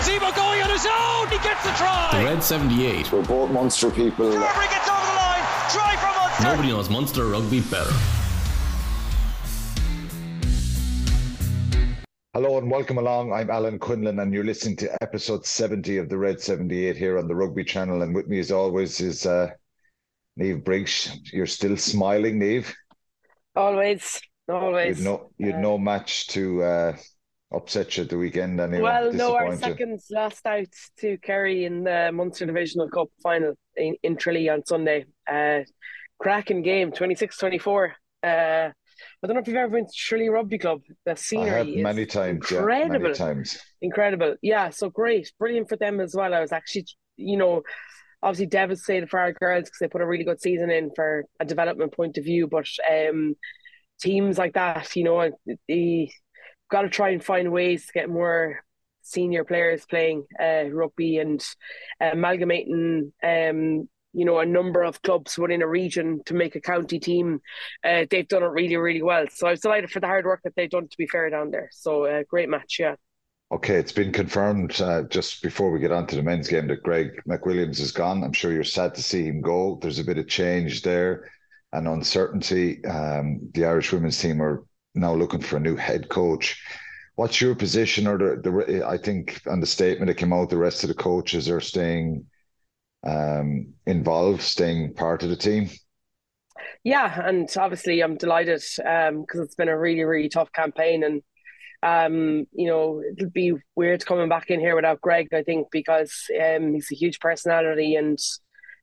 Zebo 0.00 0.34
going 0.34 0.62
on 0.62 0.70
his 0.70 0.86
own. 0.86 1.28
He 1.28 1.36
gets 1.46 1.62
the 1.62 1.72
try. 1.72 2.08
The 2.12 2.24
Red 2.24 2.42
78. 2.42 3.12
We're 3.12 3.22
both 3.22 3.50
Munster 3.50 3.90
people. 3.90 4.30
Carbery 4.30 4.70
gets 4.70 4.88
over 4.88 5.06
the 5.06 5.12
line. 5.12 5.44
Try 5.68 5.96
from 5.96 6.14
Munster. 6.16 6.42
Nobody 6.44 6.68
knows 6.68 6.88
Munster 6.88 7.26
rugby 7.26 7.60
better. 7.60 7.92
Hello 12.32 12.56
and 12.56 12.70
welcome 12.70 12.96
along. 12.96 13.34
I'm 13.34 13.50
Alan 13.50 13.78
Quinlan, 13.78 14.20
and 14.20 14.32
you're 14.32 14.44
listening 14.44 14.76
to 14.76 15.02
episode 15.02 15.44
70 15.44 15.98
of 15.98 16.08
the 16.08 16.16
Red 16.16 16.40
78 16.40 16.96
here 16.96 17.18
on 17.18 17.28
the 17.28 17.34
Rugby 17.34 17.64
Channel. 17.64 18.00
And 18.00 18.14
with 18.14 18.26
me, 18.26 18.38
as 18.38 18.50
always, 18.50 19.00
is 19.02 19.26
uh, 19.26 19.50
Niamh 20.38 20.64
Briggs. 20.64 21.14
You're 21.30 21.44
still 21.44 21.76
smiling, 21.76 22.40
Niamh. 22.40 22.72
Always, 23.54 24.18
always. 24.48 24.98
You'd 24.98 25.04
no, 25.04 25.30
you'd 25.36 25.58
no 25.58 25.76
match 25.76 26.28
to 26.28 26.62
uh, 26.62 26.96
upset 27.52 27.96
you 27.96 28.04
at 28.04 28.10
the 28.10 28.18
weekend 28.18 28.60
anyway. 28.60 28.82
Well, 28.82 29.12
no, 29.12 29.34
our 29.34 29.56
seconds 29.56 30.06
lost 30.10 30.46
out 30.46 30.68
to 31.00 31.18
Kerry 31.18 31.64
in 31.64 31.84
the 31.84 32.10
Munster 32.12 32.46
Divisional 32.46 32.88
Cup 32.88 33.08
final 33.22 33.54
in, 33.76 33.96
in 34.02 34.16
Tralee 34.16 34.48
on 34.48 34.64
Sunday. 34.64 35.06
Uh, 35.30 35.60
cracking 36.18 36.62
game, 36.62 36.92
26-24. 36.92 37.90
Uh, 38.22 38.26
I 39.22 39.26
don't 39.26 39.34
know 39.34 39.40
if 39.40 39.48
you've 39.48 39.56
ever 39.56 39.72
been 39.72 39.86
to 39.86 39.92
Tralee 39.96 40.28
Rugby 40.28 40.58
Club. 40.58 40.82
The 41.06 41.16
scenery 41.16 41.76
many 41.82 42.06
times. 42.06 42.50
Yeah, 42.50 42.58
incredible. 42.58 43.00
many 43.00 43.14
times. 43.14 43.58
incredible. 43.80 44.36
Yeah, 44.42 44.70
so 44.70 44.90
great, 44.90 45.32
brilliant 45.38 45.68
for 45.68 45.76
them 45.76 46.00
as 46.00 46.14
well. 46.14 46.34
I 46.34 46.40
was 46.40 46.52
actually, 46.52 46.86
you 47.16 47.38
know, 47.38 47.62
obviously 48.22 48.46
devastated 48.46 49.08
for 49.08 49.18
our 49.18 49.32
girls 49.32 49.64
because 49.64 49.78
they 49.80 49.88
put 49.88 50.02
a 50.02 50.06
really 50.06 50.24
good 50.24 50.40
season 50.40 50.70
in 50.70 50.90
for 50.94 51.24
a 51.40 51.44
development 51.44 51.94
point 51.94 52.18
of 52.18 52.24
view. 52.24 52.46
But 52.46 52.66
um, 52.90 53.34
teams 54.00 54.38
like 54.38 54.54
that, 54.54 54.94
you 54.94 55.04
know, 55.04 55.30
they 55.68 56.10
got 56.70 56.82
to 56.82 56.88
try 56.88 57.10
and 57.10 57.22
find 57.22 57.52
ways 57.52 57.86
to 57.86 57.92
get 57.92 58.08
more 58.08 58.64
senior 59.02 59.44
players 59.44 59.84
playing 59.86 60.24
uh, 60.40 60.64
rugby 60.70 61.18
and 61.18 61.44
uh, 62.00 62.10
amalgamating. 62.12 63.12
Um, 63.22 63.88
you 64.12 64.24
know, 64.24 64.40
a 64.40 64.46
number 64.46 64.82
of 64.82 65.00
clubs 65.02 65.38
within 65.38 65.62
a 65.62 65.68
region 65.68 66.20
to 66.26 66.34
make 66.34 66.56
a 66.56 66.60
county 66.60 66.98
team. 66.98 67.40
Uh, 67.84 68.06
they've 68.10 68.26
done 68.26 68.42
it 68.42 68.46
really, 68.46 68.76
really 68.76 69.02
well. 69.02 69.26
So 69.30 69.46
I 69.46 69.52
was 69.52 69.60
delighted 69.60 69.90
for 69.90 70.00
the 70.00 70.08
hard 70.08 70.24
work 70.24 70.40
that 70.42 70.54
they've 70.56 70.68
done. 70.68 70.88
To 70.88 70.96
be 70.98 71.06
fair, 71.06 71.30
down 71.30 71.52
there. 71.52 71.68
So 71.72 72.06
uh, 72.06 72.24
great 72.28 72.48
match, 72.48 72.78
yeah. 72.80 72.96
Okay, 73.52 73.74
it's 73.74 73.92
been 73.92 74.12
confirmed 74.12 74.80
uh, 74.80 75.02
just 75.10 75.42
before 75.42 75.72
we 75.72 75.80
get 75.80 75.90
on 75.90 76.06
to 76.06 76.16
the 76.16 76.22
men's 76.22 76.48
game 76.48 76.68
that 76.68 76.84
Greg 76.84 77.20
McWilliams 77.28 77.80
is 77.80 77.90
gone. 77.90 78.22
I'm 78.22 78.32
sure 78.32 78.52
you're 78.52 78.62
sad 78.62 78.94
to 78.94 79.02
see 79.02 79.24
him 79.24 79.40
go. 79.40 79.78
There's 79.82 79.98
a 79.98 80.04
bit 80.04 80.18
of 80.18 80.28
change 80.28 80.82
there 80.82 81.30
and 81.72 81.88
uncertainty. 81.88 82.84
Um, 82.84 83.48
the 83.54 83.64
Irish 83.64 83.92
women's 83.92 84.20
team 84.20 84.40
are 84.40 84.64
now 84.94 85.14
looking 85.14 85.40
for 85.40 85.56
a 85.56 85.60
new 85.60 85.76
head 85.76 86.08
coach. 86.08 86.62
What's 87.16 87.40
your 87.40 87.54
position, 87.54 88.06
or 88.06 88.18
the, 88.18 88.36
the 88.42 88.86
I 88.86 88.96
think 88.96 89.42
on 89.46 89.60
the 89.60 89.66
statement 89.66 90.08
that 90.08 90.16
came 90.16 90.32
out, 90.32 90.50
the 90.50 90.56
rest 90.56 90.84
of 90.84 90.88
the 90.88 90.94
coaches 90.94 91.50
are 91.50 91.60
staying 91.60 92.24
um, 93.06 93.74
involved, 93.86 94.42
staying 94.42 94.94
part 94.94 95.22
of 95.22 95.28
the 95.28 95.36
team. 95.36 95.68
Yeah, 96.82 97.28
and 97.28 97.48
obviously 97.58 98.00
I'm 98.02 98.16
delighted 98.16 98.62
because 98.76 99.40
it's 99.40 99.54
been 99.54 99.68
a 99.68 99.78
really, 99.78 100.02
really 100.04 100.28
tough 100.28 100.50
campaign, 100.52 101.04
and 101.04 101.22
um, 101.82 102.46
you 102.52 102.68
know 102.68 103.02
it'll 103.16 103.30
be 103.30 103.54
weird 103.76 104.04
coming 104.06 104.28
back 104.28 104.50
in 104.50 104.60
here 104.60 104.76
without 104.76 105.00
Greg. 105.00 105.28
I 105.34 105.42
think 105.42 105.68
because 105.70 106.14
um, 106.42 106.74
he's 106.74 106.90
a 106.90 106.96
huge 106.96 107.20
personality, 107.20 107.96
and 107.96 108.18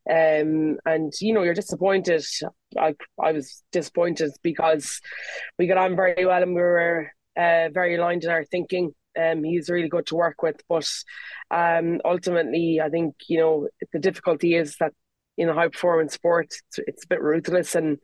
um, 0.08 0.78
and 0.86 1.12
you 1.20 1.34
know 1.34 1.42
you're 1.42 1.54
disappointed. 1.54 2.24
I 2.78 2.94
I 3.22 3.32
was 3.32 3.62
disappointed 3.72 4.32
because 4.42 5.00
we 5.58 5.66
got 5.66 5.78
on 5.78 5.96
very 5.96 6.24
well 6.24 6.42
and 6.42 6.54
we 6.54 6.60
were 6.60 7.10
uh, 7.36 7.68
very 7.72 7.96
aligned 7.96 8.24
in 8.24 8.30
our 8.30 8.44
thinking. 8.44 8.92
Um, 9.18 9.42
he's 9.42 9.68
really 9.68 9.88
good 9.88 10.06
to 10.06 10.16
work 10.16 10.42
with, 10.42 10.62
but 10.68 10.88
um, 11.50 12.00
ultimately, 12.04 12.80
I 12.80 12.88
think 12.88 13.14
you 13.28 13.38
know 13.38 13.68
the 13.92 13.98
difficulty 13.98 14.54
is 14.54 14.76
that 14.80 14.92
in 15.36 15.48
a 15.48 15.54
high 15.54 15.68
performance 15.68 16.14
sport, 16.14 16.46
it's, 16.46 16.78
it's 16.86 17.04
a 17.04 17.08
bit 17.08 17.22
ruthless 17.22 17.74
and 17.74 17.98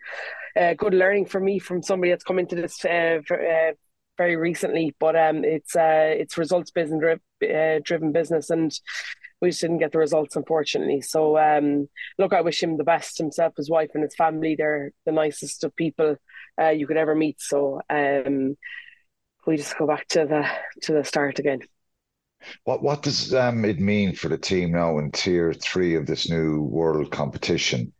uh, 0.56 0.74
good 0.74 0.94
learning 0.94 1.26
for 1.26 1.40
me 1.40 1.58
from 1.58 1.82
somebody 1.82 2.10
that's 2.10 2.24
come 2.24 2.38
into 2.38 2.54
this 2.54 2.84
uh, 2.84 3.18
uh, 3.30 3.72
very 4.16 4.36
recently. 4.36 4.94
But 5.00 5.16
um, 5.16 5.44
it's 5.44 5.74
uh, 5.74 6.14
it's 6.16 6.38
results 6.38 6.70
business 6.70 7.18
uh, 7.42 7.80
driven 7.82 8.12
business, 8.12 8.50
and 8.50 8.72
we 9.44 9.50
just 9.50 9.62
didn't 9.62 9.78
get 9.78 9.92
the 9.92 9.98
results, 9.98 10.36
unfortunately. 10.36 11.02
So 11.02 11.38
um, 11.38 11.88
look, 12.18 12.32
I 12.32 12.42
wish 12.42 12.62
him 12.62 12.76
the 12.78 12.84
best 12.84 13.18
himself, 13.18 13.54
his 13.56 13.70
wife, 13.70 13.90
and 13.94 14.02
his 14.02 14.16
family. 14.16 14.56
They're 14.56 14.92
the 15.06 15.12
nicest 15.12 15.64
of 15.64 15.76
people 15.76 16.16
uh, 16.60 16.70
you 16.70 16.86
could 16.88 16.96
ever 16.98 17.14
meet. 17.14 17.40
So 17.40 17.80
um, 17.90 18.56
we 19.46 19.56
just 19.56 19.78
go 19.78 19.86
back 19.86 20.08
to 20.08 20.26
the 20.26 20.48
to 20.82 20.94
the 20.94 21.04
start 21.04 21.38
again. 21.38 21.60
What 22.64 22.82
what 22.82 23.02
does 23.02 23.32
um, 23.34 23.64
it 23.64 23.80
mean 23.80 24.14
for 24.14 24.28
the 24.28 24.36
team 24.38 24.72
now 24.72 24.98
in 24.98 25.10
tier 25.12 25.54
three 25.54 25.94
of 25.94 26.06
this 26.06 26.28
new 26.28 26.62
world 26.62 27.10
competition? 27.10 27.92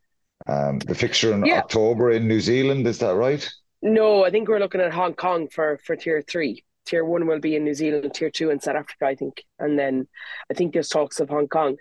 Um, 0.47 0.79
the 0.81 0.95
fixture 0.95 1.33
in 1.35 1.45
Yeah. 1.45 1.59
October 1.59 2.11
in 2.13 2.29
New 2.29 2.41
Zealand, 2.41 2.87
is 2.87 2.99
that 3.01 3.15
right? 3.15 3.49
No, 3.83 4.25
I 4.25 4.31
think 4.31 4.49
we're 4.49 4.59
looking 4.59 4.81
at 4.81 4.93
Hong 4.93 5.15
Kong 5.15 5.49
for 5.49 5.79
for 5.79 5.95
tier 5.97 6.23
three. 6.23 6.65
Tier 6.87 7.05
one 7.05 7.27
will 7.27 7.41
be 7.41 7.57
in 7.57 7.65
New 7.65 7.75
Zealand, 7.75 8.13
tier 8.15 8.31
two 8.31 8.51
in 8.51 8.61
South 8.61 8.77
Africa, 8.77 9.07
I 9.07 9.15
think, 9.15 9.45
and 9.59 9.79
then 9.79 10.07
I 10.51 10.55
think 10.55 10.73
there's 10.73 10.89
talks 10.89 11.21
of 11.21 11.29
Hong 11.29 11.49
Kong. 11.49 11.77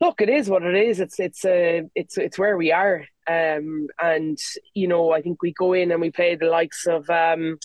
Look, 0.00 0.20
it 0.20 0.28
is 0.28 0.48
what 0.48 0.62
it 0.62 0.76
is. 0.76 1.00
It's 1.00 1.18
it's 1.18 1.44
uh, 1.44 1.82
it's 1.94 2.16
it's 2.18 2.38
where 2.38 2.56
we 2.56 2.70
are, 2.70 3.04
um, 3.28 3.88
and 4.00 4.38
you 4.74 4.86
know 4.86 5.12
I 5.12 5.22
think 5.22 5.42
we 5.42 5.52
go 5.52 5.72
in 5.72 5.90
and 5.90 6.00
we 6.00 6.10
play 6.10 6.36
the 6.36 6.46
likes 6.46 6.86
of 6.86 7.08
um, 7.10 7.58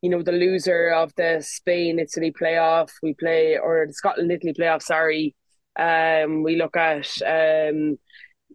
you 0.00 0.08
know 0.08 0.22
the 0.22 0.32
loser 0.32 0.88
of 0.88 1.12
the 1.16 1.44
Spain 1.46 1.98
Italy 1.98 2.32
playoff. 2.32 2.90
We 3.02 3.14
play 3.14 3.58
or 3.58 3.86
the 3.86 3.92
Scotland 3.92 4.32
Italy 4.32 4.54
playoff. 4.54 4.82
Sorry, 4.82 5.34
um, 5.78 6.42
we 6.42 6.56
look 6.56 6.76
at 6.76 7.08
um, 7.22 7.98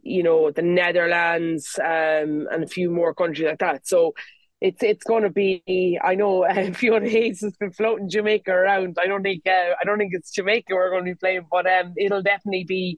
you 0.02 0.24
know 0.24 0.52
the 0.52 0.64
Netherlands 0.64 1.78
um, 1.80 2.48
and 2.52 2.64
a 2.64 2.68
few 2.68 2.90
more 2.90 3.14
countries 3.14 3.48
like 3.48 3.60
that. 3.60 3.88
So 3.88 4.14
it's 4.62 4.84
it's 4.84 5.04
going 5.04 5.24
to 5.24 5.30
be. 5.30 6.00
I 6.04 6.16
know 6.16 6.44
uh, 6.46 6.72
Fiona 6.74 7.10
Hayes 7.10 7.42
has 7.42 7.56
been 7.58 7.72
floating 7.72 8.10
Jamaica 8.10 8.52
around. 8.52 8.98
I 9.02 9.08
don't 9.08 9.24
think 9.24 9.48
uh, 9.48 9.76
I 9.82 9.86
don't 9.86 9.98
think 9.98 10.14
it's 10.14 10.32
Jamaica 10.32 10.74
we're 10.74 10.90
going 10.90 11.06
to 11.06 11.12
be 11.12 11.16
playing, 11.16 11.48
but 11.50 11.66
um, 11.66 11.94
it'll 11.98 12.22
definitely 12.22 12.66
be 12.66 12.98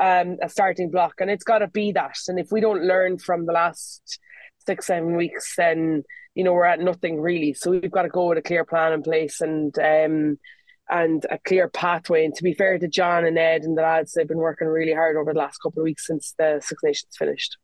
um, 0.00 0.36
a 0.42 0.48
starting 0.48 0.90
block, 0.90 1.14
and 1.20 1.30
it's 1.30 1.44
got 1.44 1.58
to 1.58 1.68
be 1.68 1.92
that. 1.92 2.16
And 2.28 2.38
if 2.38 2.48
we 2.52 2.60
don't 2.60 2.84
learn 2.84 3.18
from 3.18 3.46
the 3.46 3.52
last 3.52 4.18
six 4.66 4.86
seven 4.86 5.16
weeks, 5.16 5.54
then 5.56 6.04
you 6.34 6.44
know 6.44 6.52
we're 6.52 6.64
at 6.64 6.80
nothing 6.80 7.20
really. 7.20 7.54
So 7.54 7.72
we've 7.72 7.90
got 7.90 8.02
to 8.02 8.08
go 8.08 8.28
with 8.28 8.38
a 8.38 8.42
clear 8.42 8.64
plan 8.64 8.92
in 8.92 9.02
place 9.02 9.40
and. 9.40 9.76
Um, 9.78 10.38
and 10.92 11.24
a 11.30 11.38
clear 11.38 11.68
pathway. 11.68 12.24
And 12.24 12.34
to 12.34 12.42
be 12.42 12.52
fair 12.52 12.76
to 12.76 12.88
John 12.88 13.24
and 13.24 13.38
Ed 13.38 13.62
and 13.62 13.78
the 13.78 13.82
lads, 13.82 14.12
they've 14.12 14.26
been 14.26 14.38
working 14.38 14.66
really 14.66 14.92
hard 14.92 15.16
over 15.16 15.32
the 15.32 15.38
last 15.38 15.58
couple 15.58 15.82
of 15.82 15.84
weeks 15.84 16.04
since 16.04 16.34
the 16.36 16.60
Six 16.60 16.82
Nations 16.82 17.16
finished. 17.16 17.56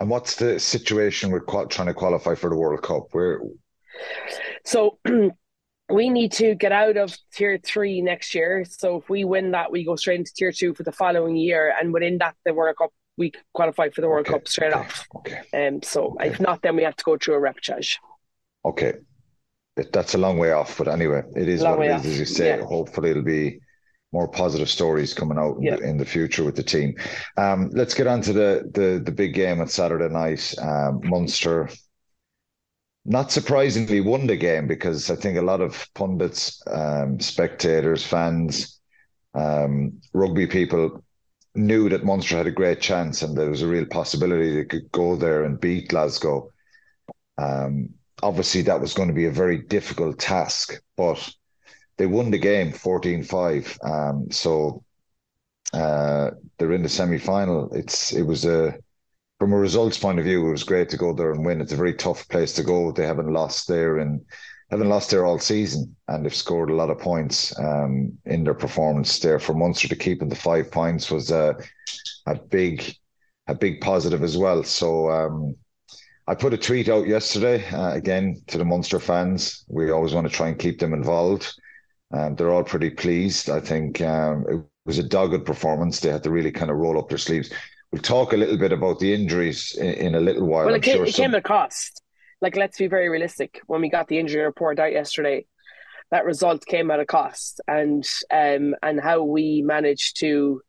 And 0.00 0.10
what's 0.10 0.36
the 0.36 0.60
situation 0.60 1.30
with 1.30 1.46
qual- 1.46 1.66
trying 1.66 1.88
to 1.88 1.94
qualify 1.94 2.34
for 2.34 2.50
the 2.50 2.56
World 2.56 2.82
Cup? 2.82 3.08
Where 3.12 3.40
So 4.64 4.98
we 5.90 6.08
need 6.10 6.32
to 6.32 6.54
get 6.54 6.72
out 6.72 6.96
of 6.96 7.16
tier 7.32 7.58
three 7.64 8.02
next 8.02 8.34
year. 8.34 8.64
So 8.68 8.96
if 8.98 9.08
we 9.08 9.24
win 9.24 9.52
that, 9.52 9.70
we 9.72 9.84
go 9.84 9.96
straight 9.96 10.18
into 10.20 10.32
tier 10.34 10.52
two 10.52 10.74
for 10.74 10.82
the 10.82 10.92
following 10.92 11.36
year. 11.36 11.74
And 11.80 11.92
within 11.92 12.18
that, 12.18 12.34
the 12.44 12.54
World 12.54 12.76
Cup, 12.76 12.90
we 13.16 13.32
qualify 13.54 13.88
for 13.90 14.00
the 14.02 14.08
World 14.08 14.26
Okay, 14.26 14.32
Cup 14.34 14.48
straight 14.48 14.72
okay, 14.72 14.80
off. 14.80 15.06
Okay, 15.16 15.40
Um, 15.54 15.82
so 15.82 16.16
Okay. 16.20 16.28
if 16.28 16.40
not, 16.40 16.62
then 16.62 16.76
we 16.76 16.82
have 16.82 16.96
to 16.96 17.04
go 17.04 17.16
through 17.16 17.36
a 17.36 17.40
repechage. 17.40 17.96
okay, 18.64 18.94
that's 19.92 20.14
a 20.14 20.18
long 20.18 20.38
way 20.38 20.52
off, 20.52 20.78
but 20.78 20.88
anyway, 20.88 21.22
it 21.36 21.48
is 21.48 21.62
Long 21.62 21.78
what 21.78 21.82
it 21.82 21.90
is, 21.90 22.06
off, 22.06 22.06
as 22.06 22.18
you 22.18 22.24
say. 22.26 22.58
yeah. 22.58 22.60
Hopefully, 22.60 23.10
it'll 23.10 23.22
be 23.22 23.60
more 24.12 24.28
positive 24.28 24.68
stories 24.68 25.12
coming 25.14 25.38
out 25.38 25.56
in, 25.56 25.62
Yeah. 25.64 25.76
the, 25.76 25.82
in 25.82 25.96
the 25.98 26.04
future 26.04 26.44
with 26.44 26.56
the 26.56 26.62
team. 26.62 26.94
Um, 27.36 27.70
let's 27.72 27.94
get 27.94 28.06
on 28.06 28.22
to 28.22 28.32
the 28.32 28.70
the 28.72 29.02
the 29.04 29.12
big 29.12 29.34
game 29.34 29.60
on 29.60 29.68
Saturday 29.68 30.08
night. 30.12 30.54
Um, 30.60 31.00
Munster. 31.04 31.68
Not 33.08 33.30
surprisingly, 33.30 34.00
won 34.00 34.26
the 34.26 34.36
game 34.36 34.66
because 34.66 35.10
I 35.10 35.14
think 35.14 35.38
a 35.38 35.42
lot 35.42 35.60
of 35.60 35.86
pundits, 35.94 36.60
um, 36.66 37.20
spectators, 37.20 38.04
fans, 38.04 38.80
um, 39.32 40.00
rugby 40.12 40.48
people 40.48 41.04
knew 41.54 41.88
that 41.88 42.04
Munster 42.04 42.36
had 42.36 42.48
a 42.48 42.50
great 42.50 42.80
chance 42.80 43.22
and 43.22 43.36
there 43.38 43.48
was 43.48 43.62
a 43.62 43.68
real 43.68 43.86
possibility 43.86 44.56
they 44.56 44.64
could 44.64 44.90
go 44.90 45.14
there 45.14 45.44
and 45.44 45.60
beat 45.60 45.88
Glasgow. 45.88 46.50
Um, 47.38 47.90
obviously, 48.24 48.62
that 48.62 48.80
was 48.80 48.92
going 48.92 49.08
to 49.08 49.14
be 49.14 49.26
a 49.26 49.30
very 49.30 49.58
difficult 49.58 50.18
task, 50.18 50.82
but 50.96 51.32
they 51.98 52.06
won 52.06 52.30
the 52.30 52.38
game 52.38 52.72
14 52.72 53.22
5. 53.22 53.78
Um, 53.82 54.30
so 54.30 54.84
uh, 55.72 56.30
they're 56.58 56.72
in 56.72 56.82
the 56.82 56.88
semi 56.88 57.18
final. 57.18 57.72
It's 57.72 58.12
It 58.12 58.22
was 58.22 58.44
a 58.44 58.78
from 59.38 59.52
a 59.52 59.58
results 59.58 59.98
point 59.98 60.18
of 60.18 60.24
view, 60.24 60.46
it 60.46 60.50
was 60.50 60.64
great 60.64 60.88
to 60.88 60.96
go 60.96 61.12
there 61.12 61.32
and 61.32 61.44
win. 61.44 61.60
It's 61.60 61.72
a 61.72 61.76
very 61.76 61.94
tough 61.94 62.26
place 62.28 62.54
to 62.54 62.62
go. 62.62 62.90
They 62.90 63.06
haven't 63.06 63.32
lost 63.32 63.68
there 63.68 63.98
and 63.98 64.22
haven't 64.70 64.88
lost 64.88 65.10
there 65.10 65.26
all 65.26 65.38
season, 65.38 65.94
and 66.08 66.24
they've 66.24 66.34
scored 66.34 66.70
a 66.70 66.74
lot 66.74 66.90
of 66.90 66.98
points 66.98 67.56
um, 67.58 68.12
in 68.24 68.44
their 68.44 68.54
performance 68.54 69.18
there. 69.18 69.38
For 69.38 69.54
Munster 69.54 69.88
to 69.88 69.96
keep 69.96 70.22
in 70.22 70.28
the 70.28 70.34
five 70.36 70.70
points 70.70 71.10
was 71.10 71.30
a 71.30 71.56
a 72.26 72.34
big 72.34 72.94
a 73.46 73.54
big 73.54 73.80
positive 73.80 74.22
as 74.22 74.36
well. 74.36 74.62
So 74.64 75.10
um, 75.10 75.54
I 76.26 76.34
put 76.34 76.54
a 76.54 76.58
tweet 76.58 76.88
out 76.88 77.06
yesterday 77.06 77.64
uh, 77.68 77.92
again 77.92 78.42
to 78.48 78.58
the 78.58 78.64
Munster 78.64 78.98
fans. 78.98 79.64
We 79.68 79.90
always 79.90 80.14
want 80.14 80.26
to 80.26 80.32
try 80.32 80.48
and 80.48 80.58
keep 80.58 80.80
them 80.80 80.94
involved. 80.94 81.54
Um, 82.12 82.36
they're 82.36 82.52
all 82.52 82.64
pretty 82.64 82.90
pleased. 82.90 83.50
I 83.50 83.60
think 83.60 84.00
um, 84.00 84.46
it 84.48 84.64
was 84.84 84.98
a 84.98 85.02
dogged 85.02 85.44
performance. 85.44 86.00
They 86.00 86.10
had 86.10 86.22
to 86.24 86.30
really 86.30 86.52
kind 86.52 86.70
of 86.70 86.76
roll 86.76 86.98
up 86.98 87.08
their 87.08 87.18
sleeves. 87.18 87.50
We'll 87.92 88.02
talk 88.02 88.32
a 88.32 88.36
little 88.36 88.56
bit 88.56 88.72
about 88.72 88.98
the 88.98 89.12
injuries 89.12 89.74
in, 89.76 89.94
in 89.94 90.14
a 90.14 90.20
little 90.20 90.46
while. 90.46 90.66
Well, 90.66 90.74
it, 90.74 90.82
came, 90.82 90.96
sure 90.96 91.06
it 91.06 91.14
some- 91.14 91.24
came 91.24 91.34
at 91.34 91.38
a 91.38 91.42
cost. 91.42 92.02
Like, 92.40 92.56
let's 92.56 92.78
be 92.78 92.86
very 92.86 93.08
realistic. 93.08 93.60
When 93.66 93.80
we 93.80 93.88
got 93.88 94.08
the 94.08 94.18
injury 94.18 94.44
report 94.44 94.78
out 94.78 94.92
yesterday, 94.92 95.46
that 96.10 96.24
result 96.24 96.66
came 96.66 96.90
at 96.90 97.00
a 97.00 97.06
cost, 97.06 97.60
and 97.66 98.06
um, 98.30 98.74
and 98.82 99.00
how 99.00 99.22
we 99.22 99.62
managed 99.62 100.20
to 100.20 100.60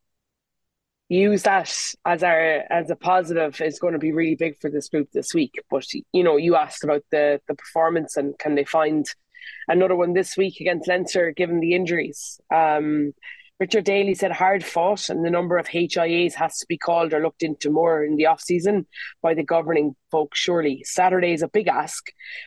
use 1.10 1.44
that 1.44 1.74
as 2.06 2.24
our 2.24 2.64
as 2.70 2.90
a 2.90 2.96
positive 2.96 3.62
is 3.62 3.80
going 3.80 3.94
to 3.94 4.00
be 4.00 4.12
really 4.12 4.36
big 4.36 4.58
for 4.60 4.70
this 4.70 4.90
group 4.90 5.10
this 5.12 5.34
week. 5.34 5.56
But 5.70 5.86
you 6.12 6.24
know, 6.24 6.38
you 6.38 6.56
asked 6.56 6.84
about 6.84 7.04
the 7.12 7.40
the 7.48 7.56
performance 7.56 8.18
and 8.18 8.38
can 8.40 8.56
they 8.56 8.66
find 8.66 9.06
another 9.68 9.96
one 9.96 10.14
this 10.14 10.38
week 10.38 10.60
against 10.60 10.88
Leinster 10.88 11.32
given 11.32 11.60
the 11.60 11.74
injuries? 11.74 12.40
Um, 12.54 13.14
Richard 13.60 13.86
Daly 13.86 14.14
said 14.14 14.32
hard 14.32 14.64
fought 14.64 15.10
and 15.10 15.26
the 15.26 15.32
number 15.32 15.58
of 15.58 15.68
HIAs 15.68 16.36
has 16.36 16.60
to 16.60 16.66
be 16.68 16.78
called 16.78 17.12
or 17.12 17.22
looked 17.22 17.42
into 17.42 17.72
more 17.72 18.04
in 18.04 18.16
the 18.16 18.28
off 18.28 18.40
season 18.40 18.86
by 19.24 19.34
the 19.34 19.44
governing 19.44 19.96
folk. 20.12 20.36
Surely 20.36 20.84
Saturday 20.84 21.34
is 21.34 21.42
a 21.42 21.48
big 21.48 21.68
ask, 21.68 22.06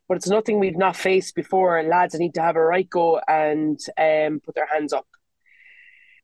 but 0.09 0.17
it's 0.17 0.29
nothing 0.29 0.61
we've 0.61 0.77
not 0.77 0.95
faced 0.95 1.35
before. 1.35 1.83
Lads 1.83 2.15
need 2.15 2.35
to 2.35 2.43
have 2.43 2.55
a 2.55 2.61
right 2.61 2.89
go 2.89 3.21
and 3.27 3.81
um, 3.99 4.41
put 4.45 4.55
their 4.55 4.69
hands 4.73 4.93
up. 4.93 5.07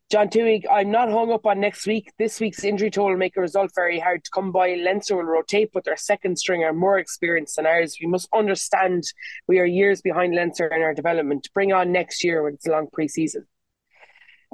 John 0.09 0.29
Tewig, 0.29 0.63
I'm 0.71 0.93
not 0.93 1.11
hung 1.11 1.33
up 1.33 1.47
on 1.47 1.59
next 1.59 1.85
week. 1.85 2.13
This 2.17 2.39
week's 2.39 2.63
injury 2.63 2.93
toll 2.93 3.11
will 3.11 3.17
make 3.17 3.37
a 3.37 3.41
result 3.41 3.73
very 3.75 3.99
hard 3.99 4.23
to 4.23 4.31
come 4.33 4.53
by. 4.53 4.77
Leinster 4.77 5.17
will 5.17 5.25
rotate, 5.25 5.71
but 5.75 5.83
their 5.83 5.97
second 5.97 6.39
string 6.39 6.63
are 6.63 6.73
more 6.73 6.97
experienced 6.99 7.57
than 7.57 7.67
ours. 7.67 7.97
We 8.01 8.07
must 8.07 8.29
understand 8.33 9.03
we 9.49 9.59
are 9.59 9.65
years 9.65 10.03
behind 10.03 10.37
Leinster 10.37 10.69
in 10.69 10.81
our 10.83 10.95
development. 10.95 11.49
Bring 11.53 11.73
on 11.73 11.91
next 11.91 12.23
year 12.23 12.45
when 12.45 12.55
it's 12.55 12.69
a 12.69 12.71
long 12.71 12.87
pre-season. 12.93 13.49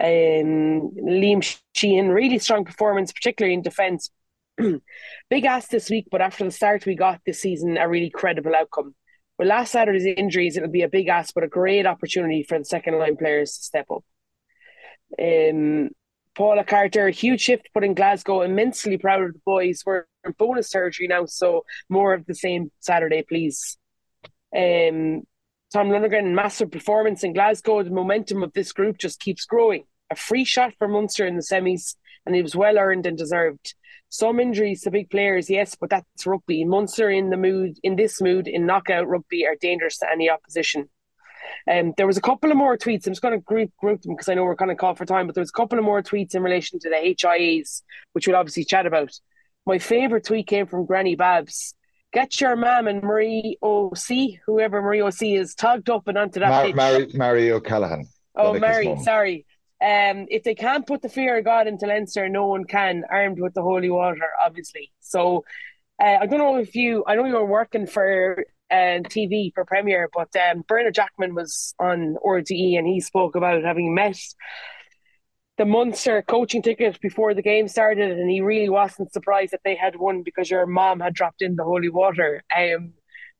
Um, 0.02 0.92
Liam 0.96 1.58
Sheehan, 1.74 2.08
really 2.08 2.38
strong 2.38 2.64
performance, 2.64 3.12
particularly 3.12 3.52
in 3.52 3.60
defence. 3.60 4.08
Big 5.28 5.44
ask 5.44 5.68
this 5.68 5.90
week, 5.90 6.06
but 6.10 6.22
after 6.22 6.44
the 6.44 6.50
start 6.50 6.86
we 6.86 6.94
got 6.94 7.20
this 7.26 7.42
season, 7.42 7.76
a 7.76 7.86
really 7.86 8.08
credible 8.08 8.54
outcome. 8.54 8.94
With 9.38 9.48
last 9.48 9.72
Saturday's 9.72 10.06
injuries, 10.06 10.56
it'll 10.56 10.70
be 10.70 10.82
a 10.82 10.88
big 10.88 11.08
ask, 11.08 11.34
but 11.34 11.44
a 11.44 11.48
great 11.48 11.84
opportunity 11.84 12.42
for 12.42 12.58
the 12.58 12.64
second 12.64 12.98
line 12.98 13.18
players 13.18 13.52
to 13.58 13.64
step 13.64 13.90
up. 13.90 14.02
Um, 15.20 15.90
Paula 16.34 16.64
Carter, 16.64 17.10
huge 17.10 17.42
shift 17.42 17.68
put 17.74 17.84
in 17.84 17.94
Glasgow. 17.94 18.42
Immensely 18.42 18.96
proud 18.98 19.22
of 19.22 19.34
the 19.34 19.40
boys. 19.44 19.82
We're 19.84 20.06
in 20.24 20.32
bonus 20.38 20.70
surgery 20.70 21.06
now, 21.06 21.26
so 21.26 21.64
more 21.88 22.14
of 22.14 22.24
the 22.26 22.34
same 22.34 22.70
Saturday, 22.80 23.22
please. 23.22 23.76
Um, 24.56 25.22
Tom 25.72 25.90
Lonergan, 25.90 26.34
massive 26.34 26.70
performance 26.70 27.24
in 27.24 27.32
Glasgow. 27.32 27.82
The 27.82 27.90
momentum 27.90 28.42
of 28.42 28.52
this 28.52 28.72
group 28.72 28.98
just 28.98 29.20
keeps 29.20 29.44
growing. 29.44 29.84
A 30.10 30.16
free 30.16 30.44
shot 30.44 30.74
for 30.78 30.88
Munster 30.88 31.26
in 31.26 31.36
the 31.36 31.42
semis, 31.42 31.96
and 32.26 32.36
it 32.36 32.42
was 32.42 32.56
well 32.56 32.78
earned 32.78 33.06
and 33.06 33.16
deserved. 33.16 33.74
Some 34.08 34.40
injuries 34.40 34.82
to 34.82 34.90
big 34.90 35.08
players, 35.08 35.48
yes, 35.48 35.74
but 35.74 35.88
that's 35.88 36.26
rugby. 36.26 36.64
Munster 36.64 37.10
in 37.10 37.30
the 37.30 37.38
mood, 37.38 37.78
in 37.82 37.96
this 37.96 38.20
mood, 38.20 38.46
in 38.46 38.66
knockout 38.66 39.08
rugby, 39.08 39.46
are 39.46 39.56
dangerous 39.58 39.96
to 39.98 40.10
any 40.10 40.28
opposition. 40.28 40.90
Um, 41.70 41.94
there 41.96 42.06
was 42.06 42.16
a 42.16 42.22
couple 42.22 42.50
of 42.50 42.56
more 42.56 42.76
tweets. 42.76 43.06
I'm 43.06 43.12
just 43.12 43.22
going 43.22 43.38
to 43.38 43.40
group 43.40 43.70
group 43.78 44.02
them 44.02 44.14
because 44.14 44.28
I 44.28 44.34
know 44.34 44.44
we're 44.44 44.56
kind 44.56 44.70
of 44.70 44.76
called 44.76 44.98
for 44.98 45.04
time. 45.04 45.26
But 45.26 45.34
there 45.34 45.42
was 45.42 45.50
a 45.50 45.58
couple 45.58 45.78
of 45.78 45.84
more 45.84 46.02
tweets 46.02 46.34
in 46.34 46.42
relation 46.42 46.78
to 46.80 46.88
the 46.88 46.96
HIAs, 46.96 47.82
which 48.12 48.26
we'll 48.26 48.36
obviously 48.36 48.64
chat 48.64 48.86
about. 48.86 49.12
My 49.66 49.78
favourite 49.78 50.24
tweet 50.24 50.46
came 50.46 50.66
from 50.66 50.86
Granny 50.86 51.14
Babs. 51.14 51.74
Get 52.12 52.40
your 52.40 52.56
mam 52.56 52.88
and 52.88 53.02
Marie 53.02 53.56
OC, 53.62 54.40
whoever 54.44 54.82
Marie 54.82 55.00
OC 55.00 55.22
is, 55.22 55.54
tugged 55.54 55.88
up 55.88 56.08
and 56.08 56.18
onto 56.18 56.40
that 56.40 56.48
Mar- 56.48 56.64
pitch. 56.66 56.74
Mary, 56.74 57.10
Mary 57.14 57.50
O'Callaghan. 57.50 58.06
Oh, 58.34 58.58
Mary, 58.58 58.94
sorry. 59.02 59.46
Um, 59.82 60.26
if 60.30 60.42
they 60.42 60.54
can't 60.54 60.86
put 60.86 61.02
the 61.02 61.08
fear 61.08 61.38
of 61.38 61.44
God 61.44 61.66
into 61.66 61.86
Leinster, 61.86 62.28
no 62.28 62.46
one 62.46 62.64
can, 62.64 63.04
armed 63.10 63.40
with 63.40 63.54
the 63.54 63.62
holy 63.62 63.88
water, 63.88 64.28
obviously. 64.44 64.92
So 65.00 65.44
uh, 66.00 66.18
I 66.20 66.26
don't 66.26 66.38
know 66.38 66.56
if 66.56 66.74
you, 66.76 67.02
I 67.06 67.16
know 67.16 67.24
you 67.24 67.34
were 67.34 67.46
working 67.46 67.86
for 67.86 68.44
uh, 68.72 69.00
TV 69.14 69.52
for 69.54 69.64
Premier, 69.64 70.08
but 70.12 70.28
um, 70.36 70.64
Bernard 70.66 70.94
Jackman 70.94 71.34
was 71.34 71.74
on 71.78 72.16
RTE 72.24 72.78
and 72.78 72.86
he 72.86 73.00
spoke 73.00 73.36
about 73.36 73.62
having 73.62 73.94
met 73.94 74.18
the 75.58 75.66
Munster 75.66 76.22
coaching 76.22 76.62
ticket 76.62 76.98
before 77.00 77.34
the 77.34 77.42
game 77.42 77.68
started, 77.68 78.10
and 78.18 78.30
he 78.30 78.40
really 78.40 78.70
wasn't 78.70 79.12
surprised 79.12 79.52
that 79.52 79.60
they 79.64 79.74
had 79.76 79.96
won 79.96 80.22
because 80.22 80.50
your 80.50 80.66
mom 80.66 81.00
had 81.00 81.14
dropped 81.14 81.42
in 81.42 81.56
the 81.56 81.64
holy 81.64 81.90
water. 81.90 82.42
Um, 82.56 82.94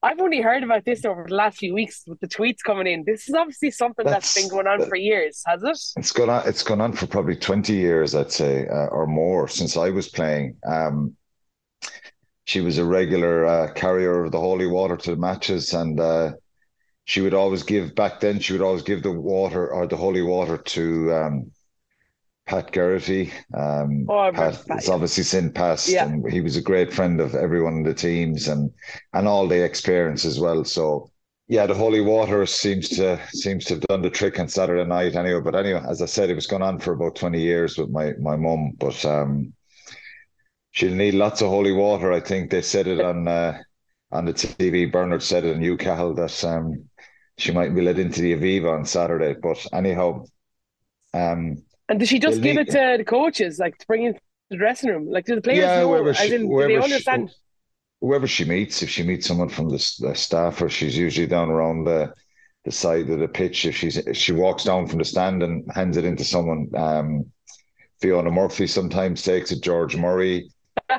I've 0.04 0.20
only 0.20 0.40
heard 0.40 0.62
about 0.64 0.84
this 0.84 1.04
over 1.04 1.24
the 1.28 1.34
last 1.34 1.58
few 1.58 1.72
weeks 1.72 2.02
with 2.06 2.20
the 2.20 2.26
tweets 2.28 2.58
coming 2.66 2.86
in. 2.88 3.04
This 3.06 3.28
is 3.28 3.34
obviously 3.34 3.70
something 3.70 4.04
that's 4.04 4.34
That's- 4.34 4.42
been 4.42 4.50
going 4.50 4.66
on 4.66 4.88
for 4.88 4.96
years, 4.96 5.42
has 5.46 5.62
it? 5.62 5.78
It's 5.96 6.12
gone 6.12 6.28
on. 6.28 6.46
It's 6.46 6.62
gone 6.62 6.80
on 6.80 6.92
for 6.92 7.06
probably 7.06 7.36
twenty 7.36 7.74
years, 7.74 8.14
I'd 8.14 8.32
say, 8.32 8.66
uh, 8.66 8.88
or 8.88 9.06
more 9.06 9.48
since 9.48 9.76
I 9.76 9.90
was 9.90 10.08
playing. 10.08 10.56
Um, 10.66 11.16
she 12.44 12.60
was 12.60 12.78
a 12.78 12.84
regular 12.84 13.46
uh, 13.46 13.72
carrier 13.74 14.24
of 14.24 14.32
the 14.32 14.40
holy 14.40 14.66
water 14.66 14.96
to 14.96 15.10
the 15.10 15.16
matches, 15.16 15.72
and 15.74 15.98
uh, 16.00 16.32
she 17.04 17.20
would 17.20 17.34
always 17.34 17.62
give. 17.62 17.94
Back 17.94 18.20
then, 18.20 18.40
she 18.40 18.52
would 18.52 18.62
always 18.62 18.82
give 18.82 19.02
the 19.02 19.12
water 19.12 19.68
or 19.68 19.86
the 19.86 19.96
holy 19.96 20.22
water 20.22 20.56
to 20.58 21.12
um, 21.14 21.50
Pat 22.46 22.72
Geraghty. 22.72 23.32
Um, 23.54 24.06
Oh, 24.08 24.30
Pat, 24.32 24.64
Pat, 24.66 24.78
it's 24.78 24.88
yeah. 24.88 24.94
obviously 24.94 25.24
since 25.24 25.52
passed, 25.52 25.88
Yeah. 25.88 26.06
and 26.06 26.30
he 26.30 26.40
was 26.40 26.56
a 26.56 26.62
great 26.62 26.92
friend 26.92 27.20
of 27.20 27.34
everyone 27.34 27.74
in 27.78 27.82
the 27.84 27.94
teams 27.94 28.48
and 28.48 28.70
and 29.12 29.28
all 29.28 29.46
the 29.48 29.62
experience 29.64 30.24
as 30.24 30.40
well. 30.40 30.64
So 30.64 31.10
yeah, 31.48 31.66
the 31.66 31.74
holy 31.74 32.00
water 32.00 32.46
seems 32.46 32.88
to 32.90 33.20
seems 33.32 33.64
to 33.66 33.74
have 33.74 33.82
done 33.82 34.02
the 34.02 34.10
trick 34.10 34.38
on 34.40 34.48
Saturday 34.48 34.84
night 34.84 35.14
anyway. 35.16 35.40
But 35.40 35.54
anyway, 35.56 35.82
as 35.88 36.02
I 36.02 36.06
said, 36.06 36.30
it 36.30 36.34
was 36.34 36.46
going 36.46 36.62
on 36.62 36.78
for 36.80 36.92
about 36.94 37.14
twenty 37.16 37.40
years 37.40 37.78
with 37.78 37.90
my 37.90 38.12
my 38.20 38.36
mum, 38.36 38.72
but 38.78 39.04
um, 39.04 39.52
she'll 40.72 40.94
need 40.94 41.14
lots 41.14 41.40
of 41.40 41.48
holy 41.48 41.72
water. 41.72 42.12
I 42.12 42.20
think 42.20 42.50
they 42.50 42.62
said 42.62 42.86
it 42.88 43.00
on 43.00 43.28
uh, 43.28 43.58
on 44.10 44.24
the 44.24 44.34
TV. 44.34 44.90
Bernard 44.90 45.22
said 45.22 45.44
it 45.44 45.54
in 45.54 45.60
Newcastle 45.60 46.14
that 46.14 46.44
um, 46.44 46.88
she 47.38 47.52
might 47.52 47.74
be 47.74 47.80
let 47.82 47.98
into 47.98 48.20
the 48.20 48.34
Aviva 48.34 48.72
on 48.76 48.84
Saturday. 48.84 49.34
But 49.40 49.64
anyhow, 49.72 50.24
um, 51.14 51.62
And 51.88 51.98
did 52.00 52.08
she 52.08 52.18
just 52.18 52.42
give 52.42 52.56
need- 52.56 52.68
it 52.68 52.72
to 52.72 52.96
the 52.98 53.04
coaches, 53.04 53.58
like 53.58 53.78
to 53.78 53.86
bring 53.86 54.04
in 54.04 54.18
the 54.50 54.56
dressing 54.56 54.90
room? 54.90 55.08
Like, 55.08 55.24
do 55.26 55.34
the 55.34 55.40
players 55.42 55.60
Yeah, 55.60 55.80
know? 55.80 55.88
whoever 55.90 56.10
As 56.10 56.16
she- 56.18 56.34
in, 56.34 56.42
do 56.42 56.48
they 56.66 56.74
whoever 56.74 56.88
she- 56.88 57.26
whoever 58.00 58.26
she 58.26 58.44
meets, 58.44 58.82
if 58.82 58.90
she 58.90 59.02
meets 59.04 59.26
someone 59.28 59.48
from 59.48 59.68
the, 59.68 59.96
the 60.00 60.14
staff, 60.14 60.60
or 60.60 60.68
she's 60.68 60.96
usually 60.98 61.26
down 61.26 61.50
around 61.50 61.84
the 61.84 62.12
the 62.64 62.70
side 62.70 63.10
of 63.10 63.18
the 63.18 63.26
pitch. 63.26 63.64
If 63.64 63.74
she's 63.76 63.96
if 63.96 64.16
she 64.16 64.32
walks 64.32 64.62
down 64.64 64.86
from 64.86 64.98
the 64.98 65.04
stand 65.04 65.42
and 65.42 65.68
hands 65.72 65.96
it 65.96 66.04
into 66.04 66.22
someone, 66.24 66.68
um, 66.76 67.26
Fiona 68.00 68.30
Murphy 68.30 68.66
sometimes 68.68 69.22
takes 69.24 69.50
it. 69.50 69.62
George 69.62 69.96
Murray, 69.96 70.48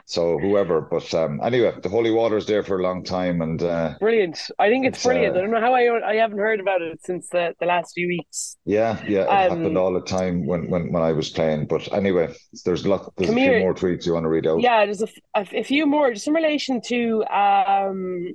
so 0.05 0.37
whoever. 0.39 0.81
But 0.81 1.13
um, 1.13 1.39
anyway, 1.43 1.73
the 1.81 1.89
holy 1.89 2.11
water 2.11 2.37
is 2.37 2.45
there 2.45 2.63
for 2.63 2.79
a 2.79 2.83
long 2.83 3.03
time, 3.03 3.41
and 3.41 3.61
uh, 3.61 3.95
Brilliant. 3.99 4.39
I 4.59 4.69
think 4.69 4.85
it's, 4.85 4.97
It's, 4.97 5.05
brilliant. 5.05 5.35
uh, 5.35 5.39
I 5.39 5.41
don't 5.41 5.51
know 5.51 5.61
how 5.61 5.73
I 5.73 6.11
I 6.11 6.15
haven't 6.15 6.39
heard 6.39 6.59
about 6.59 6.81
it 6.81 6.99
since 7.03 7.27
the, 7.29 7.53
the 7.59 7.65
last 7.65 7.93
few 7.93 8.07
weeks. 8.07 8.57
yeah, 8.65 9.01
yeah, 9.07 9.21
it 9.23 9.51
Um, 9.51 9.57
happened 9.59 9.77
all 9.77 9.93
the 9.93 10.01
time 10.01 10.45
when, 10.45 10.69
when 10.69 10.91
when 10.91 11.03
I 11.03 11.11
was 11.11 11.29
playing. 11.29 11.67
But 11.67 11.91
anyway, 11.93 12.33
there's 12.65 12.85
a 12.85 12.89
lot. 12.89 13.13
There's 13.17 13.29
a 13.29 13.33
few 13.33 13.41
here. 13.43 13.59
more 13.59 13.73
tweets 13.73 14.05
you 14.05 14.13
want 14.13 14.23
to 14.25 14.29
read 14.29 14.47
out. 14.47 14.61
Yeah, 14.61 14.85
there's 14.85 15.01
a, 15.03 15.09
a, 15.35 15.63
few 15.63 15.85
more 15.85 16.13
just 16.13 16.27
in 16.27 16.33
relation 16.33 16.81
to 16.87 17.23
um, 17.25 18.33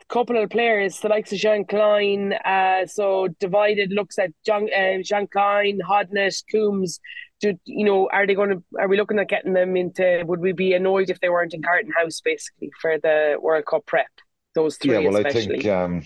a 0.00 0.04
couple 0.14 0.42
of 0.42 0.50
players, 0.50 0.98
the 1.00 1.08
likes 1.08 1.32
of 1.32 1.38
Jean 1.38 1.64
Kleyn. 1.64 2.32
Uh, 2.44 2.86
so 2.86 3.28
divided 3.38 3.92
looks 3.92 4.18
at 4.18 4.30
Jean, 4.46 4.68
uh, 4.74 5.02
Jean 5.02 5.26
Kleyn, 5.26 5.78
Hodnett, 5.88 6.42
Coombes. 6.52 7.00
Do, 7.40 7.58
you 7.64 7.84
know, 7.84 8.08
are 8.12 8.26
they 8.26 8.34
going 8.34 8.50
to? 8.50 8.62
Are 8.78 8.88
we 8.88 8.96
looking 8.96 9.18
at 9.18 9.28
getting 9.28 9.54
them 9.54 9.76
into? 9.76 10.22
Would 10.26 10.40
we 10.40 10.52
be 10.52 10.74
annoyed 10.74 11.10
if 11.10 11.20
they 11.20 11.28
weren't 11.28 11.54
in 11.54 11.62
Carton 11.62 11.92
House, 11.92 12.20
basically, 12.20 12.70
for 12.80 12.98
the 12.98 13.36
World 13.40 13.64
Cup 13.66 13.86
prep? 13.86 14.10
Those 14.54 14.76
three, 14.76 14.92
Yeah, 14.92 15.08
well, 15.08 15.16
especially, 15.16 15.42
I 15.42 15.62
think 15.62 15.66
um, 15.66 16.02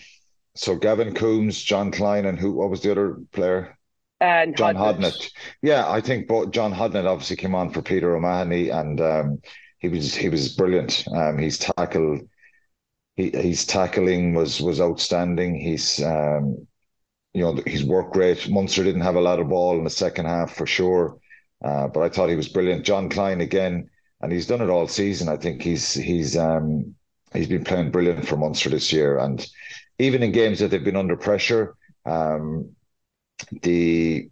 so. 0.55 0.75
Gavin 0.75 1.13
Coombes, 1.13 1.61
John 1.63 1.91
Kleyn, 1.91 2.25
and 2.25 2.39
who? 2.39 2.53
What 2.53 2.69
was 2.69 2.81
the 2.81 2.91
other 2.91 3.17
player? 3.31 3.77
and 4.21 4.55
John 4.55 4.75
Hodnett. 4.75 4.99
Hodnett. 4.99 5.31
Yeah, 5.61 5.89
I 5.89 6.01
think 6.01 6.27
both 6.27 6.51
John 6.51 6.73
Hodnett 6.73 7.05
obviously 7.05 7.35
came 7.35 7.55
on 7.55 7.71
for 7.71 7.81
Peter 7.81 8.15
O'Mahony, 8.15 8.69
and 8.69 9.01
um, 9.01 9.41
he 9.79 9.89
was 9.89 10.15
he 10.15 10.29
was 10.29 10.55
brilliant. 10.55 11.05
Um, 11.13 11.37
he's 11.37 11.57
tackle, 11.57 12.19
he 13.15 13.29
his 13.31 13.65
tackling 13.65 14.33
was 14.33 14.61
was 14.61 14.79
outstanding. 14.81 15.55
He's 15.55 16.01
um, 16.01 16.67
you 17.33 17.41
know 17.41 17.61
his 17.65 17.83
work 17.83 18.15
rate. 18.15 18.49
Munster 18.49 18.83
didn't 18.83 19.01
have 19.01 19.15
a 19.15 19.21
lot 19.21 19.39
of 19.39 19.49
ball 19.49 19.77
in 19.77 19.83
the 19.83 19.89
second 19.89 20.25
half 20.25 20.55
for 20.55 20.65
sure, 20.65 21.17
uh, 21.65 21.87
but 21.87 22.01
I 22.03 22.09
thought 22.09 22.29
he 22.29 22.35
was 22.35 22.47
brilliant. 22.47 22.85
John 22.85 23.09
Kleyn 23.09 23.41
again, 23.41 23.89
and 24.21 24.31
he's 24.31 24.45
done 24.45 24.61
it 24.61 24.69
all 24.69 24.87
season. 24.87 25.27
I 25.27 25.37
think 25.37 25.63
he's 25.63 25.93
he's 25.93 26.37
um, 26.37 26.93
he's 27.33 27.47
been 27.47 27.63
playing 27.63 27.89
brilliant 27.91 28.27
for 28.27 28.37
Munster 28.37 28.69
this 28.69 28.93
year, 28.93 29.17
and 29.17 29.45
even 29.97 30.21
in 30.21 30.31
games 30.31 30.59
that 30.59 30.69
they've 30.69 30.83
been 30.83 30.95
under 30.95 31.17
pressure. 31.17 31.75
Um, 32.05 32.75
the 33.63 34.29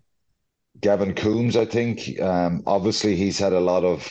Gavin 0.80 1.16
Coombes, 1.16 1.58
I 1.58 1.66
think. 1.66 2.22
Um, 2.22 2.62
obviously, 2.68 3.16
he's 3.16 3.40
had 3.40 3.54
a 3.54 3.60
lot 3.60 3.84
of 3.84 4.10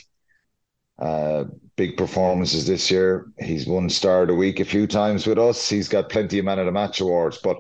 uh, 0.99 1.45
big 1.77 1.97
performances 1.97 2.67
this 2.67 2.91
year. 2.91 3.27
He's 3.39 3.67
won 3.67 3.89
Star 3.89 4.23
of 4.23 4.29
the 4.29 4.35
Week 4.35 4.59
a 4.59 4.65
few 4.65 4.87
times 4.87 5.27
with 5.27 5.39
us. 5.39 5.69
He's 5.69 5.89
got 5.89 6.11
plenty 6.11 6.39
of 6.39 6.45
Man 6.45 6.59
of 6.59 6.67
the 6.67 6.73
Match 6.73 7.01
awards, 7.01 7.39
but 7.39 7.59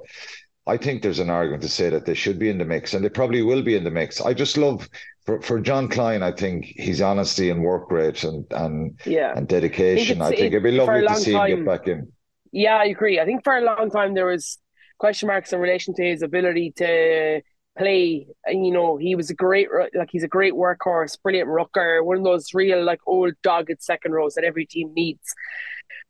I 0.67 0.77
think 0.77 1.03
there's 1.03 1.19
an 1.19 1.31
argument 1.31 1.63
to 1.63 1.69
say 1.69 1.89
that 1.91 2.07
they 2.07 2.15
should 2.15 2.39
be 2.39 2.49
in 2.49 2.59
the 2.59 2.65
mix, 2.65 2.95
and 2.95 3.05
they 3.05 3.09
probably 3.09 3.43
will 3.43 3.63
be 3.63 3.77
in 3.77 3.85
the 3.85 3.91
mix. 3.91 4.21
I 4.21 4.35
just 4.35 4.57
love 4.57 4.89
for, 5.25 5.41
for 5.43 5.61
John 5.61 5.89
Kleyn. 5.89 6.23
I 6.23 6.33
think 6.33 6.67
his 6.77 7.01
honesty 7.01 7.51
and 7.51 7.63
work 7.63 7.91
rate 7.91 8.25
and 8.25 8.45
and 8.51 8.99
yeah. 9.05 9.33
and 9.37 9.47
dedication. 9.47 10.21
I 10.21 10.29
think, 10.29 10.39
I 10.39 10.41
think 10.43 10.53
it'd 10.55 10.63
be 10.63 10.71
lovely 10.73 11.07
to 11.07 11.17
see 11.17 11.33
time, 11.33 11.51
him 11.51 11.59
get 11.59 11.67
back 11.67 11.89
in. 11.89 12.13
Yeah, 12.53 12.77
I 12.77 12.85
agree. 12.85 13.21
I 13.21 13.25
think 13.25 13.45
for 13.45 13.57
a 13.57 13.61
long 13.63 13.91
time 13.91 14.15
there 14.15 14.27
was 14.27 14.59
question 14.99 15.27
marks 15.27 15.53
in 15.53 15.61
relation 15.61 15.95
to 15.95 16.05
his 16.05 16.23
ability 16.23 16.73
to 16.77 17.41
play. 17.79 18.27
And, 18.45 18.67
you 18.67 18.73
know, 18.73 18.99
he 18.99 19.15
was 19.15 19.31
a 19.31 19.35
great, 19.35 19.69
like, 19.95 20.11
he's 20.13 20.23
a 20.23 20.29
great 20.29 20.53
workhorse, 20.53 21.17
brilliant 21.23 21.49
rucker, 21.49 22.05
one 22.05 22.19
of 22.19 22.25
those 22.25 22.53
real, 22.53 22.85
like, 22.85 23.01
old 23.07 23.33
dogged 23.43 23.83
second 23.83 24.13
rows 24.13 24.35
that 24.35 24.45
every 24.45 24.67
team 24.67 24.93
needs. 24.95 25.33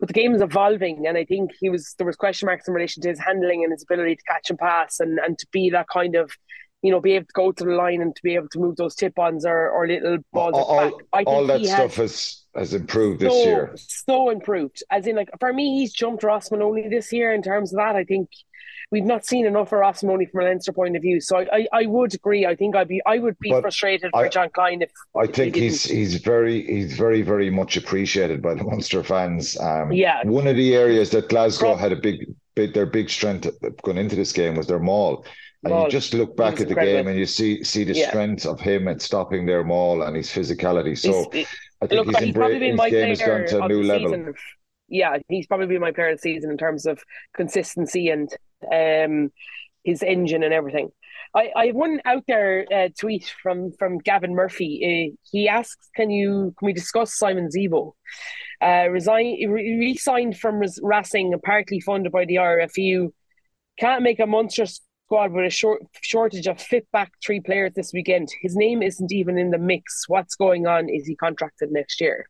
But 0.00 0.08
the 0.08 0.14
game 0.14 0.34
is 0.34 0.42
evolving, 0.42 1.06
and 1.06 1.16
I 1.16 1.24
think 1.24 1.52
he 1.60 1.70
was 1.70 1.94
there 1.96 2.06
was 2.06 2.16
question 2.16 2.46
marks 2.46 2.66
in 2.66 2.74
relation 2.74 3.02
to 3.02 3.08
his 3.08 3.20
handling 3.20 3.62
and 3.62 3.72
his 3.72 3.84
ability 3.84 4.16
to 4.16 4.22
catch 4.24 4.50
and 4.50 4.58
pass, 4.58 4.98
and 4.98 5.20
and 5.20 5.38
to 5.38 5.46
be 5.52 5.70
that 5.70 5.86
kind 5.88 6.16
of 6.16 6.32
you 6.82 6.90
know, 6.90 7.00
be 7.00 7.12
able 7.12 7.26
to 7.26 7.32
go 7.32 7.52
to 7.52 7.64
the 7.64 7.70
line 7.70 8.02
and 8.02 8.14
to 8.14 8.22
be 8.22 8.34
able 8.34 8.48
to 8.48 8.58
move 8.58 8.76
those 8.76 8.94
tip 8.94 9.18
ons 9.18 9.46
or, 9.46 9.70
or 9.70 9.86
little 9.86 10.18
balls 10.32 10.54
all, 10.54 10.90
think 10.90 11.28
all 11.28 11.46
that 11.46 11.64
stuff 11.64 11.96
has 11.96 12.42
has 12.54 12.74
improved 12.74 13.20
this 13.20 13.32
so, 13.32 13.44
year. 13.44 13.74
So 13.76 14.30
improved. 14.30 14.82
As 14.90 15.06
in, 15.06 15.16
like 15.16 15.30
for 15.40 15.52
me, 15.52 15.78
he's 15.78 15.92
jumped 15.92 16.22
Ross 16.22 16.50
Molony 16.50 16.90
this 16.90 17.12
year 17.12 17.32
in 17.32 17.42
terms 17.42 17.72
of 17.72 17.78
that. 17.78 17.96
I 17.96 18.04
think 18.04 18.28
we've 18.90 19.04
not 19.04 19.24
seen 19.24 19.46
enough 19.46 19.72
of 19.72 19.80
Molony 19.80 20.30
from 20.30 20.42
a 20.42 20.44
Leinster 20.44 20.72
point 20.72 20.96
of 20.96 21.02
view. 21.02 21.20
So 21.20 21.38
I, 21.38 21.46
I, 21.52 21.66
I 21.72 21.86
would 21.86 22.14
agree. 22.14 22.46
I 22.46 22.54
think 22.54 22.76
I'd 22.76 22.88
be 22.88 23.00
I 23.06 23.18
would 23.18 23.38
be 23.38 23.50
but 23.50 23.62
frustrated 23.62 24.10
for 24.12 24.26
I, 24.26 24.28
John 24.28 24.50
Kleyn 24.50 24.82
if 24.82 24.90
I 25.16 25.24
if 25.24 25.34
think 25.34 25.54
he 25.54 25.62
he's 25.62 25.84
he's 25.84 26.16
very 26.16 26.64
he's 26.66 26.96
very 26.96 27.22
very 27.22 27.50
much 27.50 27.76
appreciated 27.76 28.42
by 28.42 28.54
the 28.54 28.64
Munster 28.70 29.02
fans. 29.02 29.58
Um, 29.58 29.92
yeah, 29.92 30.22
one 30.24 30.46
of 30.46 30.56
the 30.56 30.74
areas 30.76 31.10
that 31.10 31.28
Glasgow 31.28 31.74
had 31.74 31.92
a 31.92 31.96
big, 31.96 32.34
big 32.54 32.74
their 32.74 32.86
big 32.86 33.08
strength 33.08 33.48
going 33.82 33.98
into 33.98 34.14
this 34.14 34.32
game 34.32 34.56
was 34.56 34.66
their 34.66 34.78
maul. 34.78 35.24
And 35.64 35.84
you 35.84 35.90
just 35.90 36.12
look 36.12 36.36
back 36.36 36.54
at 36.54 36.66
the 36.66 36.68
incredible. 36.70 36.96
game 36.98 37.08
and 37.08 37.18
you 37.18 37.26
see 37.26 37.62
see 37.62 37.84
the 37.84 37.94
yeah. 37.94 38.08
strength 38.08 38.46
of 38.46 38.60
him 38.60 38.88
at 38.88 39.00
stopping 39.00 39.46
their 39.46 39.62
maul 39.62 40.02
and 40.02 40.16
his 40.16 40.28
physicality. 40.28 40.98
So 40.98 41.28
he's, 41.32 41.46
I 41.80 41.86
think 41.86 42.06
look, 42.06 42.18
he's, 42.18 42.34
embra- 42.34 42.60
his 42.60 42.90
game 42.90 43.08
has 43.08 43.20
gone 43.20 43.46
to 43.46 43.64
a 43.64 43.68
new 43.68 43.82
level. 43.82 44.08
Season. 44.08 44.34
Yeah, 44.88 45.18
he's 45.28 45.46
probably 45.46 45.68
been 45.68 45.80
my 45.80 45.92
player 45.92 46.10
of 46.10 46.18
the 46.18 46.22
season 46.22 46.50
in 46.50 46.58
terms 46.58 46.84
of 46.84 47.02
consistency 47.34 48.08
and 48.08 48.28
um, 48.72 49.32
his 49.84 50.02
engine 50.02 50.42
and 50.42 50.52
everything. 50.52 50.90
I, 51.34 51.50
I 51.56 51.66
have 51.66 51.76
one 51.76 52.00
out 52.04 52.24
there 52.26 52.66
uh, 52.72 52.88
tweet 52.98 53.32
from 53.42 53.72
from 53.78 53.98
Gavin 53.98 54.34
Murphy. 54.34 55.14
Uh, 55.14 55.16
he 55.30 55.48
asks, 55.48 55.88
"Can 55.94 56.10
you 56.10 56.54
can 56.58 56.66
we 56.66 56.72
discuss 56.72 57.14
Simon 57.14 57.48
Zebo? 57.56 57.92
Uh, 58.60 58.88
resign 58.90 59.36
re-signed 59.48 60.38
from 60.38 60.60
Racing, 60.82 61.34
partly 61.44 61.80
funded 61.80 62.12
by 62.12 62.24
the 62.24 62.36
RFU. 62.36 63.12
Can't 63.78 64.02
make 64.02 64.20
a 64.20 64.26
Munster 64.26 64.66
squad 65.12 65.32
with 65.32 65.44
a 65.44 65.50
short 65.50 65.82
shortage 66.00 66.46
of 66.46 66.58
fit 66.58 66.90
back 66.90 67.12
three 67.22 67.38
players 67.38 67.72
this 67.74 67.92
weekend. 67.92 68.30
His 68.40 68.56
name 68.56 68.82
isn't 68.82 69.12
even 69.12 69.36
in 69.36 69.50
the 69.50 69.58
mix. 69.58 70.08
What's 70.08 70.34
going 70.36 70.66
on? 70.66 70.88
Is 70.88 71.06
he 71.06 71.14
contracted 71.16 71.70
next 71.70 72.00
year?" 72.00 72.26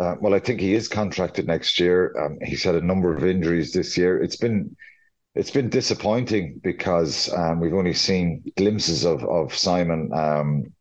Uh, 0.00 0.16
well, 0.20 0.34
I 0.34 0.40
think 0.40 0.60
he 0.60 0.74
is 0.74 0.88
contracted 0.88 1.46
next 1.46 1.78
year. 1.78 2.12
Um, 2.18 2.38
he's 2.42 2.64
had 2.64 2.74
a 2.74 2.80
number 2.80 3.16
of 3.16 3.24
injuries 3.24 3.72
this 3.72 3.96
year. 3.96 4.20
It's 4.20 4.34
been 4.34 4.76
it's 5.36 5.52
been 5.52 5.68
disappointing 5.68 6.60
because 6.60 7.32
um, 7.32 7.60
we've 7.60 7.80
only 7.82 7.94
seen 7.94 8.42
glimpses 8.56 9.04
of 9.04 9.22
of 9.24 9.54
Simon. 9.54 10.10
Um, 10.12 10.72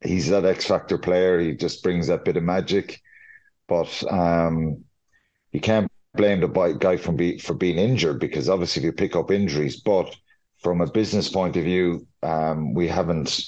he's 0.00 0.28
that 0.28 0.44
X 0.44 0.64
factor 0.64 0.96
player. 0.96 1.40
He 1.40 1.56
just 1.56 1.82
brings 1.82 2.06
that 2.06 2.24
bit 2.24 2.36
of 2.36 2.44
magic, 2.44 3.00
but 3.66 3.92
um, 4.08 4.84
you 5.50 5.60
can't 5.60 5.91
blame 6.14 6.40
the 6.40 6.76
guy 6.78 6.96
from 6.96 7.16
be, 7.16 7.38
for 7.38 7.54
being 7.54 7.78
injured 7.78 8.20
because 8.20 8.48
obviously 8.48 8.80
if 8.80 8.84
you 8.84 8.92
pick 8.92 9.16
up 9.16 9.30
injuries. 9.30 9.80
But 9.80 10.14
from 10.62 10.80
a 10.80 10.90
business 10.90 11.28
point 11.28 11.56
of 11.56 11.64
view, 11.64 12.06
um, 12.22 12.74
we 12.74 12.88
haven't 12.88 13.44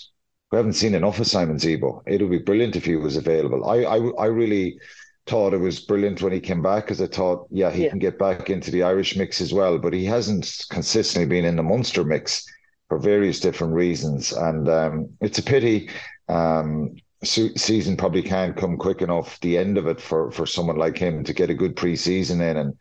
we 0.51 0.57
haven't 0.57 0.75
seen 0.75 0.95
enough 0.95 1.19
of 1.19 1.27
Simon 1.27 1.57
Zebo. 1.57 2.03
It 2.07 2.21
would 2.21 2.31
be 2.31 2.39
brilliant 2.39 2.77
if 2.77 2.85
he 2.85 2.97
was 2.97 3.17
available. 3.17 3.69
I 3.69 3.83
I, 3.83 3.99
I 4.19 4.27
really 4.27 4.79
thought 5.27 5.55
it 5.55 5.59
was 5.59 5.81
brilliant 5.81 6.21
when 6.21 6.33
he 6.33 6.41
came 6.41 6.63
back 6.63 6.85
because 6.85 7.01
I 7.01 7.07
thought, 7.07 7.47
yeah, 7.51 7.71
he 7.71 7.85
yeah. 7.85 7.91
can 7.91 7.99
get 7.99 8.19
back 8.19 8.51
into 8.51 8.71
the 8.71 8.83
Irish 8.83 9.17
mix 9.17 9.41
as 9.41 9.55
well, 9.55 9.79
but 9.79 9.95
he 9.95 10.05
hasn't 10.05 10.67
consistently 10.71 11.27
been 11.27 11.47
in 11.47 11.57
the 11.57 11.63
Munster 11.63 12.05
mix 12.05 12.45
for 12.89 12.99
various 12.99 13.41
different 13.41 13.73
reasons, 13.73 14.33
and 14.33 14.69
um, 14.69 15.09
it's 15.21 15.39
a 15.39 15.43
pity. 15.43 15.89
Um, 16.29 16.97
season 17.27 17.97
probably 17.97 18.23
can't 18.23 18.57
come 18.57 18.77
quick 18.77 19.03
enough. 19.03 19.39
The 19.41 19.59
end 19.59 19.79
of 19.79 19.87
it 19.87 20.01
for 20.01 20.31
for 20.31 20.47
someone 20.47 20.77
like 20.77 20.99
him 20.99 21.25
to 21.25 21.33
get 21.33 21.51
a 21.51 21.55
good 21.55 21.77
preseason 21.77 22.41
in 22.41 22.57
and 22.57 22.75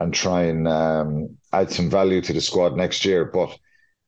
and 0.00 0.12
try 0.12 0.42
and 0.42 0.66
um, 0.66 1.36
add 1.52 1.70
some 1.70 1.88
value 1.88 2.20
to 2.22 2.32
the 2.32 2.40
squad 2.40 2.76
next 2.76 3.04
year, 3.04 3.24
but. 3.24 3.56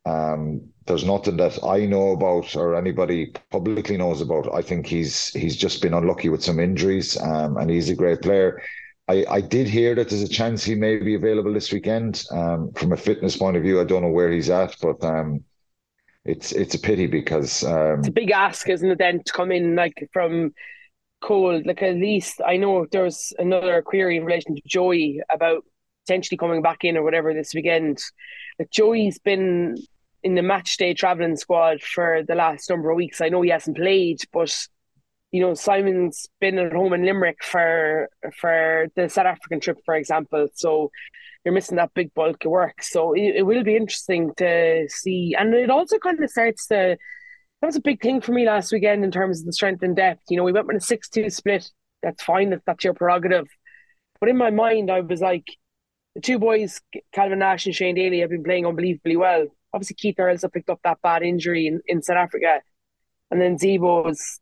Um, 0.04 0.70
there's 0.86 1.04
nothing 1.04 1.36
that 1.38 1.58
I 1.64 1.84
know 1.84 2.12
about 2.12 2.54
or 2.54 2.76
anybody 2.76 3.32
publicly 3.50 3.96
knows 3.96 4.20
about. 4.20 4.54
I 4.54 4.62
think 4.62 4.86
he's 4.86 5.30
he's 5.30 5.56
just 5.56 5.82
been 5.82 5.94
unlucky 5.94 6.28
with 6.28 6.44
some 6.44 6.60
injuries, 6.60 7.20
um, 7.20 7.56
and 7.56 7.68
he's 7.68 7.90
a 7.90 7.94
great 7.96 8.22
player. 8.22 8.62
I, 9.08 9.24
I 9.28 9.40
did 9.40 9.68
hear 9.68 9.94
that 9.94 10.08
there's 10.08 10.22
a 10.22 10.28
chance 10.28 10.64
he 10.64 10.74
may 10.74 10.96
be 10.96 11.14
available 11.14 11.52
this 11.52 11.72
weekend. 11.72 12.24
Um, 12.30 12.72
from 12.72 12.92
a 12.92 12.96
fitness 12.96 13.36
point 13.36 13.56
of 13.56 13.62
view, 13.62 13.80
I 13.80 13.84
don't 13.84 14.02
know 14.02 14.08
where 14.10 14.30
he's 14.30 14.50
at, 14.50 14.76
but 14.80 15.02
um, 15.04 15.44
it's 16.26 16.52
it's 16.52 16.74
a 16.74 16.78
pity 16.78 17.06
because 17.06 17.64
um, 17.64 18.00
it's 18.00 18.08
a 18.08 18.12
big 18.12 18.30
ask, 18.30 18.68
isn't 18.68 18.90
it? 18.90 18.98
Then 18.98 19.22
to 19.22 19.32
come 19.32 19.52
in 19.52 19.76
like 19.76 20.08
from 20.12 20.52
cold, 21.20 21.66
like 21.66 21.82
at 21.82 21.94
least 21.94 22.40
I 22.46 22.56
know 22.56 22.86
there's 22.90 23.32
another 23.38 23.82
query 23.82 24.16
in 24.16 24.24
relation 24.24 24.54
to 24.54 24.62
Joey 24.66 25.20
about 25.32 25.64
potentially 26.06 26.38
coming 26.38 26.62
back 26.62 26.84
in 26.84 26.96
or 26.96 27.02
whatever 27.02 27.32
this 27.32 27.54
weekend. 27.54 27.98
Like 28.58 28.70
Joey's 28.70 29.18
been 29.18 29.76
in 30.22 30.34
the 30.34 30.42
match 30.42 30.76
day 30.76 30.94
travelling 30.94 31.36
squad 31.36 31.82
for 31.82 32.22
the 32.26 32.34
last 32.34 32.68
number 32.68 32.90
of 32.90 32.96
weeks. 32.96 33.20
I 33.20 33.28
know 33.28 33.42
he 33.42 33.50
hasn't 33.50 33.76
played, 33.76 34.20
but 34.32 34.66
you 35.32 35.40
know 35.40 35.54
Simon's 35.54 36.28
been 36.40 36.58
at 36.58 36.72
home 36.72 36.92
in 36.92 37.04
Limerick 37.04 37.42
for 37.42 38.08
for 38.38 38.88
the 38.96 39.08
South 39.08 39.26
African 39.26 39.60
trip, 39.60 39.78
for 39.84 39.94
example. 39.94 40.48
So 40.54 40.90
you're 41.44 41.54
missing 41.54 41.76
that 41.76 41.94
big 41.94 42.12
bulk 42.14 42.44
of 42.44 42.50
work. 42.50 42.82
So 42.82 43.12
it, 43.12 43.36
it 43.36 43.46
will 43.46 43.62
be 43.62 43.76
interesting 43.76 44.32
to 44.36 44.88
see, 44.88 45.34
and 45.38 45.54
it 45.54 45.70
also 45.70 45.98
kind 45.98 46.22
of 46.22 46.30
starts 46.30 46.66
to. 46.68 46.96
That 47.62 47.68
was 47.68 47.76
a 47.76 47.80
big 47.80 48.02
thing 48.02 48.20
for 48.20 48.32
me 48.32 48.44
last 48.44 48.70
weekend 48.70 49.02
in 49.02 49.10
terms 49.10 49.40
of 49.40 49.46
the 49.46 49.52
strength 49.52 49.82
and 49.82 49.96
depth. 49.96 50.20
You 50.28 50.36
know, 50.36 50.44
we 50.44 50.52
went 50.52 50.66
with 50.66 50.76
a 50.76 50.80
six-two 50.80 51.30
split. 51.30 51.70
That's 52.02 52.22
fine. 52.22 52.50
That 52.50 52.62
that's 52.66 52.84
your 52.84 52.94
prerogative. 52.94 53.48
But 54.20 54.28
in 54.28 54.36
my 54.36 54.50
mind, 54.50 54.90
I 54.90 55.00
was 55.00 55.20
like, 55.20 55.46
the 56.14 56.20
two 56.20 56.38
boys, 56.38 56.80
Calvin 57.12 57.38
Nash 57.38 57.66
and 57.66 57.74
Shane 57.74 57.94
Daly, 57.94 58.20
have 58.20 58.30
been 58.30 58.44
playing 58.44 58.66
unbelievably 58.66 59.16
well 59.16 59.46
obviously 59.76 59.94
Keith 59.94 60.18
Earls 60.18 60.44
picked 60.52 60.70
up 60.70 60.80
that 60.82 61.02
bad 61.02 61.22
injury 61.22 61.66
in, 61.66 61.80
in 61.86 62.02
South 62.02 62.16
Africa, 62.16 62.60
and 63.30 63.40
then 63.40 63.58
Zebo's 63.58 64.40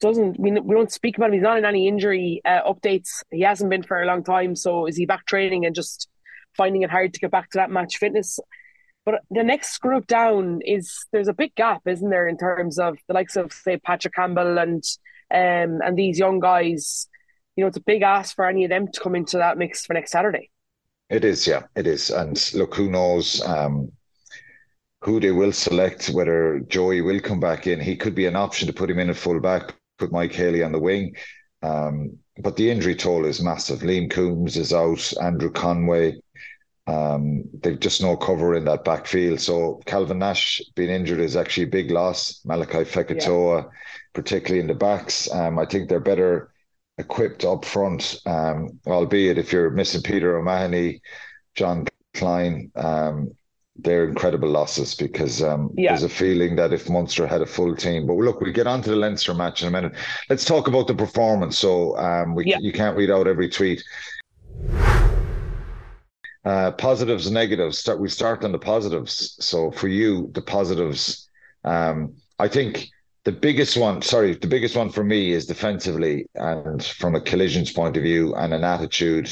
doesn't 0.00 0.38
we, 0.38 0.50
we 0.52 0.74
don't 0.74 0.92
speak 0.92 1.16
about 1.16 1.28
him. 1.28 1.34
He's 1.34 1.42
not 1.42 1.58
in 1.58 1.64
any 1.64 1.88
injury 1.88 2.40
uh, 2.44 2.62
updates. 2.62 3.22
He 3.30 3.42
hasn't 3.42 3.70
been 3.70 3.82
for 3.82 4.02
a 4.02 4.06
long 4.06 4.22
time. 4.24 4.54
So 4.54 4.86
is 4.86 4.96
he 4.96 5.06
back 5.06 5.26
training 5.26 5.64
and 5.64 5.74
just 5.74 6.08
finding 6.56 6.82
it 6.82 6.90
hard 6.90 7.14
to 7.14 7.20
get 7.20 7.30
back 7.30 7.50
to 7.50 7.58
that 7.58 7.70
match 7.70 7.96
fitness? 7.96 8.38
But 9.04 9.20
the 9.30 9.44
next 9.44 9.78
group 9.78 10.06
down 10.06 10.60
is 10.64 11.06
there's 11.12 11.28
a 11.28 11.32
big 11.34 11.54
gap, 11.54 11.82
isn't 11.86 12.10
there, 12.10 12.28
in 12.28 12.36
terms 12.36 12.78
of 12.78 12.98
the 13.06 13.14
likes 13.14 13.36
of 13.36 13.52
say 13.52 13.78
Patrick 13.78 14.14
Campbell 14.14 14.58
and 14.58 14.82
um 15.30 15.80
and 15.82 15.96
these 15.96 16.18
young 16.18 16.40
guys. 16.40 17.08
You 17.56 17.64
know, 17.64 17.68
it's 17.68 17.78
a 17.78 17.82
big 17.82 18.02
ask 18.02 18.34
for 18.34 18.46
any 18.46 18.64
of 18.64 18.70
them 18.70 18.90
to 18.92 19.00
come 19.00 19.14
into 19.14 19.38
that 19.38 19.56
mix 19.56 19.86
for 19.86 19.94
next 19.94 20.12
Saturday. 20.12 20.50
It 21.08 21.24
is, 21.24 21.46
yeah, 21.46 21.62
it 21.74 21.86
is. 21.86 22.10
And 22.10 22.52
look, 22.52 22.74
who 22.74 22.90
knows? 22.90 23.40
Um, 23.46 23.92
who 25.02 25.20
they 25.20 25.30
will 25.30 25.52
select, 25.52 26.08
whether 26.08 26.58
Joey 26.60 27.00
will 27.00 27.20
come 27.20 27.38
back 27.38 27.66
in. 27.66 27.80
He 27.80 27.96
could 27.96 28.14
be 28.14 28.26
an 28.26 28.34
option 28.34 28.66
to 28.66 28.72
put 28.72 28.90
him 28.90 28.98
in 28.98 29.08
at 29.08 29.16
full 29.16 29.38
back, 29.38 29.74
put 29.98 30.12
Mike 30.12 30.32
Haley 30.32 30.62
on 30.62 30.72
the 30.72 30.78
wing. 30.78 31.14
Um, 31.62 32.18
but 32.38 32.56
the 32.56 32.70
injury 32.70 32.94
toll 32.94 33.24
is 33.24 33.42
massive. 33.42 33.80
Liam 33.80 34.10
Coombes 34.10 34.56
is 34.56 34.72
out, 34.72 35.12
Andrew 35.22 35.50
Conway. 35.50 36.20
Um, 36.86 37.44
they've 37.62 37.80
just 37.80 38.00
no 38.00 38.16
cover 38.16 38.54
in 38.54 38.64
that 38.66 38.84
backfield. 38.84 39.40
So 39.40 39.80
Calvin 39.86 40.18
Nash 40.18 40.62
being 40.74 40.90
injured 40.90 41.18
is 41.18 41.34
actually 41.34 41.64
a 41.64 41.68
big 41.68 41.90
loss. 41.90 42.40
Malachi 42.44 42.84
Fekitoa, 42.84 43.62
yeah. 43.62 43.68
particularly 44.12 44.60
in 44.60 44.68
the 44.68 44.74
backs. 44.74 45.30
Um, 45.32 45.58
I 45.58 45.64
think 45.64 45.88
they're 45.88 45.98
better 45.98 46.52
equipped 46.98 47.44
up 47.44 47.64
front, 47.64 48.20
um, 48.26 48.78
albeit 48.86 49.38
if 49.38 49.52
you're 49.52 49.70
missing 49.70 50.02
Peter 50.02 50.38
O'Mahony, 50.38 51.02
John 51.54 51.86
Kleyn, 52.14 52.70
um, 52.76 53.32
they're 53.78 54.08
incredible 54.08 54.48
losses 54.48 54.94
because 54.94 55.42
um, 55.42 55.70
yeah. 55.76 55.90
there's 55.90 56.02
a 56.02 56.08
feeling 56.08 56.56
that 56.56 56.72
if 56.72 56.88
Munster 56.88 57.26
had 57.26 57.42
a 57.42 57.46
full 57.46 57.74
team, 57.76 58.06
but 58.06 58.14
look, 58.14 58.40
we'll 58.40 58.52
get 58.52 58.66
on 58.66 58.82
to 58.82 58.90
the 58.90 58.96
Leinster 58.96 59.34
match 59.34 59.62
in 59.62 59.68
a 59.68 59.70
minute. 59.70 59.92
Let's 60.30 60.44
talk 60.44 60.68
about 60.68 60.86
the 60.86 60.94
performance. 60.94 61.58
So 61.58 61.96
um, 61.98 62.34
we, 62.34 62.46
yeah. 62.46 62.58
you 62.60 62.72
can't 62.72 62.96
read 62.96 63.10
out 63.10 63.26
every 63.26 63.48
tweet. 63.48 63.82
Uh, 66.44 66.70
positives 66.72 67.30
negatives. 67.30 67.78
Start. 67.78 67.98
We 67.98 68.08
start 68.08 68.44
on 68.44 68.52
the 68.52 68.58
positives. 68.58 69.36
So 69.40 69.70
for 69.72 69.88
you, 69.88 70.30
the 70.32 70.42
positives. 70.42 71.28
Um, 71.64 72.14
I 72.38 72.46
think 72.46 72.88
the 73.24 73.32
biggest 73.32 73.76
one. 73.76 74.00
Sorry, 74.00 74.34
the 74.34 74.46
biggest 74.46 74.76
one 74.76 74.90
for 74.90 75.02
me 75.02 75.32
is 75.32 75.46
defensively 75.46 76.26
and 76.36 76.84
from 76.84 77.16
a 77.16 77.20
collisions 77.20 77.72
point 77.72 77.96
of 77.96 78.04
view 78.04 78.34
and 78.36 78.54
an 78.54 78.62
attitude 78.62 79.28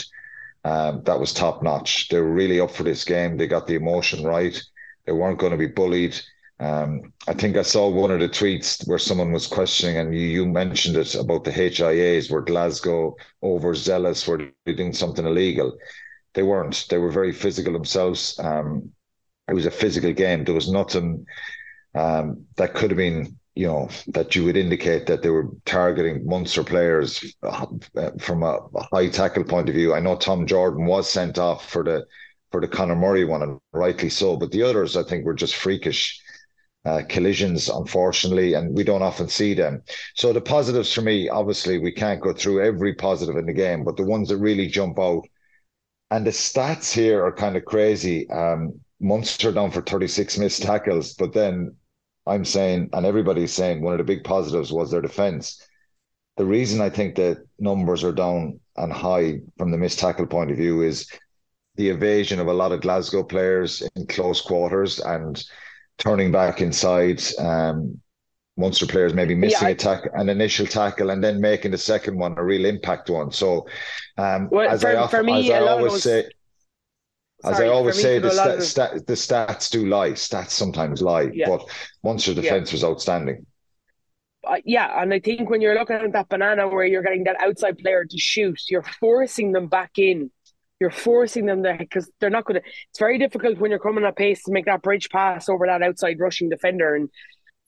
Um, 0.64 1.02
that 1.04 1.20
was 1.20 1.32
top 1.32 1.62
notch. 1.62 2.08
They 2.08 2.20
were 2.20 2.32
really 2.32 2.60
up 2.60 2.70
for 2.70 2.84
this 2.84 3.04
game. 3.04 3.36
They 3.36 3.46
got 3.46 3.66
the 3.66 3.74
emotion 3.74 4.24
right. 4.24 4.60
They 5.04 5.12
weren't 5.12 5.38
going 5.38 5.52
to 5.52 5.58
be 5.58 5.66
bullied. 5.66 6.18
Um, 6.60 7.12
I 7.26 7.34
think 7.34 7.56
I 7.56 7.62
saw 7.62 7.88
one 7.88 8.10
of 8.10 8.20
the 8.20 8.28
tweets 8.28 8.86
where 8.86 8.98
someone 8.98 9.32
was 9.32 9.46
questioning, 9.46 9.98
and 9.98 10.14
you, 10.14 10.20
you 10.20 10.46
mentioned 10.46 10.96
it 10.96 11.14
about 11.14 11.44
the 11.44 11.50
HIAs, 11.50 12.30
were 12.30 12.40
Glasgow 12.40 13.16
overzealous, 13.42 14.26
were 14.26 14.50
doing 14.64 14.92
something 14.92 15.26
illegal? 15.26 15.76
They 16.34 16.42
weren't. 16.42 16.86
They 16.88 16.98
were 16.98 17.10
very 17.10 17.32
physical 17.32 17.72
themselves. 17.72 18.38
Um, 18.38 18.92
it 19.48 19.54
was 19.54 19.66
a 19.66 19.70
physical 19.70 20.12
game. 20.12 20.44
There 20.44 20.54
was 20.54 20.70
nothing 20.70 21.26
um, 21.94 22.46
that 22.56 22.74
could 22.74 22.90
have 22.90 22.98
been, 22.98 23.38
you 23.54 23.66
know, 23.66 23.88
that 24.08 24.34
you 24.34 24.44
would 24.44 24.56
indicate 24.56 25.06
that 25.06 25.22
they 25.22 25.30
were 25.30 25.48
targeting 25.64 26.26
Munster 26.26 26.64
players 26.64 27.34
uh, 27.42 27.66
from 28.18 28.42
a, 28.42 28.58
a 28.74 28.82
high 28.92 29.08
tackle 29.08 29.44
point 29.44 29.68
of 29.68 29.74
view. 29.74 29.94
I 29.94 30.00
know 30.00 30.16
Tom 30.16 30.46
Jordan 30.46 30.86
was 30.86 31.08
sent 31.08 31.38
off 31.38 31.68
for 31.68 31.84
the 31.84 32.04
for 32.50 32.60
the 32.60 32.68
Conor 32.68 32.96
Murray 32.96 33.24
one, 33.24 33.42
and 33.42 33.58
rightly 33.72 34.08
so. 34.08 34.36
But 34.36 34.52
the 34.52 34.62
others, 34.62 34.96
I 34.96 35.02
think, 35.04 35.24
were 35.24 35.34
just 35.34 35.56
freakish 35.56 36.20
uh, 36.84 37.02
collisions, 37.08 37.68
unfortunately, 37.68 38.54
and 38.54 38.76
we 38.76 38.84
don't 38.84 39.02
often 39.02 39.28
see 39.28 39.54
them. 39.54 39.82
So 40.14 40.32
the 40.32 40.40
positives 40.40 40.92
for 40.92 41.02
me, 41.02 41.28
obviously, 41.28 41.78
we 41.78 41.92
can't 41.92 42.20
go 42.20 42.32
through 42.32 42.64
every 42.64 42.94
positive 42.94 43.36
in 43.36 43.46
the 43.46 43.52
game, 43.52 43.84
but 43.84 43.96
the 43.96 44.04
ones 44.04 44.28
that 44.28 44.36
really 44.36 44.66
jump 44.66 44.98
out, 44.98 45.26
and 46.10 46.26
the 46.26 46.30
stats 46.30 46.92
here 46.92 47.24
are 47.24 47.32
kind 47.32 47.56
of 47.56 47.64
crazy. 47.64 48.28
Um, 48.30 48.80
Munster 49.00 49.52
down 49.52 49.70
for 49.70 49.82
36 49.82 50.38
missed 50.38 50.62
tackles, 50.62 51.14
but 51.14 51.32
then 51.32 51.74
I'm 52.26 52.44
saying, 52.44 52.90
and 52.92 53.04
everybody's 53.04 53.52
saying, 53.52 53.82
one 53.82 53.92
of 53.94 53.98
the 53.98 54.04
big 54.04 54.24
positives 54.24 54.72
was 54.72 54.90
their 54.90 55.02
defence. 55.02 55.66
The 56.36 56.44
reason 56.46 56.80
I 56.80 56.90
think 56.90 57.16
that 57.16 57.44
numbers 57.58 58.02
are 58.02 58.12
down 58.12 58.60
and 58.76 58.92
high 58.92 59.40
from 59.58 59.70
the 59.70 59.78
missed 59.78 59.98
tackle 59.98 60.26
point 60.26 60.50
of 60.50 60.56
view 60.56 60.82
is 60.82 61.08
the 61.76 61.88
evasion 61.88 62.40
of 62.40 62.46
a 62.46 62.52
lot 62.52 62.72
of 62.72 62.80
Glasgow 62.80 63.22
players 63.22 63.82
in 63.94 64.06
close 64.06 64.40
quarters 64.40 65.00
and 65.00 65.44
turning 65.98 66.32
back 66.32 66.60
inside. 66.60 67.22
Um, 67.38 68.00
Munster 68.56 68.86
players 68.86 69.14
maybe 69.14 69.34
missing 69.34 69.58
yeah, 69.62 69.68
I, 69.68 69.70
a 69.70 69.74
tack, 69.74 70.02
an 70.14 70.28
initial 70.28 70.64
tackle, 70.64 71.10
and 71.10 71.22
then 71.22 71.40
making 71.40 71.72
the 71.72 71.78
second 71.78 72.16
one 72.16 72.38
a 72.38 72.44
real 72.44 72.64
impact 72.66 73.10
one. 73.10 73.32
So, 73.32 73.66
um, 74.16 74.48
well, 74.48 74.70
as, 74.70 74.82
for, 74.82 74.90
I 74.90 74.94
often, 74.94 75.26
me, 75.26 75.52
as 75.52 75.62
I 75.62 75.66
always 75.66 76.02
say, 76.02 76.28
as 77.44 77.60
I 77.60 77.68
always 77.68 78.00
say, 78.00 78.18
the, 78.18 78.30
sta- 78.30 78.60
sta- 78.60 78.94
the 78.94 79.14
stats 79.14 79.70
do 79.70 79.86
lie. 79.86 80.10
Stats 80.10 80.50
sometimes 80.50 81.02
lie, 81.02 81.30
yeah. 81.32 81.48
but 81.48 81.68
Munster 82.02 82.34
defense 82.34 82.70
yeah. 82.70 82.74
was 82.74 82.84
outstanding. 82.84 83.46
Uh, 84.46 84.56
yeah, 84.64 85.00
and 85.00 85.12
I 85.12 85.20
think 85.20 85.48
when 85.48 85.60
you're 85.60 85.74
looking 85.74 85.96
at 85.96 86.12
that 86.12 86.28
banana 86.28 86.68
where 86.68 86.84
you're 86.84 87.02
getting 87.02 87.24
that 87.24 87.40
outside 87.40 87.78
player 87.78 88.04
to 88.04 88.18
shoot, 88.18 88.60
you're 88.68 88.82
forcing 88.82 89.52
them 89.52 89.68
back 89.68 89.92
in 89.96 90.30
you're 90.80 90.90
forcing 90.90 91.46
them 91.46 91.62
there 91.62 91.78
because 91.78 92.10
they're 92.20 92.30
not 92.30 92.44
going 92.44 92.60
to. 92.60 92.68
It's 92.90 92.98
very 92.98 93.18
difficult 93.18 93.58
when 93.58 93.70
you're 93.70 93.80
coming 93.80 94.04
at 94.04 94.16
pace 94.16 94.42
to 94.44 94.52
make 94.52 94.66
that 94.66 94.82
bridge 94.82 95.08
pass 95.08 95.48
over 95.48 95.66
that 95.66 95.82
outside 95.82 96.18
rushing 96.18 96.48
defender. 96.48 96.94
And 96.94 97.08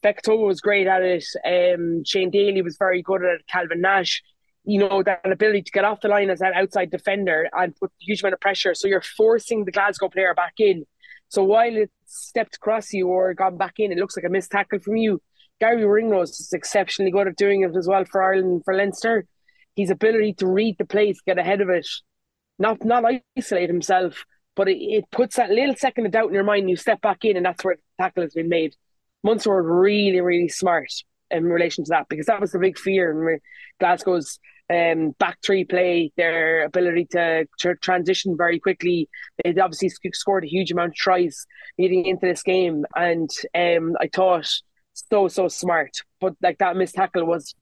Fekitoa 0.03 0.47
was 0.47 0.61
great 0.61 0.87
at 0.87 1.03
it. 1.03 1.25
Um, 1.47 2.03
Shane 2.05 2.31
Daly 2.31 2.63
was 2.63 2.77
very 2.77 3.03
good 3.03 3.25
at 3.25 3.37
it. 3.37 3.47
Calvin 3.49 3.81
Nash, 3.81 4.23
you 4.67 4.81
know, 4.81 5.03
that 5.03 5.21
ability 5.25 5.63
to 5.63 5.71
get 5.71 5.85
off 5.85 6.01
the 6.01 6.09
line 6.09 6.29
as 6.29 6.41
that 6.41 6.55
outside 6.55 6.91
defender 6.91 7.49
and 7.53 7.75
put 7.77 7.91
a 7.91 8.05
huge 8.05 8.21
amount 8.21 8.35
of 8.35 8.41
pressure. 8.41 8.75
So 8.75 8.89
you're 8.89 9.01
forcing 9.01 9.65
the 9.65 9.71
Glasgow 9.71 10.09
player 10.09 10.35
back 10.35 10.55
in. 10.59 10.85
So 11.29 11.45
while 11.45 11.75
it 11.75 11.91
stepped 12.05 12.57
across 12.57 12.93
you 12.93 13.09
or 13.09 13.33
gone 13.33 13.57
back 13.57 13.75
in, 13.79 13.93
it 13.93 13.99
looks 13.99 14.17
like 14.17 14.27
a 14.27 14.29
missed 14.29 14.51
tackle 14.51 14.81
from 14.81 14.97
you. 14.97 15.23
Garry 15.61 15.85
Ringrose 15.85 16.41
is 16.41 16.53
exceptionally 16.53 17.11
good 17.11 17.29
at 17.29 17.37
doing 17.37 17.63
it 17.63 17.77
as 17.77 17.87
well 17.89 18.05
for 18.05 18.23
Ireland 18.23 18.63
for 18.65 18.75
Leinster. 18.75 19.27
His 19.77 19.91
ability 19.91 20.35
to 20.35 20.47
read 20.47 20.77
the 20.79 20.85
place, 20.85 21.21
get 21.25 21.39
ahead 21.39 21.61
of 21.61 21.69
it, 21.69 21.87
not 22.59 22.85
not 22.85 23.05
isolate 23.37 23.69
himself, 23.69 24.25
but 24.55 24.69
it, 24.69 24.79
it 24.79 25.05
puts 25.13 25.37
that 25.37 25.51
little 25.51 25.77
second 25.77 26.07
of 26.07 26.13
doubt 26.13 26.29
in 26.29 26.35
your 26.35 26.45
mind. 26.45 26.69
You 26.69 26.77
step 26.77 27.01
back 27.01 27.25
in, 27.25 27.37
and 27.37 27.47
that's 27.47 27.65
where 27.65 27.77
the 27.77 28.03
tackle 28.03 28.23
has 28.23 28.35
been 28.35 28.49
made. 28.49 28.75
Munster 29.23 29.51
were 29.51 29.81
really, 29.81 30.21
really 30.21 30.49
smart 30.49 30.91
in 31.31 31.45
relation 31.45 31.85
to 31.85 31.91
that 31.91 32.07
because 32.09 32.27
that 32.27 32.41
was 32.41 32.53
the 32.53 32.59
big 32.59 32.79
fear 32.79 33.33
in 33.33 33.41
Glasgow's 33.81 34.39
um, 34.69 35.11
back 35.19 35.39
three 35.45 35.65
play, 35.65 36.13
their 36.17 36.65
ability 36.65 37.07
to, 37.13 37.47
to 37.61 37.75
transition 37.77 38.37
very 38.37 38.59
quickly. 38.59 39.09
They 39.45 39.59
obviously 39.61 39.91
scored 40.13 40.45
a 40.45 40.49
huge 40.49 40.73
amount 40.73 40.91
of 40.91 40.95
tries 40.97 41.47
leading 41.79 42.07
into 42.07 42.27
this 42.27 42.43
game, 42.43 42.85
and 42.95 43.31
um, 43.55 43.97
I 44.01 44.09
thought 44.13 44.49
so 44.95 45.29
so 45.29 45.49
smart. 45.49 45.91
But 46.21 46.35
like 46.43 46.59
that 46.59 46.77
missed 46.77 46.95
tackle 46.95 47.27
was 47.27 47.55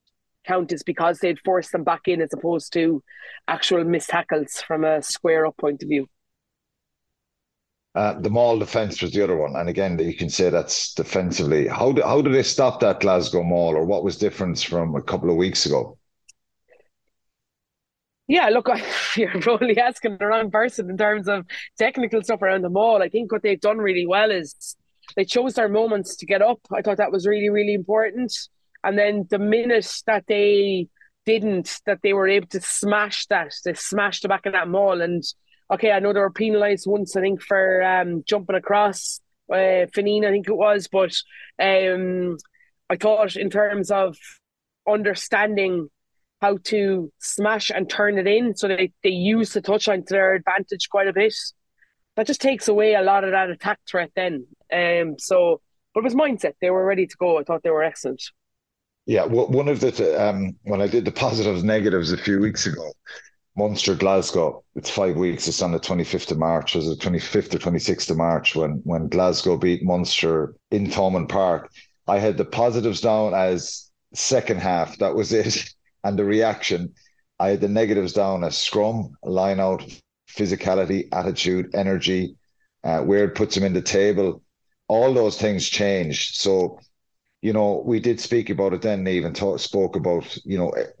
count 0.47 0.71
is 0.71 0.83
because 0.83 1.19
they'd 1.19 1.39
forced 1.43 1.71
them 1.71 1.83
back 1.83 2.07
in 2.07 2.21
as 2.21 2.33
opposed 2.33 2.71
to 2.73 3.03
actual 3.47 3.83
missed 3.83 4.09
tackles 4.09 4.61
from 4.61 4.83
a 4.83 5.01
square 5.01 5.45
up 5.45 5.57
point 5.57 5.81
of 5.83 5.89
view. 5.89 6.07
Uh, 7.95 8.19
the 8.19 8.29
Maul 8.29 8.59
defence 8.59 9.01
was 9.01 9.13
the 9.13 9.23
other 9.23 9.37
one, 9.37 9.55
and 9.55 9.69
again, 9.69 9.97
you 9.97 10.13
can 10.13 10.29
say 10.29 10.49
that's 10.49 10.93
defensively. 10.93 11.65
How 11.65 11.93
do, 11.93 12.01
how 12.01 12.21
did 12.21 12.33
they 12.33 12.43
stop 12.43 12.81
that 12.81 12.99
Glasgow 12.99 13.41
Maul, 13.41 13.75
or 13.75 13.85
what 13.85 14.03
was 14.03 14.17
different 14.17 14.59
from 14.59 14.95
a 14.95 15.01
couple 15.01 15.29
of 15.29 15.37
weeks 15.37 15.65
ago? 15.65 15.94
Yeah, 18.27 18.49
look, 18.49 18.69
you're 19.15 19.41
probably 19.41 19.77
asking 19.79 20.17
the 20.17 20.25
wrong 20.25 20.49
person 20.49 20.89
in 20.89 20.97
terms 20.97 21.27
of 21.27 21.45
technical 21.77 22.23
stuff 22.23 22.41
around 22.41 22.63
the 22.63 22.69
maul. 22.69 23.03
I 23.03 23.09
think 23.09 23.31
what 23.31 23.43
they've 23.43 23.59
done 23.59 23.77
really 23.77 24.07
well 24.07 24.31
is 24.31 24.75
they 25.15 25.25
chose 25.25 25.53
their 25.53 25.69
moments 25.69 26.15
to 26.17 26.25
get 26.25 26.41
up. 26.41 26.59
I 26.73 26.81
thought 26.81 26.97
that 26.97 27.11
was 27.11 27.27
really, 27.27 27.49
really 27.49 27.73
important. 27.73 28.33
And 28.83 28.97
then 28.97 29.25
the 29.29 29.39
minute 29.39 30.01
that 30.07 30.25
they 30.27 30.87
didn't, 31.25 31.81
that 31.85 31.99
they 32.01 32.13
were 32.13 32.27
able 32.27 32.47
to 32.47 32.61
smash 32.61 33.25
that, 33.27 33.53
they 33.63 33.73
smashed 33.73 34.23
the 34.23 34.27
back 34.27 34.45
of 34.45 34.53
that 34.53 34.67
maul. 34.67 35.01
And 35.01 35.23
okay, 35.71 35.91
I 35.91 35.99
know 35.99 36.13
they 36.13 36.19
were 36.19 36.31
penalised 36.31 36.85
once, 36.87 37.15
I 37.15 37.21
think, 37.21 37.41
for 37.41 37.83
um, 37.83 38.23
jumping 38.27 38.55
across 38.55 39.21
uh, 39.51 39.85
Finine, 39.93 40.25
I 40.25 40.31
think 40.31 40.47
it 40.47 40.55
was. 40.55 40.87
But 40.87 41.15
um, 41.59 42.37
I 42.89 42.95
thought, 42.95 43.35
in 43.35 43.49
terms 43.49 43.91
of 43.91 44.17
understanding 44.87 45.89
how 46.45 46.57
to 46.63 47.11
smash 47.19 47.71
and 47.71 47.89
turn 47.89 48.19
it 48.19 48.27
in, 48.27 48.55
so 48.55 48.67
they, 48.67 48.91
they 49.03 49.09
use 49.09 49.53
the 49.53 49.61
touchline 49.61 50.05
to 50.05 50.13
their 50.13 50.35
advantage 50.35 50.89
quite 50.89 51.07
a 51.07 51.13
bit. 51.13 51.33
That 52.15 52.27
just 52.27 52.41
takes 52.41 52.67
away 52.67 52.93
a 52.93 53.01
lot 53.01 53.23
of 53.23 53.31
that 53.31 53.49
attack 53.49 53.79
threat 53.89 54.11
then. 54.15 54.45
Um, 54.71 55.15
so, 55.17 55.61
but 55.93 56.01
it 56.01 56.03
was 56.03 56.15
mindset. 56.15 56.53
They 56.61 56.69
were 56.69 56.85
ready 56.85 57.07
to 57.07 57.17
go. 57.17 57.39
I 57.39 57.43
thought 57.43 57.63
they 57.63 57.71
were 57.71 57.83
excellent. 57.83 58.21
Yeah, 59.07 59.25
one 59.25 59.67
of 59.67 59.79
the 59.81 59.91
um, 60.19 60.55
when 60.63 60.81
I 60.81 60.87
did 60.87 61.05
the 61.05 61.11
positives 61.11 61.63
negatives 61.63 62.11
a 62.11 62.17
few 62.17 62.39
weeks 62.39 62.65
ago, 62.65 62.91
Munster 63.55 63.95
Glasgow. 63.95 64.63
It's 64.75 64.89
five 64.89 65.15
weeks. 65.15 65.47
It's 65.47 65.61
on 65.61 65.71
the 65.71 65.79
twenty 65.79 66.03
fifth 66.03 66.31
of 66.31 66.39
March. 66.39 66.73
Was 66.75 66.87
it 66.87 67.01
twenty 67.01 67.19
fifth 67.19 67.53
or 67.53 67.59
twenty 67.59 67.79
sixth 67.79 68.09
of 68.09 68.17
March 68.17 68.55
when 68.55 68.81
when 68.83 69.07
Glasgow 69.07 69.57
beat 69.57 69.83
Munster 69.83 70.55
in 70.71 70.87
Thomond 70.87 71.29
Park? 71.29 71.71
I 72.07 72.17
had 72.17 72.37
the 72.37 72.45
positives 72.45 73.01
down 73.01 73.35
as 73.35 73.91
second 74.13 74.59
half. 74.59 74.97
That 74.97 75.13
was 75.13 75.31
it, 75.33 75.69
and 76.05 76.17
the 76.17 76.23
reaction. 76.23 76.93
I 77.37 77.49
had 77.49 77.61
the 77.61 77.67
negatives 77.67 78.13
down 78.13 78.45
as 78.45 78.57
scrum, 78.57 79.17
line 79.21 79.59
out, 79.59 79.83
physicality, 80.29 81.09
attitude, 81.11 81.75
energy, 81.75 82.37
uh, 82.85 83.01
where 83.01 83.25
it 83.25 83.35
puts 83.35 83.55
them 83.55 83.65
in 83.65 83.73
the 83.73 83.81
table. 83.81 84.41
All 84.87 85.13
those 85.13 85.37
things 85.37 85.67
changed. 85.67 86.35
So 86.35 86.79
you 87.45 87.53
know, 87.53 87.83
we 87.85 87.99
did 87.99 88.19
speak 88.19 88.49
about 88.49 88.73
it 88.73 88.81
then, 88.81 89.07
even 89.07 89.31
talk, 89.31 89.59
spoke 89.59 89.95
about, 89.95 90.35
you 90.45 90.57
know, 90.57 90.71
it, 90.71 90.95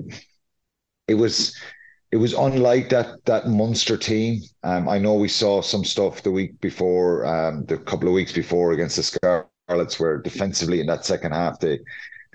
it, 1.07 1.15
was 1.15 1.55
it 2.11 2.17
was 2.17 2.33
unlike 2.35 2.89
that 2.89 3.25
that 3.25 3.47
Munster 3.47 3.97
team. 3.97 4.43
Um, 4.61 4.87
I 4.87 4.99
know 4.99 5.15
we 5.15 5.27
saw 5.27 5.63
some 5.63 5.83
stuff 5.83 6.21
the 6.21 6.29
week 6.29 6.61
before, 6.61 7.25
um, 7.25 7.65
the 7.65 7.79
couple 7.79 8.07
of 8.07 8.13
weeks 8.13 8.31
before 8.31 8.73
against 8.73 8.97
the 8.97 9.01
Scarlets, 9.01 9.99
where 9.99 10.19
defensively 10.19 10.81
in 10.81 10.85
that 10.85 11.03
second 11.03 11.31
half 11.31 11.59
they 11.59 11.79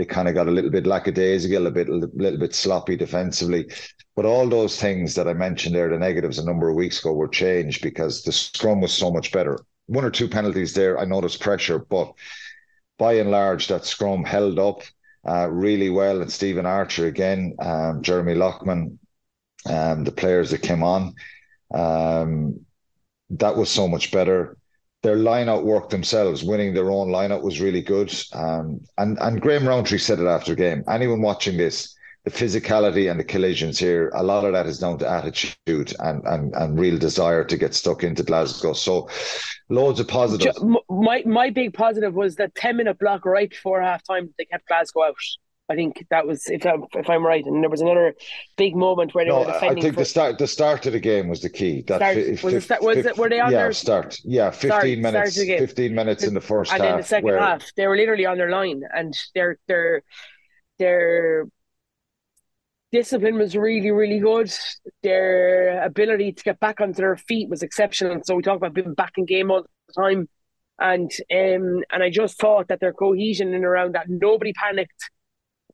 they 0.01 0.07
kind 0.07 0.29
of 0.29 0.35
got 0.35 0.49
a 0.49 0.51
little 0.51 0.71
bit 0.71 0.87
lackadaisical, 0.87 1.67
a 1.67 1.71
bit 1.71 1.91
a 1.91 1.93
little 1.93 2.39
bit 2.39 2.55
sloppy 2.55 2.97
defensively. 2.97 3.71
But 4.17 4.25
all 4.25 4.49
those 4.49 4.81
things 4.81 5.15
that 5.15 5.29
I 5.29 5.35
mentioned 5.35 5.75
there, 5.75 5.91
the 5.91 5.99
negatives 5.99 6.39
a 6.39 6.45
number 6.45 6.71
of 6.71 6.77
weeks 6.77 7.01
ago, 7.01 7.13
were 7.13 7.29
changed 7.29 7.83
because 7.83 8.23
the 8.23 8.33
scrum 8.33 8.81
was 8.81 8.95
so 8.95 9.11
much 9.11 9.31
better. 9.31 9.61
One 9.89 10.07
or 10.07 10.11
two 10.11 10.27
penalties 10.27 10.73
there, 10.73 10.99
I 10.99 11.05
noticed 11.05 11.41
pressure, 11.41 11.79
but 11.79 12.15
by 12.99 13.15
and 13.15 13.31
large, 13.31 13.69
that 13.69 13.85
scrum 13.85 14.25
held 14.25 14.59
up 14.59 14.81
uh, 15.29 15.51
really 15.51 15.91
well. 15.91 16.23
And 16.23 16.33
Stephen 16.33 16.65
Archer 16.65 17.07
again, 17.07 17.57
um, 17.59 18.01
Jeremy 18.01 18.37
Loughman, 18.37 18.99
um, 19.67 20.05
the 20.05 20.13
players 20.13 20.51
that 20.51 20.63
came 20.63 20.83
on, 20.83 21.15
um, 21.75 22.65
that 23.29 23.55
was 23.55 23.69
so 23.69 23.87
much 23.87 24.13
better. 24.13 24.57
Their 25.03 25.17
lineout 25.17 25.65
work 25.65 25.89
themselves, 25.89 26.45
winning 26.45 26.75
their 26.75 26.91
own 26.91 27.09
lineout 27.09 27.43
was 27.43 27.61
really 27.61 27.81
good. 27.81 28.13
Um, 28.33 28.81
and 28.99 29.19
and 29.21 29.41
Graham 29.41 29.67
Rowntree 29.67 29.99
said 29.99 30.19
it 30.19 30.27
after 30.27 30.55
game. 30.55 30.85
Anyone 30.89 31.23
watching 31.23 31.57
this, 31.57 31.95
the 32.25 32.31
physicality 32.31 33.11
and 33.11 33.19
the 33.19 33.25
collisions 33.25 33.79
here, 33.79 34.11
a 34.15 34.23
lot 34.23 34.45
of 34.45 34.53
that 34.53 34.67
is 34.67 34.79
down 34.79 34.99
to 34.99 35.09
attitude 35.09 35.95
and 36.01 36.23
and 36.27 36.55
and 36.55 36.79
real 36.79 36.99
desire 36.99 37.45
to 37.45 37.57
get 37.57 37.75
stuck 37.75 38.05
into 38.05 38.23
Glasgow. 38.23 38.75
So 38.75 39.09
loads 39.71 40.01
of 40.01 40.09
positives. 40.09 40.63
My 40.91 41.23
my 41.25 41.49
big 41.49 41.73
positive 41.73 42.15
was 42.15 42.37
the 42.37 42.49
ten 42.55 42.77
minute 42.77 42.99
block 42.99 43.25
right 43.25 43.49
before 43.49 43.81
half 43.81 44.03
time. 44.05 44.35
They 44.37 44.45
kept 44.45 44.69
Glasgow 44.69 45.05
out. 45.05 45.17
I 45.71 45.77
think 45.77 46.05
that 46.11 46.27
was 46.27 46.49
if 46.49 46.67
I'm 46.67 46.83
if 46.95 47.09
I'm 47.09 47.25
right, 47.25 47.47
and 47.47 47.63
there 47.63 47.71
was 47.71 47.81
another 47.81 48.15
big 48.57 48.75
moment 48.75 49.15
where 49.15 49.25
they 49.25 49.31
No, 49.31 49.41
were 49.43 49.53
I 49.53 49.73
think 49.75 49.95
for- 49.95 50.01
the 50.01 50.05
start 50.05 50.37
the 50.37 50.49
start 50.49 50.85
of 50.87 50.93
the 50.95 50.99
game 50.99 51.29
was 51.29 51.43
the 51.43 51.49
key. 51.49 51.83
That 51.87 51.99
Start- 51.99 52.39
fi- 52.41 52.47
was 52.55 52.65
start- 52.65 52.83
was 52.83 52.97
it- 53.07 53.17
were 53.17 53.29
they 53.29 53.39
on 53.39 53.53
yeah, 53.53 53.59
their- 53.63 53.73
start. 53.73 54.19
Yeah, 54.25 54.51
fifteen 54.51 54.71
start 55.01 55.15
minutes. 55.15 55.45
game. 55.45 55.59
Fifteen 55.61 55.95
minutes 55.95 56.25
in 56.25 56.35
the 56.35 56.41
first 56.41 56.73
and 56.73 56.83
half. 56.83 56.91
then 56.91 56.99
the 56.99 57.07
second 57.07 57.25
where- 57.27 57.39
half, 57.39 57.73
they 57.77 57.87
were 57.87 57.97
literally 57.97 58.27
on 58.27 58.37
their 58.37 58.51
line, 58.51 58.83
and 58.93 59.17
their 59.37 59.59
their 59.69 60.03
their 60.81 61.47
discipline 62.91 63.37
was 63.39 63.57
really 63.57 63.93
really 63.93 64.19
good. 64.19 64.51
Their 65.05 65.83
ability 65.85 66.33
to 66.33 66.43
get 66.43 66.59
back 66.59 66.81
onto 66.81 66.95
their 66.95 67.17
feet 67.17 67.49
was 67.49 67.63
exceptional. 67.63 68.21
So 68.25 68.35
we 68.35 68.43
talk 68.43 68.57
about 68.57 68.75
being 68.75 68.95
back 68.95 69.13
in 69.17 69.25
game 69.25 69.53
all 69.53 69.63
the 69.63 69.93
time, 70.03 70.29
and 70.81 71.11
um 71.31 71.85
and 71.93 72.03
I 72.03 72.11
just 72.11 72.39
thought 72.41 72.67
that 72.69 72.81
their 72.81 72.93
cohesion 72.93 73.49
in 73.49 73.55
and 73.55 73.65
around 73.65 73.95
that 73.95 74.09
nobody 74.09 74.53
panicked. 74.53 75.11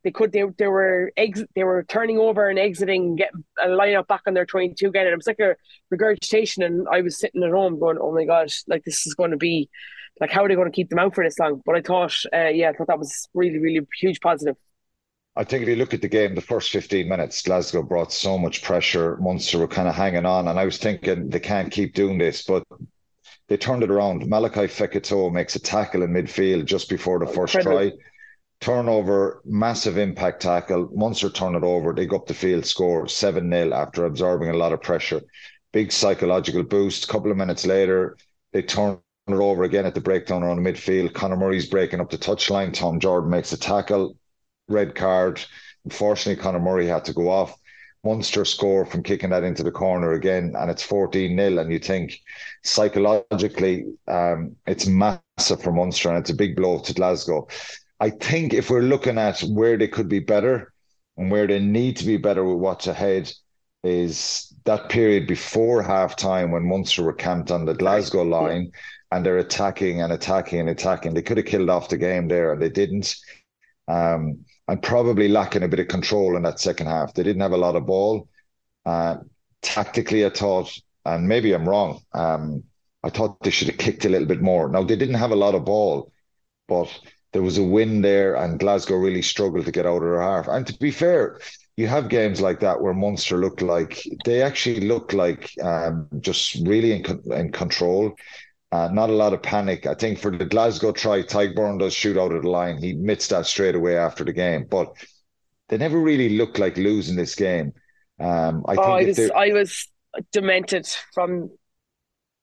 They 0.07 0.13
could 0.13 0.31
they 0.31 0.45
they 0.57 0.69
were 0.69 1.11
ex- 1.17 1.43
they 1.57 1.65
were 1.65 1.83
turning 1.83 2.17
over 2.17 2.49
and 2.49 2.61
exiting, 2.61 3.17
getting 3.17 3.43
a 3.61 3.67
line 3.71 3.97
up 3.97 4.07
back 4.07 4.21
on 4.29 4.35
their 4.35 4.47
twenty 4.47 4.73
two 4.73 4.87
again. 4.87 5.05
And 5.05 5.13
it 5.13 5.17
was 5.17 5.27
like 5.27 5.41
a 5.41 5.57
regurgitation, 5.91 6.63
and 6.63 6.87
I 6.89 7.01
was 7.01 7.19
sitting 7.19 7.43
at 7.43 7.51
home 7.51 7.81
going, 7.81 7.99
"Oh 8.01 8.15
my 8.15 8.25
gosh, 8.25 8.63
like 8.69 8.85
this 8.85 9.05
is 9.05 9.15
going 9.15 9.33
to 9.33 9.37
be." 9.37 9.69
Like 10.21 10.31
how 10.31 10.45
are 10.45 10.49
they 10.49 10.55
going 10.55 10.71
to 10.71 10.75
keep 10.75 10.91
them 10.91 11.01
out 11.01 11.17
for 11.17 11.25
this 11.25 11.41
long? 11.41 11.61
But 11.67 11.75
I 11.75 11.81
thought, 11.81 12.15
uh, 12.33 12.51
yeah, 12.51 12.71
I 12.71 12.73
thought 12.73 12.87
that 12.87 13.01
was 13.01 13.29
really, 13.35 13.59
really 13.59 13.85
huge 14.01 14.21
positive. 14.21 14.55
I 15.35 15.43
think 15.43 15.63
if 15.63 15.69
you 15.69 15.77
look 15.77 15.93
at 15.93 16.03
the 16.03 16.09
game, 16.09 16.37
the 16.37 16.41
first 16.41 16.71
15 16.71 17.09
minutes, 17.09 17.43
Glasgow 17.43 17.83
brought 17.83 18.13
so 18.13 18.39
much 18.39 18.63
pressure. 18.63 19.17
Munster 19.17 19.59
were 19.59 19.69
kind 19.69 19.89
of 19.89 19.95
hanging 19.97 20.25
on, 20.25 20.47
and 20.47 20.59
I 20.59 20.65
was 20.65 20.79
thinking 20.79 21.29
they 21.31 21.41
can't 21.41 21.71
keep 21.71 21.95
doing 21.95 22.17
this, 22.17 22.43
but 22.43 22.63
they 23.49 23.57
turned 23.57 23.83
it 23.83 23.91
around. 23.91 24.27
Malachi 24.27 24.69
Fekitoa 24.69 25.33
makes 25.33 25.57
a 25.57 25.59
tackle 25.59 26.03
in 26.03 26.13
midfield 26.13 26.65
just 26.65 26.89
before 26.89 27.19
the 27.19 27.27
first 27.27 27.57
Incredible. 27.57 27.91
try. 27.91 27.99
Turnover, 28.61 29.43
massive 29.45 29.99
impact 29.99 30.43
tackle. 30.43 30.89
Munster 30.95 31.31
turn 31.31 31.55
it 31.55 31.63
over. 31.63 31.93
They 31.93 32.07
go 32.07 32.17
up 32.17 32.27
the 32.27 32.35
field, 32.35 32.67
score 32.67 33.07
7 33.07 33.51
0 33.51 33.73
after 33.73 34.05
absorbing 34.05 34.51
a 34.51 34.57
lot 34.57 34.73
of 34.73 34.83
pressure. 34.83 35.23
Big 35.73 35.93
psychological 35.93 36.63
boost. 36.63 37.05
A 37.05 37.09
couple 37.09 37.31
of 37.31 37.37
minutes 37.37 37.67
later, 37.67 38.17
they 38.53 38.63
turn 38.63 38.99
it 39.29 39.35
over 39.35 39.65
again 39.65 39.87
at 39.87 39.95
the 39.95 40.01
breakdown 40.01 40.43
around 40.43 40.63
the 40.63 40.73
midfield. 40.73 41.13
Conor 41.13 41.37
Murray's 41.37 41.69
breaking 41.69 42.01
up 42.01 42.11
the 42.11 42.19
touchline. 42.19 42.73
Tom 42.73 42.99
Jordan 42.99 43.31
makes 43.31 43.53
a 43.53 43.59
tackle 43.59 44.17
red 44.69 44.95
card. 44.95 45.41
Unfortunately, 45.85 46.41
Conor 46.43 46.61
Murray 46.61 46.87
had 46.87 47.05
to 47.05 47.13
go 47.13 47.29
off. 47.29 47.59
Munster 48.05 48.45
score 48.45 48.87
from 48.87 49.03
kicking 49.03 49.31
that 49.31 49.43
into 49.43 49.65
the 49.65 49.73
corner 49.73 50.13
again, 50.13 50.55
and 50.57 50.71
it's 50.71 50.83
14 50.83 51.37
0. 51.37 51.59
And 51.59 51.73
you 51.73 51.81
think 51.81 52.21
psychologically, 52.63 53.87
um, 54.07 54.55
it's 54.67 54.87
massive 54.87 55.61
for 55.61 55.73
Munster, 55.73 56.11
and 56.11 56.19
it's 56.19 56.31
a 56.31 56.35
big 56.35 56.55
blow 56.55 56.79
to 56.79 56.95
Glasgow. 56.95 57.49
I 58.01 58.11
think 58.11 58.53
if 58.53 58.71
we're 58.71 58.83
looking 58.83 59.19
at 59.19 59.41
where 59.41 59.77
they 59.77 59.89
could 59.89 60.09
be 60.09 60.21
better 60.21 60.73
and 61.17 61.31
where 61.31 61.47
they 61.47 61.59
need 61.59 61.97
to 61.99 62.05
be 62.05 62.17
better 62.17 62.45
with 62.45 62.59
what's 62.59 62.87
ahead, 62.87 63.33
is 63.83 64.53
that 64.65 64.89
period 64.89 65.27
before 65.27 65.83
half 65.83 66.17
time 66.17 66.51
when 66.51 66.69
Munster 66.69 67.05
were 67.05 67.13
camped 67.13 67.51
on 67.51 67.65
the 67.65 67.75
Glasgow 67.75 68.23
line 68.23 68.73
and 69.13 69.25
they're 69.25 69.39
attacking 69.39 70.03
and 70.03 70.13
attacking 70.13 70.61
and 70.61 70.69
attacking. 70.69 71.15
They 71.15 71.23
could 71.23 71.37
have 71.37 71.47
killed 71.47 71.71
off 71.71 71.89
the 71.89 71.97
game 71.97 72.29
there, 72.29 72.53
and 72.53 72.61
they 72.61 72.69
didn't 72.69 73.15
um, 73.89 74.45
and 74.69 74.83
probably 74.83 75.29
lacking 75.29 75.63
a 75.63 75.69
bit 75.69 75.81
of 75.81 75.89
control 75.89 76.37
in 76.37 76.43
that 76.43 76.61
second 76.61 76.87
half. 76.87 77.15
They 77.15 77.23
didn't 77.23 77.43
have 77.43 77.53
a 77.53 77.57
lot 77.57 77.77
of 77.77 77.87
ball. 77.87 78.29
Uh, 78.85 79.19
tactically, 79.63 80.27
I 80.27 80.31
thought, 80.31 80.77
and 81.05 81.29
maybe 81.29 81.53
I'm 81.53 81.69
wrong, 81.69 82.01
um, 82.13 82.65
I 83.03 83.11
thought 83.11 83.43
they 83.43 83.51
should 83.51 83.69
have 83.69 83.79
kicked 83.79 84.05
a 84.05 84.09
little 84.09 84.27
bit 84.27 84.43
more. 84.43 84.69
Now, 84.69 84.83
they 84.83 84.97
didn't 84.97 85.15
have 85.15 85.31
a 85.31 85.37
lot 85.37 85.55
of 85.55 85.65
ball, 85.65 86.11
but 86.67 86.89
there 87.37 87.43
was 87.43 87.59
a 87.59 87.63
win 87.63 88.01
there, 88.01 88.35
and 88.35 88.59
Glasgow 88.59 88.97
really 88.97 89.21
struggled 89.21 89.67
to 89.67 89.71
get 89.71 89.85
out 89.85 89.97
of 89.97 90.05
their 90.05 90.23
half. 90.23 90.49
And 90.49 90.67
to 90.67 90.73
be 90.79 90.91
fair, 90.91 91.39
you 91.77 91.87
have 91.87 92.09
games 92.09 92.41
like 92.41 92.61
that 92.61 92.81
where 92.81 92.95
Munster 92.95 93.37
look 93.37 93.61
like 93.61 94.03
they 94.25 94.41
actually 94.41 94.89
look 94.89 95.13
like 95.13 95.53
um, 95.63 96.09
just 96.21 96.55
really 96.67 96.93
in, 96.93 97.05
in 97.31 97.53
control. 97.53 98.15
Uh, 98.73 98.89
not 98.91 99.11
a 99.11 99.13
lot 99.13 99.35
of 99.35 99.43
panic. 99.43 99.85
I 99.85 99.93
think 99.93 100.19
for 100.19 100.35
the 100.35 100.47
Glasgow 100.47 100.93
try, 100.93 101.23
Tygburn 101.23 101.79
does 101.79 101.93
shoot 101.93 102.17
out 102.17 102.33
of 102.33 102.41
the 102.41 102.49
line. 102.49 102.79
He 102.79 102.93
admits 102.93 103.29
that 103.29 103.45
straight 103.45 103.75
away 103.75 103.99
after 103.99 104.25
the 104.25 104.33
game. 104.33 104.65
But 104.71 104.97
they 105.69 105.77
never 105.77 106.01
really 106.01 106.39
looked 106.39 106.59
like 106.59 106.79
losing 106.79 107.17
this 107.17 107.35
game. 107.35 107.75
Um, 108.19 108.65
I 108.67 108.77
oh, 108.77 108.93
I 108.93 109.05
was 109.05 109.19
I 109.19 109.53
was 109.53 109.89
demented 110.33 110.89
from 111.13 111.51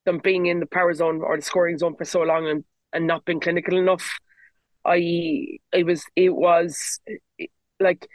them 0.04 0.20
being 0.22 0.46
in 0.46 0.60
the 0.60 0.66
power 0.66 0.94
zone 0.94 1.20
or 1.20 1.34
the 1.34 1.42
scoring 1.42 1.78
zone 1.78 1.96
for 1.96 2.04
so 2.04 2.22
long 2.22 2.48
and, 2.48 2.62
and 2.92 3.08
not 3.08 3.24
being 3.24 3.40
clinical 3.40 3.76
enough. 3.76 4.08
I 4.84 5.58
it 5.72 5.84
was 5.84 6.04
it 6.16 6.34
was 6.34 7.00
like 7.80 8.08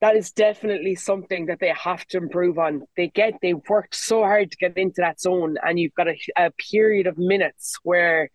that 0.00 0.16
is 0.16 0.30
definitely 0.32 0.94
something 0.94 1.46
that 1.46 1.58
they 1.60 1.72
have 1.74 2.04
to 2.08 2.18
improve 2.18 2.58
on. 2.58 2.82
They 2.96 3.08
get 3.08 3.34
they 3.40 3.54
worked 3.54 3.94
so 3.94 4.20
hard 4.20 4.50
to 4.50 4.56
get 4.58 4.76
into 4.76 5.00
that 5.00 5.20
zone, 5.20 5.56
and 5.62 5.78
you've 5.78 5.94
got 5.94 6.08
a, 6.08 6.16
a 6.36 6.50
period 6.70 7.06
of 7.06 7.16
minutes 7.16 7.76
where 7.82 8.30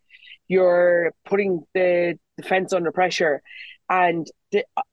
you're 0.48 1.14
putting 1.26 1.62
the 1.74 2.18
defense 2.38 2.74
under 2.74 2.92
pressure. 2.92 3.42
And 3.90 4.28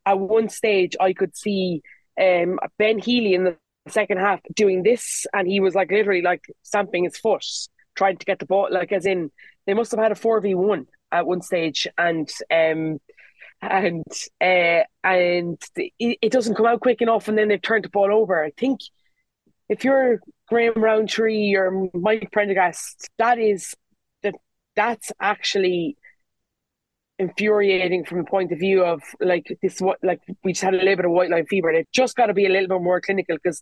at 0.06 0.18
one 0.18 0.48
stage, 0.48 0.94
I 1.00 1.12
could 1.12 1.36
see 1.36 1.82
um, 2.20 2.58
Ben 2.78 2.98
Healy 2.98 3.34
in 3.34 3.44
the 3.44 3.56
second 3.88 4.18
half 4.18 4.40
doing 4.54 4.82
this, 4.82 5.26
and 5.32 5.48
he 5.48 5.60
was 5.60 5.74
like 5.74 5.90
literally 5.90 6.22
like 6.22 6.44
stamping 6.62 7.04
his 7.04 7.16
foot, 7.16 7.44
trying 7.96 8.18
to 8.18 8.26
get 8.26 8.40
the 8.40 8.46
ball. 8.46 8.68
Like 8.70 8.92
as 8.92 9.06
in, 9.06 9.30
they 9.66 9.74
must 9.74 9.90
have 9.92 10.00
had 10.00 10.12
a 10.12 10.16
four 10.16 10.40
v 10.40 10.54
one 10.54 10.86
at 11.12 11.26
one 11.26 11.42
stage, 11.42 11.86
and 11.96 12.28
um, 12.50 13.00
and 13.60 14.04
uh, 14.40 14.84
and 15.04 15.60
it, 15.76 16.18
it 16.22 16.32
doesn't 16.32 16.54
come 16.54 16.66
out 16.66 16.80
quick 16.80 17.02
enough, 17.02 17.28
and 17.28 17.36
then 17.36 17.48
they've 17.48 17.62
turned 17.62 17.84
the 17.84 17.90
ball 17.90 18.12
over. 18.12 18.42
I 18.42 18.50
think 18.50 18.80
if 19.68 19.84
you're 19.84 20.20
Graham 20.48 20.74
Rowntree 20.82 21.54
or 21.54 21.88
Mike 21.92 22.30
Prendergast, 22.32 23.08
that 23.18 23.38
is 23.38 23.74
that 24.22 24.34
that's 24.76 25.12
actually 25.20 25.96
infuriating 27.18 28.04
from 28.04 28.18
the 28.18 28.24
point 28.24 28.52
of 28.52 28.60
view 28.60 28.84
of 28.84 29.02
like 29.20 29.58
this 29.60 29.80
what 29.80 29.98
like 30.04 30.20
we 30.44 30.52
just 30.52 30.62
had 30.62 30.74
a 30.74 30.78
little 30.78 30.96
bit 30.96 31.04
of 31.04 31.10
white 31.10 31.30
line 31.30 31.46
fever. 31.46 31.72
They've 31.72 31.92
just 31.92 32.16
got 32.16 32.26
to 32.26 32.34
be 32.34 32.46
a 32.46 32.50
little 32.50 32.68
bit 32.68 32.82
more 32.82 33.00
clinical 33.00 33.36
because 33.36 33.60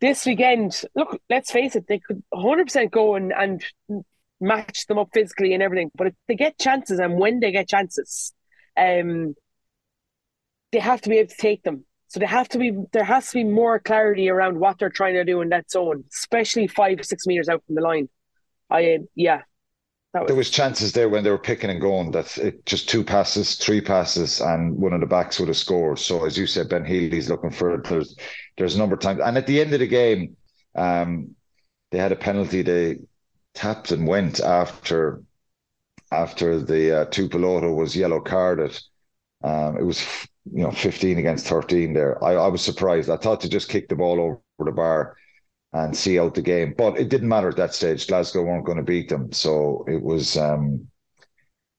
this 0.00 0.26
weekend, 0.26 0.82
look, 0.94 1.20
let's 1.28 1.50
face 1.50 1.76
it, 1.76 1.86
they 1.88 1.98
could 1.98 2.22
100 2.30 2.66
percent 2.66 2.92
go 2.92 3.14
and 3.16 3.32
and 3.32 3.62
match 4.44 4.86
them 4.86 4.98
up 4.98 5.08
physically 5.12 5.54
and 5.54 5.62
everything. 5.62 5.90
But 5.94 6.08
if 6.08 6.14
they 6.28 6.36
get 6.36 6.58
chances, 6.58 6.98
and 6.98 7.18
when 7.18 7.40
they 7.40 7.52
get 7.52 7.68
chances, 7.68 8.32
um, 8.76 9.34
they 10.72 10.78
have 10.80 11.00
to 11.02 11.08
be 11.08 11.18
able 11.18 11.30
to 11.30 11.36
take 11.36 11.62
them. 11.62 11.84
So 12.08 12.20
they 12.20 12.26
have 12.26 12.48
to 12.50 12.58
be 12.58 12.72
there 12.92 13.04
has 13.04 13.28
to 13.28 13.34
be 13.34 13.44
more 13.44 13.78
clarity 13.80 14.28
around 14.28 14.58
what 14.58 14.78
they're 14.78 14.90
trying 14.90 15.14
to 15.14 15.24
do 15.24 15.40
in 15.40 15.48
that 15.48 15.70
zone, 15.70 16.04
especially 16.12 16.68
five 16.68 17.04
six 17.04 17.26
meters 17.26 17.48
out 17.48 17.62
from 17.66 17.74
the 17.74 17.80
line. 17.80 18.08
I 18.70 18.98
yeah, 19.14 19.42
that 20.12 20.22
was, 20.22 20.28
there 20.28 20.36
was 20.36 20.50
chances 20.50 20.92
there 20.92 21.08
when 21.08 21.24
they 21.24 21.30
were 21.30 21.38
picking 21.38 21.70
and 21.70 21.80
going 21.80 22.12
that 22.12 22.38
it 22.38 22.64
just 22.66 22.88
two 22.88 23.02
passes, 23.02 23.56
three 23.56 23.80
passes, 23.80 24.40
and 24.40 24.76
one 24.76 24.92
of 24.92 25.00
the 25.00 25.06
backs 25.06 25.40
would 25.40 25.48
have 25.48 25.56
scored. 25.56 25.98
So 25.98 26.24
as 26.24 26.38
you 26.38 26.46
said, 26.46 26.68
Ben 26.68 26.84
Healy's 26.84 27.28
looking 27.28 27.50
for 27.50 27.74
it. 27.74 27.84
There's 27.84 28.16
there's 28.56 28.76
a 28.76 28.78
number 28.78 28.94
of 28.94 29.00
times, 29.00 29.20
and 29.24 29.36
at 29.36 29.48
the 29.48 29.60
end 29.60 29.74
of 29.74 29.80
the 29.80 29.88
game, 29.88 30.36
um, 30.76 31.34
they 31.90 31.98
had 31.98 32.12
a 32.12 32.16
penalty. 32.16 32.62
They 32.62 32.98
tapped 33.54 33.92
and 33.92 34.06
went 34.06 34.40
after 34.40 35.22
after 36.12 36.60
the 36.60 37.00
uh, 37.00 37.04
Tupoloto 37.06 37.74
was 37.74 37.96
yellow 37.96 38.20
carded. 38.20 38.78
Um, 39.42 39.76
it 39.76 39.82
was 39.82 40.00
you 40.52 40.62
know 40.62 40.70
15 40.70 41.18
against 41.18 41.46
13 41.46 41.92
there. 41.92 42.22
I, 42.22 42.34
I 42.34 42.48
was 42.48 42.62
surprised. 42.62 43.10
I 43.10 43.16
thought 43.16 43.40
to 43.42 43.48
just 43.48 43.68
kick 43.68 43.88
the 43.88 43.96
ball 43.96 44.20
over 44.20 44.40
the 44.58 44.72
bar 44.72 45.16
and 45.72 45.96
see 45.96 46.18
out 46.18 46.34
the 46.34 46.42
game. 46.42 46.74
But 46.76 46.98
it 46.98 47.08
didn't 47.08 47.28
matter 47.28 47.48
at 47.48 47.56
that 47.56 47.74
stage. 47.74 48.06
Glasgow 48.06 48.42
weren't 48.42 48.64
going 48.64 48.78
to 48.78 48.84
beat 48.84 49.08
them, 49.08 49.32
so 49.32 49.84
it 49.88 50.00
was 50.00 50.36
um, 50.36 50.86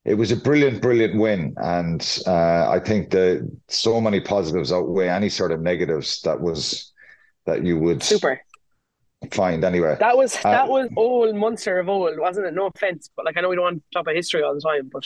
it 0.04 0.16
was 0.16 0.32
a 0.32 0.36
brilliant, 0.36 0.82
brilliant 0.82 1.16
win, 1.20 1.56
and 1.58 2.22
uh, 2.28 2.70
I 2.70 2.80
think 2.80 3.10
that 3.10 3.50
so 3.70 4.00
many 4.00 4.20
positives 4.20 4.72
outweigh 4.72 5.10
any 5.10 5.30
sort 5.30 5.52
of 5.52 5.62
negatives 5.62 6.22
that 6.22 6.40
was 6.40 6.94
that 7.46 7.66
you 7.66 7.80
would 7.80 8.04
super. 8.04 8.40
Find 9.32 9.64
anyway. 9.64 9.98
That 10.00 10.18
was 10.18 10.36
Uh, 10.44 10.52
that 10.52 10.68
was 10.68 10.90
old 10.96 11.36
Munster 11.36 11.80
of 11.80 11.90
old, 11.90 12.20
wasn't 12.20 12.48
it? 12.48 12.54
No 12.54 12.68
offense, 12.68 13.10
but 13.16 13.26
like 13.26 13.38
I 13.38 13.42
know 13.42 13.50
we 13.50 13.56
don't 13.56 13.64
want 13.64 13.78
to 13.78 13.84
talk 13.94 14.02
about 14.02 14.16
history 14.16 14.44
all 14.44 14.54
the 14.54 14.62
time, 14.62 14.90
but 14.92 15.04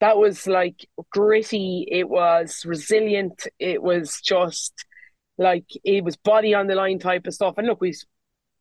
that 0.00 0.16
was 0.16 0.46
like 0.46 0.86
gritty. 1.10 1.86
It 1.90 2.08
was 2.08 2.64
resilient. 2.64 3.46
It 3.58 3.82
was 3.82 4.20
just 4.20 4.72
like 5.38 5.66
it 5.84 6.04
was 6.04 6.16
body 6.16 6.54
on 6.54 6.66
the 6.66 6.74
line 6.74 6.98
type 6.98 7.26
of 7.26 7.34
stuff. 7.34 7.54
And 7.58 7.66
look, 7.66 7.80
we, 7.80 7.94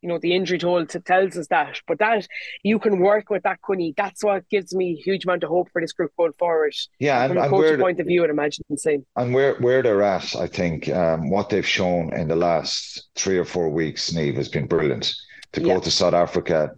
you 0.02 0.08
know, 0.10 0.18
the 0.18 0.34
injury 0.34 0.58
toll 0.58 0.86
t- 0.86 1.00
tells 1.00 1.36
us 1.38 1.48
that, 1.48 1.80
but 1.88 2.00
that 2.00 2.26
you 2.64 2.80
can 2.80 3.00
work 3.00 3.30
with 3.30 3.44
that, 3.44 3.62
Quinny. 3.62 3.94
That's 3.98 4.24
what 4.24 4.48
gives 4.50 4.74
me 4.74 4.94
a 4.98 5.02
huge 5.02 5.26
amount 5.26 5.44
of 5.44 5.50
hope 5.50 5.70
for 5.72 5.82
this 5.82 5.92
group 5.94 6.12
going 6.18 6.34
forward. 6.40 6.74
yeah, 7.00 7.24
and, 7.24 7.32
From 7.32 7.38
a 7.38 7.42
and 7.42 7.50
coaching 7.52 7.80
point 7.80 8.00
of 8.00 8.08
view, 8.08 8.24
I'd 8.24 8.30
imagine 8.30 8.64
the 8.70 8.78
same. 8.78 9.06
and 9.18 9.34
where 9.34 9.56
where 9.56 9.82
they're 9.84 10.02
at, 10.04 10.36
I 10.36 10.48
think 10.48 10.88
um, 10.90 11.30
what 11.30 11.50
they've 11.50 11.68
shown 11.68 12.14
in 12.14 12.28
the 12.30 12.36
last 12.36 13.10
three 13.16 13.38
or 13.38 13.46
four 13.46 13.70
weeks, 13.70 14.12
Niamh, 14.12 14.36
has 14.36 14.50
been 14.50 14.68
brilliant. 14.68 15.14
To 15.54 15.62
Yeah. 15.62 15.74
go 15.76 15.80
to 15.82 15.92
South 15.92 16.14
Africa, 16.14 16.72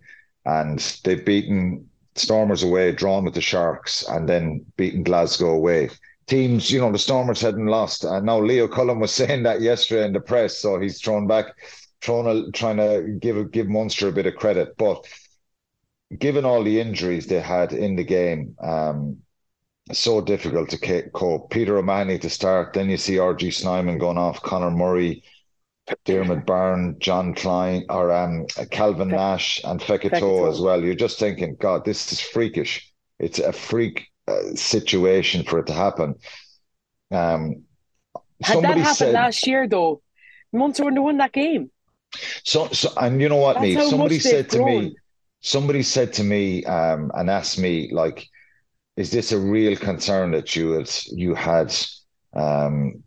and 0.45 0.79
they've 1.03 1.23
beaten 1.25 1.88
Stormers 2.15 2.63
away, 2.63 2.91
drawn 2.91 3.23
with 3.25 3.34
the 3.36 3.41
Sharks, 3.41 4.03
and 4.07 4.27
then 4.27 4.65
beaten 4.77 5.03
Glasgow 5.03 5.51
away. 5.51 5.89
teams, 6.27 6.71
you 6.71 6.79
know, 6.79 6.91
the 6.91 6.97
Stormers 6.97 7.41
hadn't 7.41 7.65
lost. 7.65 8.05
And 8.05 8.25
now 8.25 8.39
Leo 8.39 8.67
Cullen 8.67 8.99
was 9.01 9.12
saying 9.21 9.43
that 9.43 9.60
yesterday 9.62 10.05
in 10.05 10.13
the 10.13 10.21
press, 10.21 10.57
so 10.60 10.79
he's 10.79 11.01
thrown 11.01 11.27
back, 11.27 11.47
trying 12.01 12.25
to 12.25 12.51
trying 12.51 12.77
to 12.77 13.17
give 13.19 13.51
give 13.51 13.67
Munster 13.67 14.07
a 14.07 14.11
bit 14.11 14.25
of 14.25 14.35
credit. 14.35 14.75
But 14.77 15.05
given 16.17 16.45
all 16.45 16.63
the 16.63 16.79
injuries 16.79 17.27
they 17.27 17.39
had 17.39 17.73
in 17.73 17.95
the 17.95 18.03
game, 18.03 18.55
um, 18.61 19.17
so 19.91 20.21
difficult 20.21 20.69
to 20.69 21.09
cope. 21.13 21.49
Peter 21.49 21.77
O'Mahony 21.77 22.17
to 22.19 22.29
start, 22.29 22.73
then 22.73 22.89
you 22.89 22.97
see 22.97 23.15
RG 23.15 23.53
Snyman 23.53 23.97
going 23.97 24.17
off, 24.17 24.41
Conor 24.41 24.71
Murray, 24.71 25.23
Diarmuid 26.05 26.45
Byrne, 26.45 26.97
John 26.99 27.33
Kleyn, 27.33 27.85
or 27.89 28.11
um, 28.11 28.45
Calvin 28.69 29.09
Nash, 29.09 29.61
and 29.63 29.79
Fekitoa 29.79 30.49
as 30.49 30.61
well. 30.61 30.81
You're 30.81 30.95
just 30.95 31.19
thinking, 31.19 31.55
God, 31.59 31.85
this 31.85 32.11
is 32.11 32.19
freakish. 32.19 32.91
It's 33.19 33.39
a 33.39 33.51
freak 33.51 34.07
uh, 34.27 34.55
situation 34.55 35.43
for 35.43 35.59
it 35.59 35.67
to 35.67 35.73
happen. 35.73 36.15
Um, 37.11 37.63
Had 38.41 38.63
that 38.63 38.77
happened 38.77 38.95
said, 38.95 39.13
last 39.13 39.45
year, 39.45 39.67
though, 39.67 40.01
Munster 40.53 40.83
wouldn't 40.83 40.99
have 40.99 41.03
won 41.03 41.17
that 41.17 41.33
game. 41.33 41.71
So, 42.43 42.67
so, 42.69 42.91
and 42.97 43.21
you 43.21 43.30
know 43.30 43.38
what, 43.38 43.62
me? 43.62 43.76
Somebody 43.76 44.19
said 44.19 44.50
to 44.52 44.58
grown. 44.58 44.84
me, 44.84 44.95
somebody 45.41 45.84
said 45.84 46.13
to 46.13 46.24
me, 46.24 46.63
um, 46.65 47.12
and 47.15 47.30
asked 47.30 47.58
me, 47.58 47.89
like, 47.91 48.28
is 48.97 49.12
this 49.12 49.32
a 49.32 49.39
real 49.39 49.76
concern 49.76 50.32
that 50.32 50.56
you 50.56 50.71
had 50.71 50.91
you 51.08 51.34
had 51.34 51.74
um, 52.36 53.04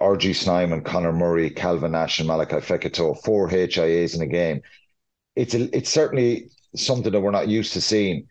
RG 0.00 0.34
Snyman, 0.34 0.82
Conor 0.82 1.12
Murray, 1.12 1.50
Calvin 1.50 1.92
Nash, 1.92 2.18
and 2.18 2.28
Malachi 2.28 2.56
Fekitoa, 2.56 3.22
four 3.24 3.48
HIAs 3.48 4.14
in 4.14 4.22
a 4.22 4.26
game? 4.26 4.62
It's 5.34 5.54
a, 5.54 5.76
it's 5.76 5.90
certainly 5.90 6.50
something 6.76 7.12
that 7.12 7.20
we're 7.20 7.30
not 7.30 7.48
used 7.48 7.72
to 7.72 7.80
seeing. 7.80 8.28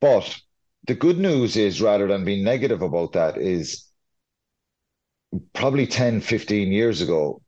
But 0.00 0.40
the 0.86 0.94
good 0.94 1.18
news 1.18 1.56
is, 1.56 1.82
rather 1.82 2.08
than 2.08 2.24
being 2.24 2.44
negative 2.44 2.82
about 2.82 3.12
that, 3.12 3.36
is 3.38 3.86
probably 5.52 5.86
10, 5.86 6.20
15 6.20 6.72
years 6.72 7.00
ago, 7.00 7.40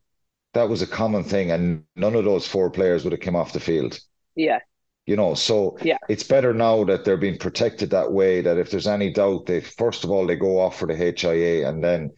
that 0.55 0.69
was 0.69 0.81
a 0.81 0.87
common 0.87 1.23
thing, 1.23 1.51
and 1.51 1.83
none 1.97 2.15
of 2.15 2.23
those 2.23 2.47
four 2.47 2.71
players 2.71 3.03
would 3.03 3.11
have 3.11 3.21
come 3.21 3.35
off 3.35 3.51
the 3.51 3.59
field. 3.59 3.99
Yeah. 4.35 4.59
You 5.05 5.17
know, 5.17 5.33
so 5.35 5.77
yeah. 5.83 5.97
it's 6.09 6.23
better 6.23 6.53
now 6.53 6.85
that 6.85 7.03
they're 7.03 7.17
being 7.17 7.37
protected 7.37 7.89
that 7.91 8.11
way. 8.11 8.41
That 8.41 8.57
if 8.57 8.71
there's 8.71 8.87
any 8.87 9.11
doubt, 9.11 9.45
they 9.45 9.59
first 9.59 10.05
of 10.05 10.11
all 10.11 10.25
they 10.25 10.37
go 10.37 10.59
off 10.59 10.79
for 10.79 10.87
the 10.87 10.95
HIA, 10.95 11.69
and 11.69 11.83
then 11.83 12.11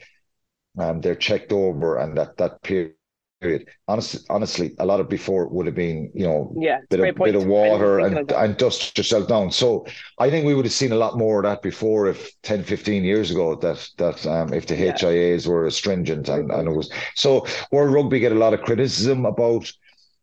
um, 0.78 1.02
they're 1.02 1.16
checked 1.16 1.52
over, 1.52 1.98
and 1.98 2.16
that 2.18 2.38
that 2.38 2.62
period 2.62 2.94
period. 3.40 3.68
Honestly, 3.88 4.22
honestly, 4.30 4.76
a 4.80 4.86
lot 4.86 5.00
of 5.00 5.10
before 5.10 5.48
would 5.48 5.66
have 5.66 5.76
been, 5.76 6.12
you 6.14 6.26
know, 6.26 6.54
yeah, 6.58 6.80
bit 6.90 7.00
of 7.00 7.16
bit 7.16 7.36
of 7.36 7.46
water 7.46 8.00
and, 8.00 8.32
and 8.32 8.58
dust 8.58 8.98
yourself 8.98 9.28
down. 9.28 9.52
So 9.52 9.86
I 10.18 10.30
think 10.30 10.46
we 10.46 10.56
would 10.56 10.66
have 10.66 10.74
seen 10.74 10.92
a 10.92 10.96
lot 10.96 11.18
more 11.18 11.40
of 11.40 11.44
that 11.44 11.62
before 11.62 12.08
if 12.08 12.32
10, 12.44 12.64
15 12.64 13.04
years 13.04 13.32
ago 13.32 13.56
that 13.56 13.88
that 13.98 14.26
um, 14.26 14.54
if 14.54 14.66
the 14.66 14.76
yeah. 14.76 14.94
HIAs 14.94 15.48
were 15.48 15.70
stringent 15.70 16.30
and, 16.30 16.52
and 16.52 16.68
it 16.68 16.72
was 16.72 16.92
so 17.16 17.46
World 17.72 17.94
Rugby 17.94 18.20
get 18.20 18.32
a 18.32 18.36
lot 18.36 18.54
of 18.54 18.62
criticism 18.62 19.26
about 19.26 19.72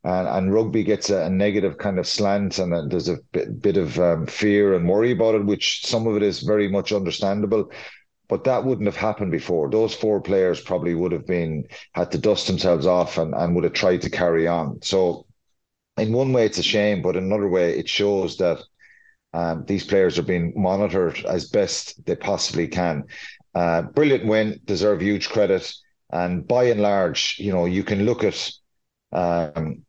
and, 0.02 0.28
and 0.28 0.52
rugby 0.52 0.82
gets 0.84 1.08
a, 1.08 1.22
a 1.22 1.30
negative 1.30 1.78
kind 1.78 1.98
of 1.98 2.06
slant 2.06 2.58
and 2.58 2.90
there's 2.90 3.08
a 3.08 3.18
bit, 3.32 3.62
bit 3.62 3.76
of 3.78 3.98
um, 3.98 4.26
fear 4.26 4.74
and 4.74 4.86
worry 4.86 5.12
about 5.12 5.34
it, 5.34 5.46
which 5.46 5.86
some 5.86 6.06
of 6.06 6.16
it 6.16 6.22
is 6.22 6.40
very 6.40 6.68
much 6.68 6.92
understandable 6.92 7.70
but 8.28 8.44
that 8.44 8.64
wouldn't 8.64 8.86
have 8.86 8.96
happened 8.96 9.30
before. 9.30 9.70
Those 9.70 9.94
four 9.94 10.20
players 10.20 10.60
probably 10.60 10.94
would 10.94 11.12
have 11.12 11.26
been 11.26 11.64
had 11.92 12.10
to 12.12 12.18
dust 12.18 12.46
themselves 12.46 12.86
off 12.86 13.18
and, 13.18 13.34
and 13.34 13.54
would 13.54 13.64
have 13.64 13.72
tried 13.74 14.02
to 14.02 14.10
carry 14.10 14.46
on. 14.46 14.80
So, 14.82 15.26
in 15.96 16.12
one 16.12 16.32
way, 16.32 16.46
it's 16.46 16.58
a 16.58 16.62
shame, 16.62 17.02
but 17.02 17.16
in 17.16 17.24
another 17.24 17.48
way, 17.48 17.78
it 17.78 17.88
shows 17.88 18.36
that 18.38 18.62
um, 19.32 19.64
these 19.66 19.84
players 19.84 20.18
are 20.18 20.22
being 20.22 20.52
monitored 20.56 21.24
as 21.24 21.50
best 21.50 22.04
they 22.06 22.16
possibly 22.16 22.68
can. 22.68 23.04
Uh, 23.54 23.82
brilliant 23.82 24.26
win, 24.26 24.60
deserve 24.64 25.00
huge 25.00 25.28
credit, 25.28 25.72
and 26.10 26.46
by 26.46 26.64
and 26.64 26.80
large, 26.80 27.36
you 27.38 27.52
know, 27.52 27.66
you 27.66 27.84
can 27.84 28.04
look 28.04 28.24
at. 28.24 28.50
Um, 29.12 29.84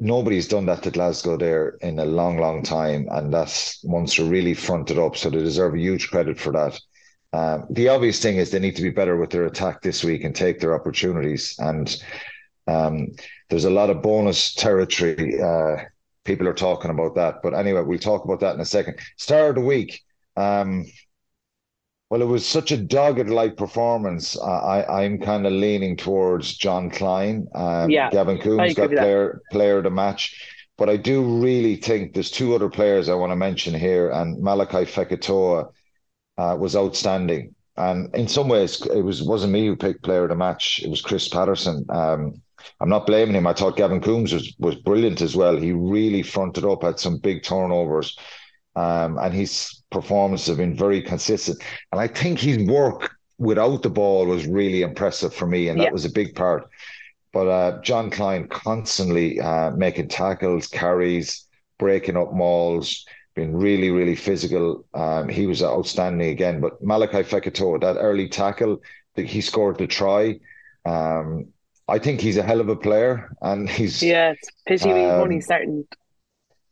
nobody's 0.00 0.48
done 0.48 0.66
that 0.66 0.82
to 0.82 0.90
Glasgow 0.90 1.36
there 1.36 1.76
in 1.82 1.98
a 1.98 2.04
long, 2.06 2.38
long 2.38 2.62
time, 2.62 3.06
and 3.10 3.32
that's 3.32 3.84
Munster 3.84 4.24
really 4.24 4.54
fronted 4.54 4.98
up, 4.98 5.16
so 5.16 5.28
they 5.28 5.38
deserve 5.38 5.74
a 5.74 5.78
huge 5.78 6.10
credit 6.10 6.38
for 6.38 6.52
that. 6.52 6.80
Um, 7.32 7.66
the 7.70 7.88
obvious 7.88 8.20
thing 8.20 8.36
is 8.36 8.50
they 8.50 8.58
need 8.58 8.76
to 8.76 8.82
be 8.82 8.90
better 8.90 9.16
with 9.16 9.30
their 9.30 9.46
attack 9.46 9.82
this 9.82 10.02
week 10.02 10.24
and 10.24 10.34
take 10.34 10.58
their 10.58 10.74
opportunities. 10.74 11.54
And 11.58 11.96
um, 12.66 13.08
there's 13.48 13.66
a 13.66 13.70
lot 13.70 13.90
of 13.90 14.02
bonus 14.02 14.54
territory. 14.54 15.40
Uh, 15.40 15.84
people 16.24 16.48
are 16.48 16.54
talking 16.54 16.90
about 16.90 17.14
that. 17.14 17.36
But 17.42 17.54
anyway, 17.54 17.82
we'll 17.82 17.98
talk 17.98 18.24
about 18.24 18.40
that 18.40 18.54
in 18.54 18.60
a 18.60 18.64
second. 18.64 18.98
Start 19.16 19.50
of 19.50 19.54
the 19.56 19.60
week. 19.68 20.02
Um, 20.36 20.86
well, 22.10 22.22
it 22.22 22.26
was 22.26 22.44
such 22.44 22.72
a 22.72 22.76
dogged 22.76 23.30
like 23.30 23.56
performance. 23.56 24.36
I, 24.38 24.82
I'm 24.82 25.20
kind 25.20 25.46
of 25.46 25.52
leaning 25.52 25.96
towards 25.96 26.56
John 26.56 26.90
Kleyn. 26.90 27.46
Um, 27.54 27.88
yeah, 27.88 28.10
Gavin 28.10 28.38
Coombes 28.38 28.74
got 28.74 28.90
player 28.90 29.40
player 29.52 29.78
of 29.78 29.84
the 29.84 29.90
match. 29.90 30.34
But 30.76 30.88
I 30.88 30.96
do 30.96 31.22
really 31.40 31.76
think 31.76 32.14
there's 32.14 32.30
two 32.30 32.54
other 32.54 32.68
players 32.68 33.08
I 33.08 33.14
want 33.14 33.30
to 33.30 33.36
mention 33.36 33.74
here, 33.74 34.10
and 34.10 34.42
Malachi 34.42 34.90
Fekitoa 34.90 35.70
uh, 36.38 36.56
was 36.58 36.76
outstanding. 36.76 37.54
And 37.76 38.14
in 38.14 38.28
some 38.28 38.48
ways, 38.48 38.84
it 38.86 39.02
was 39.02 39.22
wasn't 39.22 39.52
me 39.52 39.66
who 39.66 39.76
picked 39.76 40.02
player 40.02 40.24
of 40.24 40.28
the 40.28 40.36
match. 40.36 40.80
It 40.82 40.90
was 40.90 41.00
Chris 41.00 41.28
Paterson. 41.28 41.86
Um, 41.88 42.42
I'm 42.80 42.88
not 42.88 43.06
blaming 43.06 43.34
him. 43.34 43.46
I 43.46 43.54
thought 43.54 43.76
Gavin 43.76 44.00
Coombes 44.00 44.32
was 44.32 44.54
was 44.58 44.74
brilliant 44.76 45.22
as 45.22 45.34
well. 45.36 45.56
He 45.56 45.72
really 45.72 46.22
fronted 46.22 46.64
up, 46.64 46.82
had 46.82 46.98
some 46.98 47.18
big 47.18 47.42
turnovers, 47.42 48.18
um, 48.76 49.18
and 49.18 49.32
his 49.32 49.82
performances 49.90 50.48
have 50.48 50.58
been 50.58 50.76
very 50.76 51.00
consistent. 51.02 51.62
And 51.92 52.00
I 52.00 52.06
think 52.06 52.38
his 52.38 52.58
work 52.68 53.10
without 53.38 53.82
the 53.82 53.90
ball 53.90 54.26
was 54.26 54.46
really 54.46 54.82
impressive 54.82 55.34
for 55.34 55.46
me, 55.46 55.68
and 55.68 55.80
that 55.80 55.84
yeah. 55.84 55.92
was 55.92 56.04
a 56.04 56.12
big 56.12 56.34
part. 56.34 56.68
But 57.32 57.48
uh, 57.48 57.80
John 57.82 58.10
Kleyn 58.10 58.48
constantly 58.48 59.40
uh, 59.40 59.70
making 59.70 60.08
tackles, 60.08 60.66
carries, 60.66 61.46
breaking 61.78 62.16
up 62.16 62.32
mauls 62.32 63.06
been 63.40 63.56
really, 63.56 63.90
really 63.90 64.16
physical. 64.16 64.84
Um, 64.94 65.28
he 65.28 65.46
was 65.46 65.62
outstanding 65.62 66.28
again. 66.28 66.60
But 66.60 66.82
Malachi 66.82 67.22
Fekitoa, 67.22 67.80
that 67.80 67.96
early 67.98 68.28
tackle, 68.28 68.82
he 69.16 69.40
scored 69.40 69.78
the 69.78 69.86
try. 69.86 70.38
Um, 70.84 71.48
I 71.88 71.98
think 71.98 72.20
he's 72.20 72.36
a 72.36 72.42
hell 72.42 72.60
of 72.60 72.68
a 72.68 72.76
player, 72.76 73.34
and 73.40 73.68
he's 73.68 74.02
yeah. 74.02 74.32
It's 74.32 74.48
pity 74.66 74.90
um, 74.90 75.22
only 75.22 75.40
starting. 75.40 75.86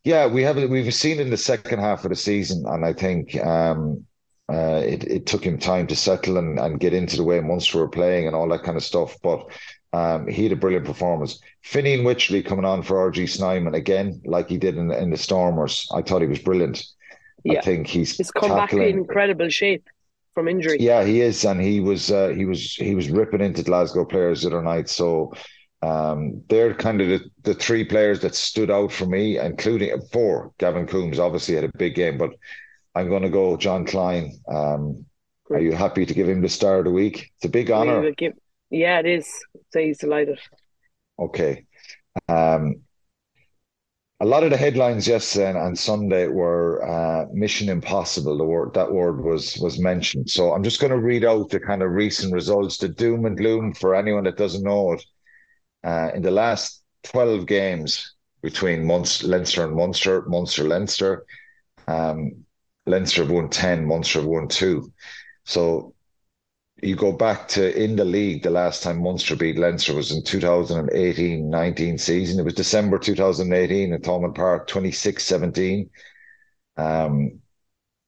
Yeah, 0.05 0.27
we 0.27 0.43
have 0.43 0.57
we've 0.57 0.95
seen 0.95 1.19
in 1.21 1.31
the 1.31 1.37
second 1.37 1.81
half 1.81 2.05
of 2.05 2.11
the 2.11 2.17
season, 2.17 2.65
and 2.67 2.85
I 2.85 2.93
think 2.93 3.37
um, 3.45 4.05
uh, 4.53 4.83
it 4.85 5.05
it 5.05 5.27
took 5.27 5.45
him 5.45 5.59
time 5.59 5.87
to 5.89 5.97
settle 5.97 6.37
and, 6.39 6.59
and 6.59 6.81
get 6.81 6.95
into 6.95 7.17
the 7.17 7.25
way 7.25 7.41
Munster 7.41 7.79
were 7.79 7.89
playing 7.89 8.27
and 8.27 8.37
all 8.37 8.49
that 8.49 8.63
kind 8.63 8.77
of 8.77 8.85
stuff. 8.85 9.17
But 9.23 9.41
um, 9.93 10.27
he 10.29 10.45
had 10.45 10.53
a 10.53 10.57
brilliant 10.57 10.85
performance. 10.85 11.41
Fineen 11.65 12.03
Wycherley 12.03 12.45
coming 12.45 12.65
on 12.65 12.83
for 12.83 13.11
RG 13.11 13.29
Snyman 13.29 13.75
again, 13.75 14.21
like 14.25 14.49
he 14.49 14.59
did 14.59 14.77
in, 14.77 14.91
in 14.91 15.11
the 15.11 15.17
Stormers. 15.17 15.89
I 15.95 16.03
thought 16.03 16.23
he 16.23 16.29
was 16.29 16.41
brilliant. 16.41 16.85
Yeah. 17.45 17.59
I 17.59 17.61
think 17.63 17.87
he's 17.87 18.17
he's 18.17 18.31
come 18.31 18.51
tackling. 18.51 18.83
back 18.83 18.91
in 18.91 18.99
incredible 18.99 19.49
shape 19.49 19.87
from 20.35 20.49
injury. 20.49 20.77
Yeah, 20.81 21.05
he 21.05 21.21
is, 21.21 21.45
and 21.45 21.61
he 21.61 21.81
was 21.81 22.11
uh, 22.11 22.29
he 22.29 22.45
was 22.45 22.75
he 22.75 22.95
was 22.95 23.09
ripping 23.09 23.41
into 23.41 23.63
Glasgow 23.63 24.05
players 24.05 24.43
the 24.43 24.49
other 24.49 24.63
night. 24.63 24.89
So 24.89 25.33
um, 25.83 26.43
they're 26.49 26.75
kind 26.75 27.01
of 27.01 27.09
the, 27.09 27.31
the 27.43 27.55
three 27.55 27.85
players 27.85 28.21
that 28.21 28.35
stood 28.35 28.71
out 28.71 28.93
for 28.93 29.07
me, 29.07 29.39
including 29.39 29.99
four. 30.13 30.53
Gavin 30.59 30.87
Coombes 30.87 31.19
obviously 31.19 31.55
had 31.55 31.65
a 31.65 31.79
big 31.79 31.95
game, 31.95 32.19
but 32.19 32.31
I'm 32.95 33.09
going 33.09 33.23
to 33.23 33.31
go 33.31 33.57
John 33.57 33.87
Kleyn. 33.87 34.33
Um, 34.49 35.07
are 35.51 35.61
you 35.61 35.73
happy 35.73 36.05
to 36.05 36.15
give 36.15 36.29
him 36.29 36.43
the 36.43 36.49
star 36.49 36.79
of 36.79 36.85
the 36.85 36.91
week? 36.91 37.33
It's 37.37 37.47
a 37.47 37.49
big 37.49 37.71
honour. 37.71 38.13
Yeah, 38.71 38.99
it 39.01 39.07
is. 39.07 39.29
So 39.73 39.81
he's 39.81 39.99
delighted. 39.99 40.39
Okay. 41.19 41.65
Um, 42.29 42.83
a 44.21 44.27
lot 44.27 44.43
of 44.43 44.51
the 44.51 44.57
headlines 44.57 45.07
yesterday 45.07 45.57
and 45.57 45.79
Sunday 45.79 46.27
were 46.27 46.85
uh, 46.87 47.27
Mission 47.33 47.69
Impossible. 47.69 48.37
The 48.37 48.45
word 48.45 48.75
that 48.75 48.93
word 48.93 49.25
was 49.25 49.57
was 49.59 49.79
mentioned. 49.79 50.29
So 50.29 50.53
I'm 50.53 50.65
just 50.65 50.81
going 50.81 50.91
to 50.91 50.99
read 50.99 51.25
out 51.25 51.51
the 51.51 51.61
kind 51.61 51.83
of 51.83 51.93
recent 51.93 52.33
results, 52.33 52.79
the 52.79 52.89
doom 52.89 53.27
and 53.27 53.37
gloom 53.37 53.75
for 53.75 53.95
anyone 53.95 54.25
that 54.25 54.37
doesn't 54.37 54.65
know 54.65 54.93
it. 54.93 55.05
Uh, 55.85 56.11
in 56.15 56.23
the 56.23 56.33
last 56.33 56.83
12 57.05 57.47
games 57.47 58.17
between 58.43 58.85
Munster, 58.85 59.29
Leinster 59.29 59.65
and 59.65 59.77
Munster, 59.77 60.23
Munster 60.27 60.65
Leinster, 60.65 61.25
um, 61.87 62.45
Leinster 62.87 63.23
have 63.23 63.31
won 63.31 63.49
10, 63.49 63.87
Munster 63.87 64.19
have 64.19 64.29
won 64.29 64.49
two. 64.49 64.93
So 65.45 65.95
you 66.83 66.95
go 66.95 67.13
back 67.13 67.49
to 67.49 67.83
in 67.83 67.97
the 67.97 68.05
league, 68.05 68.43
the 68.43 68.51
last 68.51 68.83
time 68.83 69.03
Munster 69.03 69.35
beat 69.35 69.59
Leinster 69.59 69.95
was 69.95 70.13
in 70.13 70.23
2018 70.23 71.51
19 71.51 71.99
season. 71.99 72.39
It 72.39 72.45
was 72.45 72.55
December 72.55 72.99
2018 72.99 73.93
at 73.93 74.03
Thomond 74.03 74.35
Park, 74.35 74.67
26 74.69 75.25
17. 75.25 75.91
Um, 76.77 77.41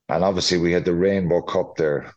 and 0.08 0.24
obviously, 0.24 0.58
we 0.58 0.72
had 0.72 0.84
the 0.84 0.94
Rainbow 0.94 1.42
Cup 1.42 1.76
there 1.76 2.14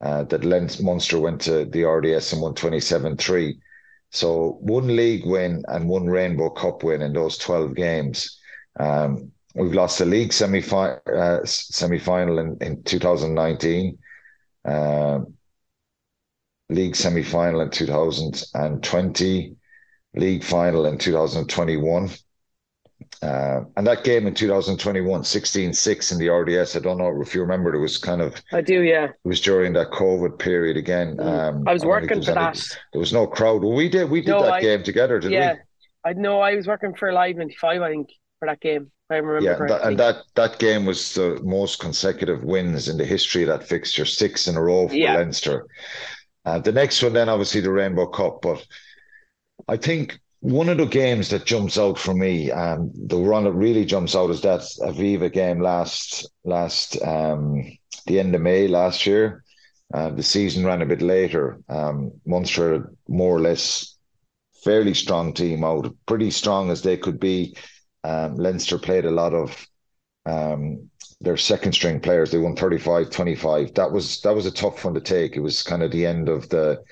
uh, 0.00 0.24
that 0.24 0.44
Leinster 0.44 0.82
Munster 0.82 1.20
went 1.20 1.40
to 1.42 1.64
the 1.64 1.84
RDS 1.84 2.32
and 2.32 2.42
won 2.42 2.54
27 2.54 3.16
3. 3.16 3.58
So, 4.10 4.58
one 4.60 4.96
league 4.96 5.26
win 5.26 5.64
and 5.68 5.88
one 5.88 6.06
Rainbow 6.06 6.50
Cup 6.50 6.82
win 6.82 7.02
in 7.02 7.12
those 7.12 7.38
12 7.38 7.74
games. 7.74 8.38
Um, 8.80 9.32
we've 9.54 9.74
lost 9.74 9.98
the 9.98 10.06
league 10.06 10.32
semi 10.32 10.62
uh, 10.62 11.44
semi 11.44 11.98
final 11.98 12.38
in, 12.38 12.56
in 12.60 12.82
2019 12.82 13.98
uh, 14.64 15.20
league 16.68 16.94
semi 16.96 17.22
final 17.22 17.60
in 17.60 17.70
2020, 17.70 19.56
league 20.14 20.44
final 20.44 20.86
in 20.86 20.98
2021. 20.98 22.10
Uh, 23.22 23.60
and 23.76 23.86
that 23.86 24.04
game 24.04 24.26
in 24.26 24.34
2021, 24.34 25.24
16 25.24 25.72
6 25.72 26.12
in 26.12 26.18
the 26.18 26.28
RDS, 26.28 26.76
I 26.76 26.80
don't 26.80 26.98
know 26.98 27.20
if 27.22 27.34
you 27.34 27.40
remember, 27.40 27.74
it 27.74 27.80
was 27.80 27.96
kind 27.96 28.20
of. 28.20 28.34
I 28.52 28.60
do, 28.60 28.82
yeah. 28.82 29.04
It 29.06 29.14
was 29.24 29.40
during 29.40 29.72
that 29.74 29.90
COVID 29.90 30.38
period 30.38 30.76
again. 30.76 31.16
Mm. 31.16 31.26
Um, 31.26 31.64
I 31.66 31.72
was 31.72 31.84
working 31.84 32.20
there 32.20 32.34
for 32.34 32.38
any- 32.40 32.52
that. 32.58 32.78
There 32.92 33.00
was 33.00 33.12
no 33.12 33.26
crowd. 33.26 33.62
Well, 33.62 33.72
we 33.74 33.88
did. 33.88 34.10
We 34.10 34.20
did 34.20 34.30
No, 34.32 34.42
that 34.42 34.54
I- 34.54 34.60
game 34.60 34.82
together, 34.82 35.18
did 35.20 35.30
yeah. 35.32 35.38
we? 35.38 35.58
Yeah. 35.58 35.62
I 36.04 36.12
know 36.14 36.40
I 36.40 36.54
was 36.54 36.66
working 36.66 36.94
for 36.94 37.12
Live 37.12 37.36
95, 37.36 37.82
I 37.82 37.90
think, 37.90 38.08
for 38.38 38.46
that 38.46 38.60
game. 38.60 38.90
I 39.10 39.16
remember 39.16 39.40
Yeah, 39.44 39.50
and 39.52 39.58
correctly. 39.58 39.78
that, 39.78 39.86
and 39.88 39.98
that 39.98 40.16
that 40.34 40.58
game 40.58 40.84
was 40.84 41.14
the 41.14 41.40
most 41.42 41.80
consecutive 41.80 42.44
wins 42.44 42.88
in 42.88 42.98
the 42.98 43.04
history 43.06 43.42
of 43.42 43.48
that 43.48 43.66
fixture, 43.66 44.04
six 44.04 44.46
in 44.48 44.56
a 44.56 44.62
row 44.62 44.86
for 44.88 44.94
Yeah. 44.94 45.16
Leinster. 45.16 45.66
Uh, 46.48 46.58
the 46.58 46.72
next 46.72 47.02
one, 47.02 47.12
then 47.12 47.28
obviously 47.28 47.60
the 47.60 47.70
Rainbow 47.70 48.06
Cup, 48.06 48.40
but 48.40 48.66
I 49.68 49.76
think 49.76 50.18
one 50.40 50.70
of 50.70 50.78
the 50.78 50.86
games 50.86 51.28
that 51.28 51.44
jumps 51.44 51.76
out 51.76 51.98
for 51.98 52.14
me, 52.14 52.50
um, 52.50 52.90
the 52.94 53.18
one 53.18 53.44
that 53.44 53.52
really 53.52 53.84
jumps 53.84 54.16
out 54.16 54.30
is 54.30 54.40
that 54.40 54.60
Aviva 54.80 55.30
game 55.30 55.60
last 55.60 56.26
last 56.44 56.96
um, 57.02 57.62
the 58.06 58.18
end 58.18 58.34
of 58.34 58.40
May 58.40 58.66
last 58.66 59.06
year. 59.06 59.44
Uh, 59.92 60.08
the 60.08 60.22
season 60.22 60.64
ran 60.64 60.80
a 60.80 60.86
bit 60.86 61.02
later. 61.02 61.58
Um, 61.68 62.12
Munster 62.24 62.94
more 63.08 63.36
or 63.36 63.40
less 63.40 63.98
fairly 64.64 64.94
strong 64.94 65.34
team 65.34 65.64
out, 65.64 65.94
pretty 66.06 66.30
strong 66.30 66.70
as 66.70 66.80
they 66.80 66.96
could 66.96 67.20
be. 67.20 67.54
Um, 68.04 68.36
Leinster 68.36 68.78
played 68.78 69.04
a 69.04 69.10
lot 69.10 69.34
of 69.34 69.66
um, 70.24 70.88
their 71.20 71.36
second 71.36 71.72
string 71.72 72.00
players. 72.00 72.30
They 72.30 72.38
won 72.38 72.56
35 72.56 73.10
25. 73.10 73.74
That 73.74 73.90
was 73.90 74.20
that 74.22 74.34
was 74.34 74.46
a 74.46 74.50
tough 74.50 74.84
one 74.84 74.94
to 74.94 75.00
take. 75.00 75.36
It 75.36 75.40
was 75.40 75.62
kind 75.62 75.82
of 75.82 75.90
the 75.90 76.06
end 76.06 76.28
of 76.28 76.48
the 76.48 76.82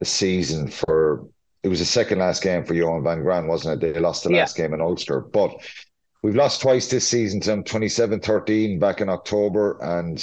the 0.00 0.06
season 0.06 0.68
for 0.68 1.26
it 1.62 1.68
was 1.68 1.78
the 1.78 1.86
second 1.86 2.18
last 2.18 2.42
game 2.42 2.64
for 2.64 2.74
Johann 2.74 3.04
van 3.04 3.22
Graan, 3.22 3.46
wasn't 3.46 3.82
it? 3.82 3.94
They 3.94 3.98
lost 4.00 4.24
the 4.24 4.30
Yeah. 4.30 4.40
last 4.40 4.56
game 4.56 4.74
in 4.74 4.80
Ulster. 4.82 5.20
But 5.20 5.54
we've 6.22 6.34
lost 6.36 6.60
twice 6.60 6.88
this 6.88 7.08
season 7.08 7.40
to 7.40 7.50
them 7.50 7.64
27 7.64 8.20
13 8.20 8.78
back 8.78 9.00
in 9.00 9.08
October 9.08 9.78
and 9.80 10.18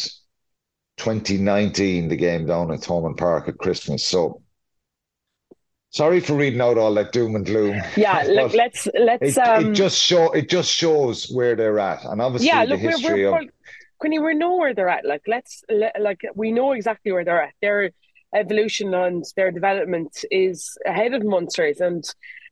2019, 0.98 2.10
the 2.10 2.16
game 2.16 2.46
down 2.46 2.72
at 2.72 2.82
Thomond 2.82 3.18
Park 3.18 3.48
at 3.48 3.58
Christmas. 3.58 4.06
So 4.06 4.41
sorry 5.92 6.20
for 6.20 6.36
reading 6.36 6.62
out 6.62 6.78
all 6.78 6.94
that 6.96 7.12
doom 7.12 7.36
and 7.36 7.46
gloom. 7.46 7.82
yeah, 7.96 8.24
look, 8.28 8.54
let's 8.54 8.88
let's 9.00 9.38
it, 9.38 9.38
um 9.38 9.72
it 9.72 9.74
just 9.76 9.98
show 9.98 10.32
it 10.32 10.50
just 10.50 10.72
shows 10.72 11.30
where 11.32 11.56
they're 11.56 11.80
at, 11.80 12.04
and 12.06 12.22
obviously 12.22 12.48
yeah, 12.48 12.66
the 12.66 12.72
look, 12.72 12.82
we're, 12.82 12.90
history 12.92 13.26
we're 13.26 13.42
of 13.42 13.50
Quinny, 14.02 14.18
we 14.18 14.34
know 14.34 14.56
where 14.56 14.74
they're 14.74 14.90
at. 14.90 15.06
Like, 15.06 15.22
let's 15.28 15.64
le- 15.70 15.92
like 16.00 16.22
we 16.34 16.52
know 16.52 16.72
exactly 16.72 17.12
where 17.12 17.24
they're 17.24 17.44
at. 17.44 17.54
Their 17.62 17.92
evolution 18.36 18.94
and 18.96 19.24
their 19.36 19.52
development 19.52 20.26
is 20.32 20.76
ahead 20.88 21.14
of 21.14 21.24
Munster's, 21.24 21.80
and 21.80 22.04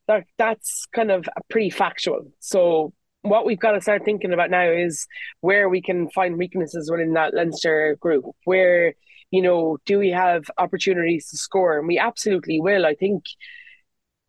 that 0.08 0.26
that's 0.38 0.86
kind 0.94 1.10
of 1.10 1.28
pretty 1.50 1.72
factual. 1.72 2.32
So 2.40 2.94
what 3.24 3.48
we've 3.48 3.60
got 3.60 3.72
to 3.72 3.82
start 3.82 4.06
thinking 4.06 4.32
about 4.32 4.52
now 4.52 4.70
is 4.70 5.08
where 5.42 5.68
we 5.68 5.82
can 5.82 6.10
find 6.12 6.38
weaknesses 6.38 6.90
within 6.92 7.14
that 7.14 7.34
Leinster 7.34 7.98
group. 8.00 8.26
Where 8.44 8.94
you 9.32 9.42
know, 9.42 9.78
do 9.86 10.00
we 10.00 10.10
have 10.10 10.46
opportunities 10.58 11.30
to 11.30 11.38
score? 11.38 11.78
And 11.78 11.88
we 11.88 11.98
absolutely 11.98 12.60
will. 12.60 12.86
I 12.86 12.96
think. 12.96 13.24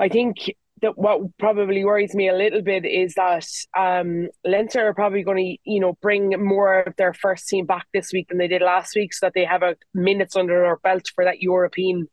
I 0.02 0.08
think 0.08 0.36
that 0.80 0.96
what 0.96 1.20
probably 1.38 1.84
worries 1.84 2.14
me 2.14 2.28
a 2.28 2.34
little 2.34 2.62
bit 2.62 2.86
is 2.86 3.14
that 3.14 3.46
um, 3.78 4.28
Leinster 4.46 4.88
are 4.88 4.94
probably 4.94 5.22
going 5.22 5.36
to, 5.36 5.70
you 5.70 5.78
know, 5.78 5.98
bring 6.00 6.30
more 6.42 6.80
of 6.80 6.96
their 6.96 7.12
first 7.12 7.48
team 7.48 7.66
back 7.66 7.86
this 7.92 8.10
week 8.10 8.28
than 8.28 8.38
they 8.38 8.48
did 8.48 8.62
last 8.62 8.94
week, 8.96 9.12
so 9.12 9.26
that 9.26 9.34
they 9.34 9.44
have 9.44 9.62
a 9.62 9.76
minutes 9.92 10.36
under 10.36 10.58
their 10.58 10.78
belt 10.78 11.06
for 11.14 11.24
that 11.24 11.42
European 11.42 12.08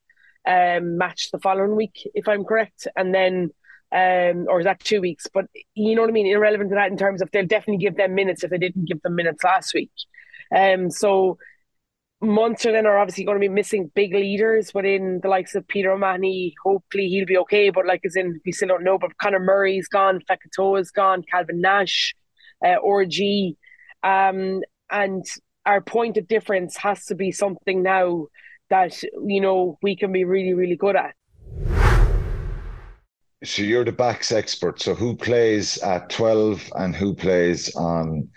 um, 0.46 0.98
match 0.98 1.30
the 1.32 1.40
following 1.40 1.76
week, 1.76 2.10
if 2.14 2.28
I'm 2.28 2.44
correct, 2.44 2.88
and 2.96 3.14
then. 3.14 3.50
Um, 3.90 4.48
or 4.50 4.60
is 4.60 4.66
that 4.66 4.82
two 4.82 5.00
weeks? 5.00 5.28
But 5.34 5.46
you 5.74 5.96
know 5.96 6.02
what 6.02 6.10
I 6.10 6.12
mean. 6.12 6.28
Irrelevant 6.28 6.72
to 6.72 6.76
that 6.76 6.92
in 6.92 6.98
terms 6.98 7.22
of 7.22 7.32
they'll 7.32 7.46
definitely 7.46 7.78
give 7.78 7.96
them 7.96 8.16
minutes 8.16 8.44
if 8.44 8.50
they 8.50 8.58
didn't 8.58 8.84
give 8.84 9.02
them 9.02 9.16
minutes 9.16 9.46
last 9.46 9.74
week. 9.74 9.94
Um, 10.54 10.92
so 10.92 11.38
Munster 12.20 12.72
then 12.72 12.88
are 12.88 12.98
obviously 12.98 13.24
going 13.24 13.36
to 13.36 13.48
be 13.48 13.54
missing 13.54 13.92
big 13.94 14.14
leaders 14.14 14.74
within 14.74 15.20
the 15.22 15.30
likes 15.30 15.54
of 15.54 15.68
Peter 15.68 15.92
O'Mahony. 15.92 16.56
Hopefully 16.64 17.08
he'll 17.08 17.28
be 17.28 17.38
okay, 17.38 17.70
but 17.70 17.86
like 17.86 18.02
as 18.06 18.16
in 18.16 18.40
we 18.44 18.52
still 18.52 18.70
don't 18.70 18.84
know. 18.84 18.98
But 18.98 19.18
Conor 19.20 19.40
Murray's 19.40 19.88
gone, 19.88 20.22
Fekitoa's 20.28 20.90
gone, 20.90 21.24
Calvin 21.32 21.62
Nash, 21.62 22.16
uh, 22.66 22.78
um, 24.04 24.62
and 24.90 25.26
our 25.66 25.82
point 25.82 26.18
of 26.18 26.28
difference 26.28 26.76
has 26.78 27.06
to 27.06 27.16
be 27.16 27.32
something 27.32 27.84
now 27.84 28.28
that 28.72 29.00
you 29.26 29.40
know 29.40 29.78
we 29.84 29.96
can 29.96 30.12
be 30.12 30.24
really 30.24 30.54
really 30.54 30.76
good 30.76 30.96
at. 30.96 31.14
so 33.44 33.62
you're 33.62 33.86
the 33.86 33.92
backs 33.92 34.32
expert. 34.32 34.82
So 34.82 34.96
who 34.96 35.16
plays 35.16 35.78
at 35.84 36.10
twelve 36.10 36.64
and 36.76 36.96
who 36.96 37.14
plays 37.14 37.76
on? 37.76 38.28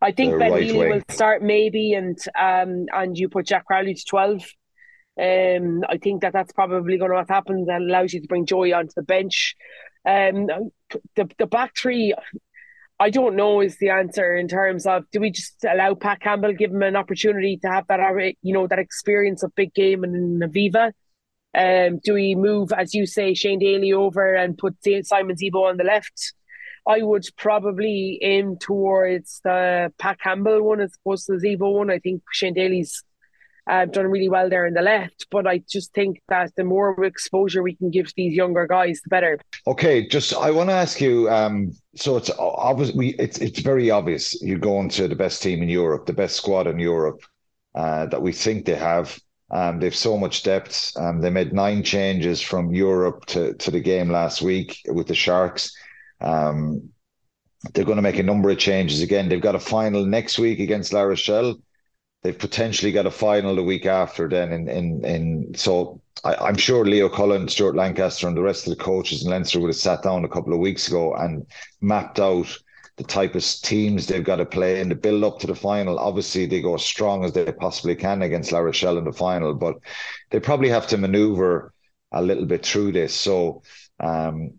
I 0.00 0.12
think 0.12 0.32
The 0.32 0.38
Ben 0.38 0.52
right 0.52 0.62
Healy 0.62 0.88
will 0.88 1.02
start 1.08 1.42
maybe, 1.42 1.94
and 1.94 2.18
um, 2.38 2.86
and 2.92 3.16
you 3.16 3.28
put 3.28 3.46
Jack 3.46 3.66
Crowley 3.66 3.94
to 3.94 4.04
twelve. 4.08 4.42
Um, 5.20 5.82
I 5.88 5.98
think 5.98 6.22
that 6.22 6.32
that's 6.32 6.52
probably 6.52 6.96
going 6.96 7.10
to 7.10 7.24
happen. 7.28 7.66
That 7.66 7.80
allows 7.80 8.12
you 8.12 8.20
to 8.20 8.28
bring 8.28 8.46
Joey 8.46 8.72
onto 8.72 8.92
the 8.94 9.02
bench. 9.02 9.56
Um, 10.06 10.46
the 11.16 11.28
the 11.38 11.46
back 11.46 11.76
three, 11.76 12.14
I 13.00 13.10
don't 13.10 13.36
know 13.36 13.60
is 13.60 13.78
the 13.78 13.90
answer 13.90 14.36
in 14.36 14.48
terms 14.48 14.86
of 14.86 15.04
do 15.10 15.20
we 15.20 15.30
just 15.30 15.64
allow 15.64 15.94
Pat 15.94 16.20
Campbell 16.20 16.52
give 16.52 16.70
him 16.70 16.82
an 16.82 16.96
opportunity 16.96 17.58
to 17.58 17.68
have 17.68 17.86
that 17.88 18.00
uh, 18.00 18.32
you 18.42 18.54
know 18.54 18.66
that 18.66 18.78
experience 18.78 19.42
of 19.42 19.54
big 19.54 19.74
game 19.74 20.04
in 20.04 20.40
Aviva. 20.40 20.92
Um, 21.54 21.98
do 22.04 22.14
we 22.14 22.34
move, 22.34 22.72
as 22.72 22.94
you 22.94 23.06
say, 23.06 23.34
Shane 23.34 23.58
Daly 23.58 23.92
over 23.92 24.34
and 24.34 24.56
put 24.56 24.76
Simon 25.02 25.34
Zebo 25.34 25.68
on 25.68 25.76
the 25.76 25.84
left? 25.84 26.34
I 26.88 27.02
would 27.02 27.26
probably 27.36 28.18
aim 28.22 28.56
towards 28.56 29.40
the 29.44 29.92
Pat 29.98 30.18
Campbell 30.20 30.62
one 30.62 30.80
as 30.80 30.94
opposed 30.96 31.26
to 31.26 31.38
the 31.38 31.46
Zebo 31.46 31.74
one. 31.74 31.90
I 31.90 31.98
think 31.98 32.22
Shane 32.32 32.54
Daly's 32.54 33.04
uh, 33.68 33.84
done 33.84 34.06
really 34.06 34.30
well 34.30 34.48
there 34.48 34.66
in 34.66 34.72
the 34.72 34.80
left, 34.80 35.26
but 35.30 35.46
I 35.46 35.62
just 35.70 35.92
think 35.92 36.22
that 36.28 36.54
the 36.56 36.64
more 36.64 37.04
exposure 37.04 37.62
we 37.62 37.76
can 37.76 37.90
give 37.90 38.10
these 38.16 38.34
younger 38.34 38.66
guys, 38.66 39.02
the 39.02 39.10
better. 39.10 39.38
Okay, 39.66 40.08
just 40.08 40.32
I 40.34 40.50
want 40.50 40.70
to 40.70 40.74
ask 40.74 41.00
you. 41.00 41.28
Um, 41.28 41.72
so 41.94 42.16
it's 42.16 42.30
obvious. 42.38 42.92
We 42.94 43.08
it's 43.16 43.38
it's 43.38 43.60
very 43.60 43.90
obvious. 43.90 44.40
You're 44.42 44.58
going 44.58 44.88
to 44.90 45.08
the 45.08 45.16
best 45.16 45.42
team 45.42 45.62
in 45.62 45.68
Europe, 45.68 46.06
the 46.06 46.14
best 46.14 46.36
squad 46.36 46.66
in 46.66 46.78
Europe 46.78 47.20
uh, 47.74 48.06
that 48.06 48.22
we 48.22 48.32
think 48.32 48.64
they 48.64 48.76
have. 48.76 49.18
Um, 49.50 49.80
they've 49.80 49.94
so 49.94 50.16
much 50.16 50.42
depth. 50.42 50.92
Um, 50.96 51.20
they 51.20 51.30
made 51.30 51.52
nine 51.52 51.82
changes 51.82 52.40
from 52.40 52.72
Europe 52.72 53.26
to 53.26 53.52
to 53.54 53.70
the 53.70 53.80
game 53.80 54.08
last 54.10 54.40
week 54.40 54.80
with 54.86 55.08
the 55.08 55.14
Sharks. 55.14 55.70
Um, 56.20 56.90
they're 57.74 57.84
going 57.84 57.96
to 57.96 58.02
make 58.02 58.18
a 58.18 58.22
number 58.22 58.50
of 58.50 58.58
changes 58.58 59.02
again. 59.02 59.28
They've 59.28 59.40
got 59.40 59.54
a 59.54 59.60
final 59.60 60.04
next 60.04 60.38
week 60.38 60.60
against 60.60 60.92
La 60.92 61.02
Rochelle. 61.02 61.56
They've 62.22 62.38
potentially 62.38 62.92
got 62.92 63.06
a 63.06 63.10
final 63.10 63.54
the 63.54 63.62
week 63.62 63.86
after. 63.86 64.28
Then, 64.28 64.52
in 64.52 64.68
in 64.68 65.04
in 65.04 65.54
so 65.54 66.00
I, 66.24 66.34
I'm 66.34 66.56
sure 66.56 66.84
Leo 66.84 67.08
Cullen, 67.08 67.48
Stuart 67.48 67.76
Lancaster, 67.76 68.26
and 68.26 68.36
the 68.36 68.42
rest 68.42 68.66
of 68.66 68.76
the 68.76 68.82
coaches 68.82 69.24
in 69.24 69.30
Leinster 69.30 69.60
would 69.60 69.68
have 69.68 69.76
sat 69.76 70.02
down 70.02 70.24
a 70.24 70.28
couple 70.28 70.52
of 70.52 70.58
weeks 70.58 70.88
ago 70.88 71.14
and 71.14 71.46
mapped 71.80 72.18
out 72.18 72.46
the 72.96 73.04
type 73.04 73.36
of 73.36 73.44
teams 73.62 74.06
they've 74.06 74.24
got 74.24 74.36
to 74.36 74.44
play 74.44 74.80
in 74.80 74.88
the 74.88 74.94
build 74.94 75.22
up 75.22 75.38
to 75.38 75.46
the 75.46 75.54
final. 75.54 75.98
Obviously, 75.98 76.46
they 76.46 76.60
go 76.60 76.74
as 76.74 76.84
strong 76.84 77.24
as 77.24 77.32
they 77.32 77.50
possibly 77.52 77.94
can 77.94 78.22
against 78.22 78.50
La 78.50 78.58
Rochelle 78.58 78.98
in 78.98 79.04
the 79.04 79.12
final, 79.12 79.54
but 79.54 79.76
they 80.30 80.40
probably 80.40 80.68
have 80.68 80.88
to 80.88 80.98
maneuver 80.98 81.72
a 82.10 82.20
little 82.20 82.46
bit 82.46 82.66
through 82.66 82.90
this. 82.92 83.14
So, 83.14 83.62
um, 84.00 84.54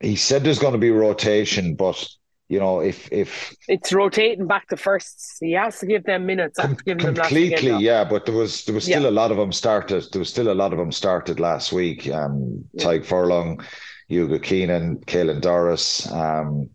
he 0.00 0.16
said 0.16 0.44
there's 0.44 0.58
going 0.58 0.72
to 0.74 0.78
be 0.78 0.90
rotation, 0.90 1.74
but 1.74 2.06
you 2.48 2.58
know, 2.58 2.80
if 2.80 3.10
if 3.12 3.54
It's 3.68 3.92
rotating 3.92 4.46
back 4.46 4.68
to 4.68 4.76
firsts. 4.76 5.36
He 5.38 5.52
has 5.52 5.80
to 5.80 5.86
give 5.86 6.04
them 6.04 6.24
minutes 6.24 6.56
them 6.58 6.76
last 6.86 7.28
completely, 7.28 7.72
off. 7.72 7.82
yeah. 7.82 8.04
But 8.04 8.24
there 8.24 8.34
was 8.34 8.64
there 8.64 8.74
was 8.74 8.84
still 8.84 9.02
Yeah. 9.02 9.10
a 9.10 9.20
lot 9.22 9.30
of 9.30 9.36
them 9.36 9.52
started. 9.52 10.04
There 10.12 10.18
was 10.20 10.30
still 10.30 10.50
a 10.50 10.54
lot 10.54 10.72
of 10.72 10.78
them 10.78 10.90
started 10.92 11.40
last 11.40 11.72
week. 11.72 12.08
Um, 12.08 12.64
Yeah. 12.72 12.84
Tadhg 12.84 13.04
Furlong, 13.04 13.60
Hugo 14.08 14.38
Keenan, 14.38 14.96
Caelan 15.06 15.40
Doris. 15.42 16.10
Um, 16.10 16.70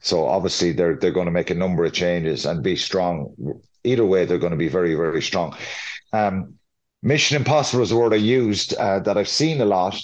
so 0.00 0.26
obviously 0.26 0.72
they're 0.72 0.96
they're 0.96 1.12
going 1.12 1.26
to 1.26 1.38
make 1.40 1.50
a 1.50 1.54
number 1.54 1.84
of 1.84 1.92
changes 1.92 2.44
and 2.44 2.60
be 2.62 2.74
strong. 2.74 3.32
Either 3.84 4.04
way, 4.04 4.24
they're 4.24 4.38
going 4.38 4.50
to 4.58 4.64
be 4.66 4.68
very 4.68 4.96
very 4.96 5.22
strong. 5.22 5.54
Um, 6.12 6.54
Mission 7.04 7.36
Impossible 7.36 7.82
is 7.84 7.92
a 7.92 7.96
word 7.96 8.12
I 8.12 8.16
used 8.16 8.74
uh, 8.74 8.98
that 9.00 9.16
I've 9.16 9.28
seen 9.28 9.60
a 9.60 9.64
lot. 9.64 9.96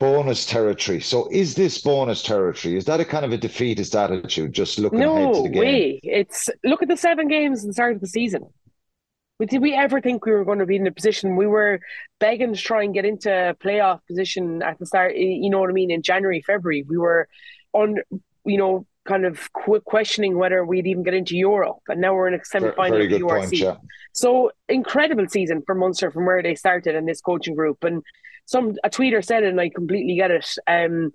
Bonus 0.00 0.46
territory. 0.46 1.00
So 1.00 1.28
is 1.30 1.54
this 1.54 1.78
bonus 1.78 2.22
territory? 2.22 2.76
Is 2.76 2.84
that 2.84 3.00
a 3.00 3.04
kind 3.04 3.24
of 3.24 3.32
a 3.32 3.36
defeatist 3.36 3.96
attitude? 3.96 4.52
Just 4.52 4.78
looking 4.78 5.02
ahead 5.02 5.34
to 5.34 5.42
the 5.42 5.48
game. 5.48 5.60
way. 5.60 6.00
It's 6.02 6.48
look 6.62 6.82
at 6.82 6.88
the 6.88 6.96
seven 6.96 7.26
games 7.26 7.64
at 7.64 7.68
the 7.68 7.72
start 7.72 7.94
of 7.96 8.00
the 8.00 8.06
season. 8.06 8.44
Did 9.40 9.62
we 9.62 9.74
ever 9.74 10.00
think 10.00 10.24
we 10.24 10.32
were 10.32 10.44
going 10.44 10.58
to 10.58 10.66
be 10.66 10.76
in 10.76 10.86
a 10.86 10.92
position? 10.92 11.36
We 11.36 11.46
were 11.46 11.80
begging 12.18 12.54
to 12.54 12.60
try 12.60 12.82
and 12.82 12.94
get 12.94 13.04
into 13.04 13.30
a 13.30 13.54
playoff 13.54 14.00
position 14.06 14.62
at 14.62 14.78
the 14.78 14.86
start. 14.86 15.16
You 15.16 15.50
know 15.50 15.60
what 15.60 15.70
I 15.70 15.72
mean? 15.72 15.90
In 15.90 16.02
January, 16.02 16.42
February, 16.42 16.84
we 16.88 16.96
were 16.96 17.28
on. 17.72 17.98
You 18.44 18.56
know, 18.56 18.86
kind 19.08 19.24
of 19.24 19.52
questioning 19.52 20.38
whether 20.38 20.64
we'd 20.64 20.86
even 20.86 21.02
get 21.02 21.14
into 21.14 21.36
Europe, 21.36 21.78
and 21.88 22.00
now 22.00 22.14
we're 22.14 22.28
in 22.28 22.34
a 22.34 22.44
semi-final 22.44 23.02
of 23.02 23.10
the 23.10 23.18
URC. 23.18 23.28
point, 23.28 23.52
yeah. 23.52 23.76
So 24.12 24.52
incredible 24.68 25.26
season 25.28 25.62
for 25.66 25.74
Munster 25.74 26.10
from 26.10 26.26
where 26.26 26.42
they 26.42 26.54
started 26.54 26.94
in 26.94 27.06
this 27.06 27.20
coaching 27.20 27.54
group, 27.54 27.84
and 27.84 28.02
some 28.48 28.76
a 28.82 28.88
tweeter 28.88 29.22
said 29.22 29.42
it, 29.42 29.50
and 29.50 29.60
I 29.60 29.68
completely 29.68 30.16
get 30.16 30.30
it. 30.30 30.48
Um, 30.66 31.12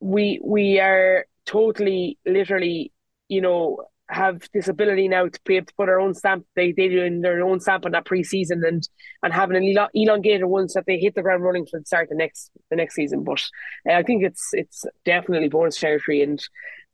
we 0.00 0.38
we 0.44 0.78
are 0.78 1.24
totally, 1.46 2.18
literally, 2.26 2.92
you 3.28 3.40
know, 3.40 3.84
have 4.10 4.46
this 4.52 4.68
ability 4.68 5.08
now 5.08 5.28
to 5.28 5.40
be 5.46 5.56
able 5.56 5.66
to 5.66 5.74
put 5.78 5.88
our 5.88 5.98
own 5.98 6.12
stamp. 6.12 6.44
They 6.56 6.72
they 6.72 6.84
in 6.84 7.22
their 7.22 7.42
own 7.42 7.58
stamp 7.58 7.86
on 7.86 7.92
that 7.92 8.04
preseason 8.04 8.68
and 8.68 8.86
and 9.22 9.32
having 9.32 9.56
an 9.56 9.62
elong- 9.62 9.88
elongated 9.94 10.42
so 10.46 10.66
that 10.74 10.84
they 10.86 10.98
hit 10.98 11.14
the 11.14 11.22
ground 11.22 11.42
running 11.42 11.64
for 11.64 11.80
the 11.80 11.86
start 11.86 12.10
the 12.10 12.16
next 12.16 12.50
the 12.68 12.76
next 12.76 12.96
season. 12.96 13.24
But 13.24 13.42
uh, 13.88 13.94
I 13.94 14.02
think 14.02 14.22
it's 14.22 14.50
it's 14.52 14.84
definitely 15.06 15.48
bonus 15.48 15.80
territory, 15.80 16.22
and 16.22 16.38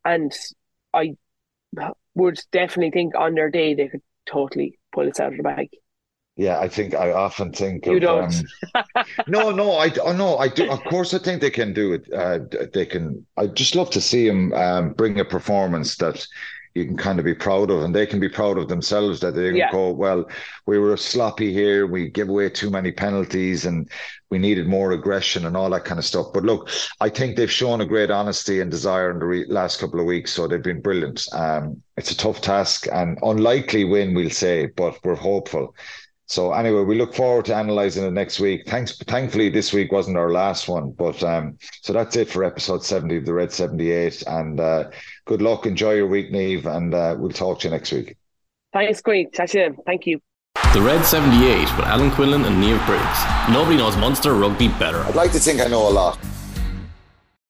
and 0.05 0.33
I 0.93 1.15
would 2.15 2.39
definitely 2.53 2.91
think 2.91 3.13
on 3.13 3.35
their 3.35 3.49
day 3.49 3.73
they 3.73 3.89
could 3.89 4.03
totally 4.25 4.79
pull 4.93 5.05
it 5.05 5.19
out 5.19 5.33
of 5.33 5.37
the 5.37 5.43
bag. 5.43 5.67
Yeah, 6.37 6.59
I 6.59 6.67
think 6.67 6.93
I 6.93 7.11
often 7.11 7.51
think 7.51 7.87
You 7.87 7.95
of, 7.95 8.01
don't. 8.01 8.35
Um, 8.75 8.85
no, 9.27 9.49
no, 9.51 9.71
I 9.71 9.91
oh, 10.03 10.13
no, 10.13 10.37
I 10.37 10.47
do. 10.47 10.69
Of 10.69 10.83
course, 10.83 11.13
I 11.15 11.17
think 11.17 11.41
they 11.41 11.49
can 11.49 11.73
do 11.73 11.93
it. 11.93 12.13
Uh, 12.13 12.39
they 12.73 12.85
can. 12.85 13.25
I 13.37 13.47
just 13.47 13.75
love 13.75 13.89
to 13.91 14.01
see 14.01 14.27
them 14.27 14.53
um, 14.53 14.93
bring 14.93 15.19
a 15.19 15.25
performance 15.25 15.95
that 15.97 16.25
you 16.75 16.85
can 16.85 16.95
kind 16.95 17.17
of 17.17 17.25
be 17.25 17.33
proud 17.33 17.71
of, 17.71 17.81
and 17.83 17.95
they 17.95 18.05
can 18.05 18.19
be 18.19 18.29
proud 18.29 18.59
of 18.59 18.67
themselves 18.67 19.19
that 19.21 19.33
they 19.33 19.47
can 19.47 19.55
Yeah. 19.55 19.71
go, 19.71 19.89
well, 19.91 20.29
we 20.67 20.77
were 20.77 20.95
sloppy 20.95 21.51
here, 21.51 21.87
we 21.87 22.07
give 22.07 22.29
away 22.29 22.49
too 22.51 22.69
many 22.69 22.91
penalties, 22.91 23.65
and 23.65 23.89
we 24.29 24.37
needed 24.37 24.67
more 24.67 24.91
aggression 24.91 25.47
and 25.47 25.57
all 25.57 25.71
that 25.71 25.85
kind 25.85 25.97
of 25.97 26.05
stuff. 26.05 26.27
But 26.35 26.43
look, 26.43 26.69
I 27.01 27.09
think 27.09 27.35
they've 27.35 27.49
shown 27.51 27.81
a 27.81 27.85
great 27.85 28.11
honesty 28.11 28.61
and 28.61 28.69
desire 28.69 29.09
in 29.09 29.17
the 29.17 29.25
re- 29.25 29.45
last 29.47 29.79
couple 29.79 29.99
of 29.99 30.05
weeks, 30.05 30.33
so 30.33 30.47
they've 30.47 30.61
been 30.61 30.81
brilliant. 30.81 31.25
Um, 31.33 31.81
it's 31.97 32.11
a 32.11 32.17
tough 32.17 32.41
task 32.41 32.85
and 32.93 33.17
unlikely 33.23 33.83
win, 33.85 34.13
we'll 34.13 34.29
say, 34.29 34.67
but 34.67 34.99
we're 35.03 35.15
hopeful. 35.15 35.73
So 36.27 36.51
anyway, 36.53 36.83
we 36.83 36.97
look 36.97 37.15
forward 37.15 37.45
to 37.45 37.57
analysing 37.57 38.03
it 38.03 38.11
next 38.11 38.39
week. 38.39 38.67
Thanks. 38.67 38.97
Thankfully, 38.97 39.49
this 39.49 39.71
week 39.71 39.91
wasn't 39.93 40.17
our 40.17 40.31
last 40.31 40.67
one, 40.67 40.91
but 40.91 41.23
um, 41.23 41.57
so 41.81 41.93
that's 41.93 42.17
it 42.17 42.29
for 42.29 42.43
episode 42.43 42.83
seventy 42.83 43.15
of 43.15 43.25
the 43.25 43.33
Red 43.33 43.51
Seventy 43.51 43.91
Eight. 43.91 44.23
And 44.27 44.59
uh, 44.59 44.89
good 45.25 45.41
luck. 45.41 45.65
Enjoy 45.65 45.93
your 45.93 46.07
week, 46.07 46.31
Niamh, 46.31 46.65
and 46.65 46.93
uh, 46.93 47.15
we'll 47.17 47.31
talk 47.31 47.59
to 47.61 47.67
you 47.67 47.71
next 47.71 47.93
week. 47.93 48.17
Thanks, 48.73 49.01
great. 49.01 49.33
Chat 49.33 49.49
to 49.49 49.57
you 49.57 49.63
then. 49.69 49.77
Thank 49.85 50.05
you. 50.05 50.19
The 50.73 50.81
Red 50.81 51.03
78 51.05 51.61
with 51.77 51.85
Alan 51.85 52.11
Quinlan 52.11 52.43
and 52.43 52.61
Niamh 52.61 52.85
Briggs. 52.85 53.53
Nobody 53.53 53.77
knows 53.77 53.95
Munster 53.95 54.33
rugby 54.33 54.67
better. 54.67 54.99
I'd 55.03 55.15
like 55.15 55.31
to 55.31 55.39
think 55.39 55.61
I 55.61 55.67
know 55.67 55.87
a 55.87 55.91
lot. 55.91 56.19